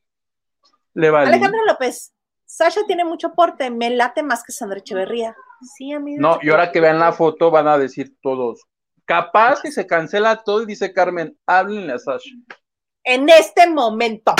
Le 0.94 1.10
vale. 1.10 1.28
Alejandra 1.30 1.60
López, 1.68 2.14
Sasha 2.46 2.82
tiene 2.86 3.06
mucho 3.06 3.34
porte, 3.34 3.70
me 3.72 3.90
late 3.90 4.24
más 4.24 4.44
que 4.44 4.52
Sandra 4.52 4.80
Echeverría. 4.80 5.36
Sí, 5.78 5.92
amiga. 5.94 6.20
No, 6.22 6.40
y 6.42 6.50
ahora 6.50 6.72
que 6.72 6.82
vean 6.82 7.00
la 7.00 7.14
foto 7.14 7.50
van 7.52 7.68
a 7.68 7.78
decir 7.78 8.16
todos. 8.22 8.62
Capaz 9.06 9.62
que 9.62 9.72
se 9.72 9.88
cancela 9.88 10.44
todo 10.44 10.62
y 10.64 10.66
dice 10.66 10.94
Carmen, 10.94 11.38
háblenle 11.46 11.94
a 11.94 12.00
Sasha. 12.00 12.30
En 13.04 13.30
este 13.30 13.70
momento. 13.70 14.34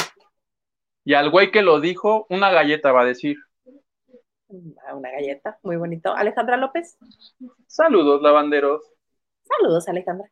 Y 1.04 1.14
al 1.16 1.32
güey 1.32 1.52
que 1.52 1.62
lo 1.62 1.80
dijo, 1.80 2.28
una 2.30 2.52
galleta 2.52 2.92
va 2.92 3.02
a 3.02 3.06
decir. 3.06 3.38
Ah, 4.86 4.96
Una 4.96 5.10
galleta, 5.12 5.58
muy 5.64 5.78
bonito. 5.78 6.14
Alejandra 6.14 6.58
López, 6.58 6.98
Saludos, 7.68 8.22
lavanderos. 8.22 8.84
saludos, 9.44 9.88
Alejandra. 9.88 10.30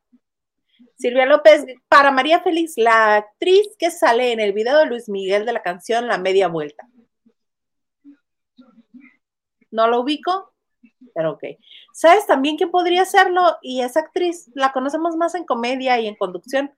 Silvia 0.97 1.26
López, 1.26 1.65
para 1.88 2.11
María 2.11 2.41
Félix, 2.41 2.73
la 2.76 3.15
actriz 3.15 3.68
que 3.77 3.89
sale 3.91 4.31
en 4.31 4.39
el 4.39 4.53
video 4.53 4.77
de 4.77 4.85
Luis 4.85 5.07
Miguel 5.10 5.45
de 5.45 5.53
la 5.53 5.61
canción 5.61 6.07
La 6.07 6.18
Media 6.18 6.47
Vuelta. 6.47 6.88
No 9.72 9.88
lo 9.88 10.01
ubico, 10.01 10.53
pero 11.14 11.31
ok. 11.31 11.43
¿Sabes 11.93 12.26
también 12.26 12.57
quién 12.57 12.72
podría 12.72 13.03
hacerlo? 13.03 13.57
Y 13.61 13.81
esa 13.81 14.01
actriz, 14.01 14.49
la 14.56 14.72
conocemos 14.72 15.15
más 15.15 15.35
en 15.35 15.45
comedia 15.45 15.99
y 15.99 16.07
en 16.07 16.15
conducción, 16.15 16.72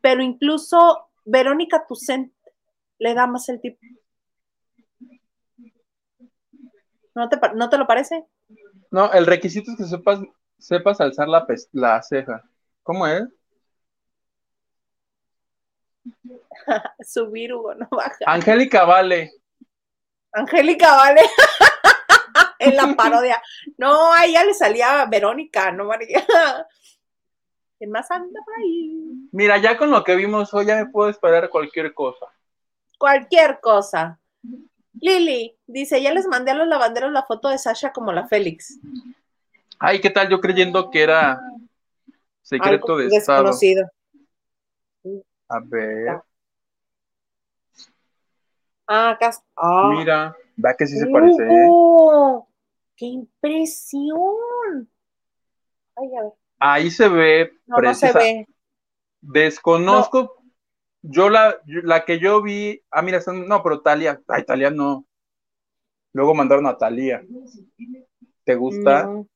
pero 0.00 0.22
incluso 0.22 1.08
Verónica 1.24 1.86
Tucent 1.86 2.32
le 2.98 3.14
da 3.14 3.26
más 3.26 3.48
el 3.48 3.60
tipo. 3.60 3.78
¿No 7.14 7.28
te, 7.28 7.38
¿No 7.54 7.70
te 7.70 7.78
lo 7.78 7.86
parece? 7.86 8.26
No, 8.90 9.12
el 9.12 9.26
requisito 9.26 9.70
es 9.70 9.76
que 9.76 9.84
sepas, 9.84 10.20
sepas 10.58 11.00
alzar 11.00 11.28
la, 11.28 11.46
la 11.72 12.02
ceja. 12.02 12.42
¿Cómo 12.84 13.06
es? 13.06 13.24
Subir, 17.00 17.52
Hugo, 17.52 17.74
no 17.74 17.88
baja. 17.90 18.18
Angélica 18.26 18.84
Vale. 18.84 19.32
Angélica, 20.32 20.94
vale. 20.96 21.22
en 22.58 22.76
la 22.76 22.94
parodia. 22.94 23.42
No, 23.78 24.12
a 24.12 24.24
ella 24.24 24.44
le 24.44 24.52
salía 24.52 25.04
Verónica, 25.06 25.70
no 25.70 25.84
María. 25.84 26.24
¿Quién 27.78 27.90
más 27.90 28.10
anda 28.10 28.40
por 28.44 28.54
ahí? 28.58 29.28
Mira, 29.32 29.58
ya 29.58 29.76
con 29.76 29.90
lo 29.90 30.02
que 30.02 30.16
vimos 30.16 30.52
hoy 30.52 30.66
ya 30.66 30.76
me 30.76 30.86
puedo 30.86 31.08
esperar 31.08 31.48
cualquier 31.50 31.94
cosa. 31.94 32.26
Cualquier 32.98 33.60
cosa. 33.60 34.18
Lili 35.00 35.56
dice: 35.66 36.02
Ya 36.02 36.12
les 36.12 36.26
mandé 36.26 36.50
a 36.50 36.54
los 36.54 36.68
lavanderos 36.68 37.12
la 37.12 37.24
foto 37.24 37.48
de 37.48 37.58
Sasha 37.58 37.92
como 37.92 38.12
la 38.12 38.26
Félix. 38.26 38.78
Ay, 39.78 40.00
¿qué 40.00 40.10
tal 40.10 40.28
yo 40.28 40.40
creyendo 40.40 40.90
que 40.90 41.02
era 41.02 41.40
secreto 42.44 42.92
Algo 42.92 42.96
de 42.98 43.06
Estado? 43.16 43.42
desconocido. 43.42 43.90
A 45.48 45.60
ver, 45.60 46.20
Ah, 48.86 49.10
acá. 49.10 49.30
Ah. 49.56 49.90
mira, 49.96 50.36
va 50.62 50.74
que 50.74 50.86
sí 50.86 50.98
se 50.98 51.06
parece, 51.06 51.42
¿eh? 51.42 51.66
¡Oh! 51.70 52.46
¡Qué 52.96 53.06
impresión! 53.06 54.88
Ay, 55.96 56.14
a 56.16 56.22
ver. 56.22 56.32
Ahí 56.58 56.90
se 56.90 57.08
ve 57.08 57.52
No, 57.66 57.78
no 57.78 57.94
se 57.94 58.12
ve. 58.12 58.46
Desconozco, 59.22 60.36
yo 61.00 61.30
la, 61.30 61.58
la 61.66 62.04
que 62.04 62.18
yo 62.18 62.42
vi, 62.42 62.82
ah, 62.90 63.00
mira, 63.00 63.18
están- 63.18 63.48
no, 63.48 63.62
pero 63.62 63.80
Talia, 63.80 64.20
ay, 64.28 64.44
Talia 64.44 64.70
no. 64.70 65.06
Luego 66.12 66.34
mandaron 66.34 66.66
a 66.66 66.76
Talia. 66.76 67.24
¿Te 68.44 68.54
gusta? 68.54 69.04
No. 69.04 69.26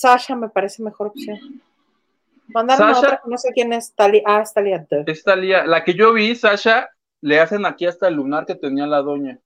Sasha 0.00 0.34
me 0.34 0.48
parece 0.48 0.82
mejor 0.82 1.08
opción. 1.08 1.38
Mandaron 2.48 2.94
otra 2.94 3.20
que 3.22 3.30
no 3.30 3.36
sé 3.36 3.50
quién 3.52 3.70
es 3.74 3.94
Talia. 3.94 4.22
Ah, 4.24 4.40
es 4.40 4.54
Talia. 4.54 4.86
Es 5.06 5.22
Talia, 5.22 5.66
la 5.66 5.84
que 5.84 5.92
yo 5.92 6.14
vi, 6.14 6.34
Sasha, 6.34 6.88
le 7.20 7.38
hacen 7.38 7.66
aquí 7.66 7.84
hasta 7.84 8.08
el 8.08 8.14
lunar 8.14 8.46
que 8.46 8.54
tenía 8.54 8.86
la 8.86 9.02
doña. 9.02 9.38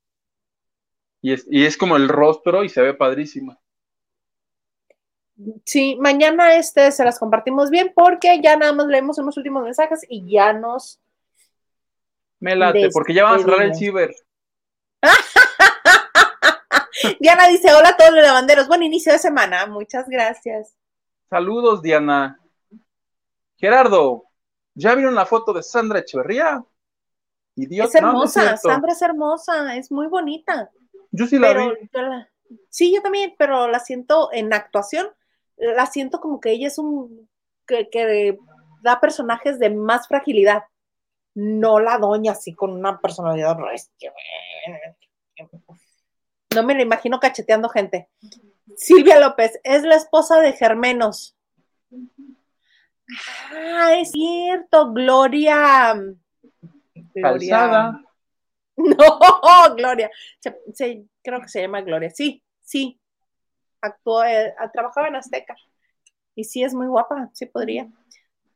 Y 1.20 1.32
es, 1.32 1.44
y 1.50 1.66
es 1.66 1.76
como 1.76 1.96
el 1.96 2.08
rostro 2.08 2.62
y 2.62 2.68
se 2.68 2.82
ve 2.82 2.94
padrísima. 2.94 3.58
Sí, 5.64 5.96
mañana 6.00 6.54
este 6.54 6.92
se 6.92 7.04
las 7.04 7.18
compartimos 7.18 7.70
bien 7.70 7.92
porque 7.92 8.40
ya 8.40 8.56
nada 8.56 8.72
más 8.72 8.86
leemos 8.86 9.18
unos 9.18 9.36
últimos 9.36 9.64
mensajes 9.64 10.06
y 10.08 10.30
ya 10.30 10.52
nos. 10.52 11.00
Me 12.38 12.54
late, 12.54 12.90
porque 12.92 13.12
ya 13.12 13.24
van 13.24 13.34
a 13.34 13.38
cerrar 13.40 13.62
el 13.62 13.74
ciber. 13.74 14.14
Diana 17.20 17.48
dice: 17.48 17.72
Hola 17.72 17.90
a 17.90 17.96
todos 17.96 18.12
los 18.12 18.22
lavanderos, 18.22 18.68
buen 18.68 18.82
inicio 18.82 19.12
de 19.12 19.18
semana, 19.18 19.66
muchas 19.66 20.08
gracias. 20.08 20.76
Saludos, 21.28 21.82
Diana. 21.82 22.40
Gerardo, 23.56 24.24
¿ya 24.74 24.94
vieron 24.94 25.14
la 25.14 25.26
foto 25.26 25.52
de 25.52 25.62
Sandra 25.62 26.00
Echeverría? 26.00 26.64
es 27.56 27.94
hermosa, 27.94 28.56
Sandra 28.56 28.92
es 28.92 29.02
hermosa, 29.02 29.76
es 29.76 29.90
muy 29.90 30.06
bonita. 30.06 30.70
Yo 31.10 31.26
sí 31.26 31.38
la 31.38 31.52
vi. 31.52 31.64
sí, 32.68 32.94
yo 32.94 33.00
también, 33.00 33.34
pero 33.38 33.68
la 33.68 33.78
siento 33.78 34.30
en 34.32 34.52
actuación, 34.52 35.08
la 35.56 35.86
siento 35.86 36.20
como 36.20 36.40
que 36.40 36.50
ella 36.50 36.66
es 36.66 36.78
un 36.78 37.28
que, 37.66 38.38
da 38.82 39.00
personajes 39.00 39.58
de 39.58 39.70
más 39.70 40.08
fragilidad. 40.08 40.64
No 41.34 41.80
la 41.80 41.98
doña 41.98 42.32
así 42.32 42.54
con 42.54 42.72
una 42.72 43.00
personalidad. 43.00 43.56
No 46.54 46.62
me 46.62 46.74
la 46.74 46.82
imagino 46.82 47.20
cacheteando 47.20 47.68
gente. 47.68 48.08
Silvia 48.76 49.20
López 49.20 49.58
es 49.62 49.82
la 49.82 49.96
esposa 49.96 50.40
de 50.40 50.52
Germenos. 50.52 51.36
Ah, 53.52 53.94
es 53.98 54.10
cierto, 54.10 54.92
Gloria. 54.92 55.94
Gloria. 57.14 58.00
No, 58.76 59.76
Gloria. 59.76 60.10
creo 61.22 61.40
que 61.40 61.48
se 61.48 61.62
llama 61.62 61.82
Gloria. 61.82 62.10
Sí, 62.10 62.42
sí. 62.60 62.98
Actuó, 63.80 64.24
eh, 64.24 64.52
trabajaba 64.72 65.06
en 65.06 65.14
Azteca. 65.14 65.54
Y 66.34 66.42
sí, 66.42 66.64
es 66.64 66.74
muy 66.74 66.88
guapa, 66.88 67.30
sí 67.34 67.46
podría. 67.46 67.88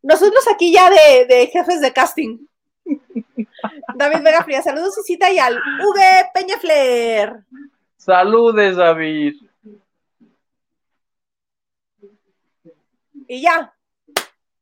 Nosotros 0.02 0.44
aquí 0.52 0.72
ya 0.72 0.90
de, 0.90 1.46
jefes 1.52 1.80
de 1.80 1.92
casting. 1.92 2.46
David 3.94 4.22
Vega 4.24 4.42
Fría, 4.42 4.62
saludos 4.62 4.98
y 4.98 5.02
cita 5.02 5.30
y 5.30 5.38
al 5.38 5.54
V 5.56 6.30
Peñafler. 6.34 7.44
Saludes, 7.98 8.76
David. 8.76 9.34
Y 13.26 13.42
ya, 13.42 13.74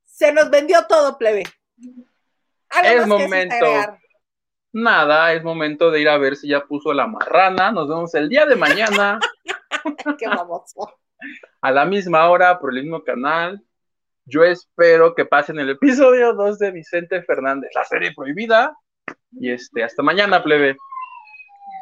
se 0.04 0.32
nos 0.32 0.50
vendió 0.50 0.86
todo, 0.88 1.16
plebe. 1.16 1.44
es 2.82 3.06
momento. 3.06 3.66
Nada, 4.72 5.32
es 5.32 5.44
momento 5.44 5.90
de 5.90 6.00
ir 6.00 6.08
a 6.08 6.18
ver 6.18 6.36
si 6.36 6.48
ya 6.48 6.60
puso 6.64 6.92
la 6.92 7.06
marrana. 7.06 7.70
Nos 7.70 7.88
vemos 7.88 8.14
el 8.14 8.28
día 8.28 8.44
de 8.46 8.56
mañana. 8.56 9.20
Qué 10.18 10.26
baboso. 10.26 10.98
A 11.60 11.70
la 11.70 11.84
misma 11.84 12.28
hora, 12.28 12.58
por 12.58 12.74
el 12.74 12.82
mismo 12.82 13.04
canal. 13.04 13.62
Yo 14.24 14.42
espero 14.42 15.14
que 15.14 15.24
pasen 15.24 15.58
el 15.60 15.70
episodio 15.70 16.32
2 16.32 16.58
de 16.58 16.70
Vicente 16.72 17.22
Fernández, 17.22 17.70
la 17.74 17.84
serie 17.84 18.12
prohibida. 18.14 18.76
Y 19.32 19.50
este, 19.50 19.84
hasta 19.84 20.02
mañana, 20.02 20.42
plebe. 20.42 20.76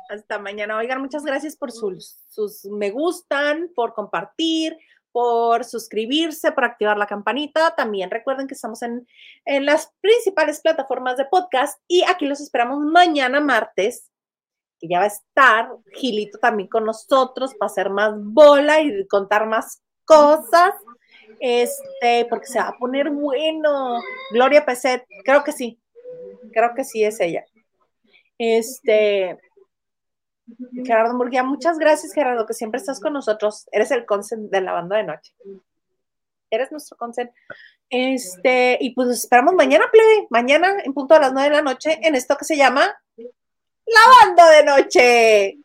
Hasta 0.09 0.39
mañana. 0.39 0.77
Oigan, 0.77 1.01
muchas 1.01 1.25
gracias 1.25 1.57
por 1.57 1.73
sus, 1.73 2.19
sus 2.29 2.65
me 2.67 2.91
gustan, 2.91 3.71
por 3.75 3.95
compartir, 3.95 4.77
por 5.15 5.65
suscribirse, 5.65 6.53
por 6.53 6.65
activar 6.65 6.99
la 6.99 7.07
campanita. 7.07 7.75
También 7.77 8.11
recuerden 8.11 8.49
que 8.49 8.55
estamos 8.55 8.83
en, 8.83 9.07
las 9.65 9.93
principales 10.01 10.61
plataformas 10.61 11.17
de 11.17 11.25
podcast 11.25 11.81
y 11.87 12.03
aquí 12.03 12.27
los 12.27 12.41
esperamos 12.41 12.81
mañana 12.81 13.41
martes, 13.41 14.11
que 14.81 14.89
ya 14.89 14.99
va 14.99 15.05
a 15.05 15.09
estar 15.09 15.69
Gilito 15.95 16.39
también 16.39 16.69
con 16.69 16.85
nosotros 16.85 17.55
para 17.55 17.71
hacer 17.71 17.91
más 17.91 18.13
bola 18.17 18.81
y 18.81 19.07
contar 19.07 19.47
más 19.47 19.83
cosas. 20.05 20.75
Este, 21.41 22.27
porque 22.29 22.47
se 22.47 22.59
va 22.59 22.69
a 22.69 22.79
poner 22.79 23.11
bueno. 23.11 24.01
Gloria 24.33 24.65
Peset, 24.67 25.05
creo 25.25 25.45
que 25.45 25.53
sí. 25.53 25.81
Creo 26.53 26.75
que 26.75 26.85
sí 26.85 27.05
es 27.05 27.21
ella. 27.21 27.45
Este, 28.37 29.39
Gerardo 30.85 31.15
Murguía, 31.15 31.43
muchas 31.43 31.79
gracias, 31.79 32.13
Gerardo, 32.13 32.47
que 32.47 32.55
siempre 32.55 32.79
estás 32.79 33.01
con 33.01 33.13
nosotros. 33.13 33.67
Eres 33.73 33.91
el 33.91 34.05
consent 34.05 34.51
de 34.51 34.61
la 34.61 34.73
banda 34.73 34.97
de 34.97 35.05
noche. 35.05 35.35
Eres 36.51 36.71
nuestro 36.71 36.97
consent. 36.97 37.31
Este, 37.91 38.79
y 38.81 38.95
pues 38.95 39.09
esperamos 39.09 39.55
mañana, 39.55 39.87
plebe, 39.91 40.27
mañana 40.31 40.77
en 40.83 40.93
punto 40.93 41.15
a 41.15 41.21
las 41.21 41.33
nueve 41.33 41.49
de 41.49 41.57
la 41.57 41.63
noche, 41.63 41.99
en 42.03 42.15
esto 42.15 42.37
que 42.37 42.45
se 42.45 42.57
llama 42.57 42.95
La 43.17 44.01
Banda 44.21 44.51
de 44.51 44.65
Noche. 44.65 45.59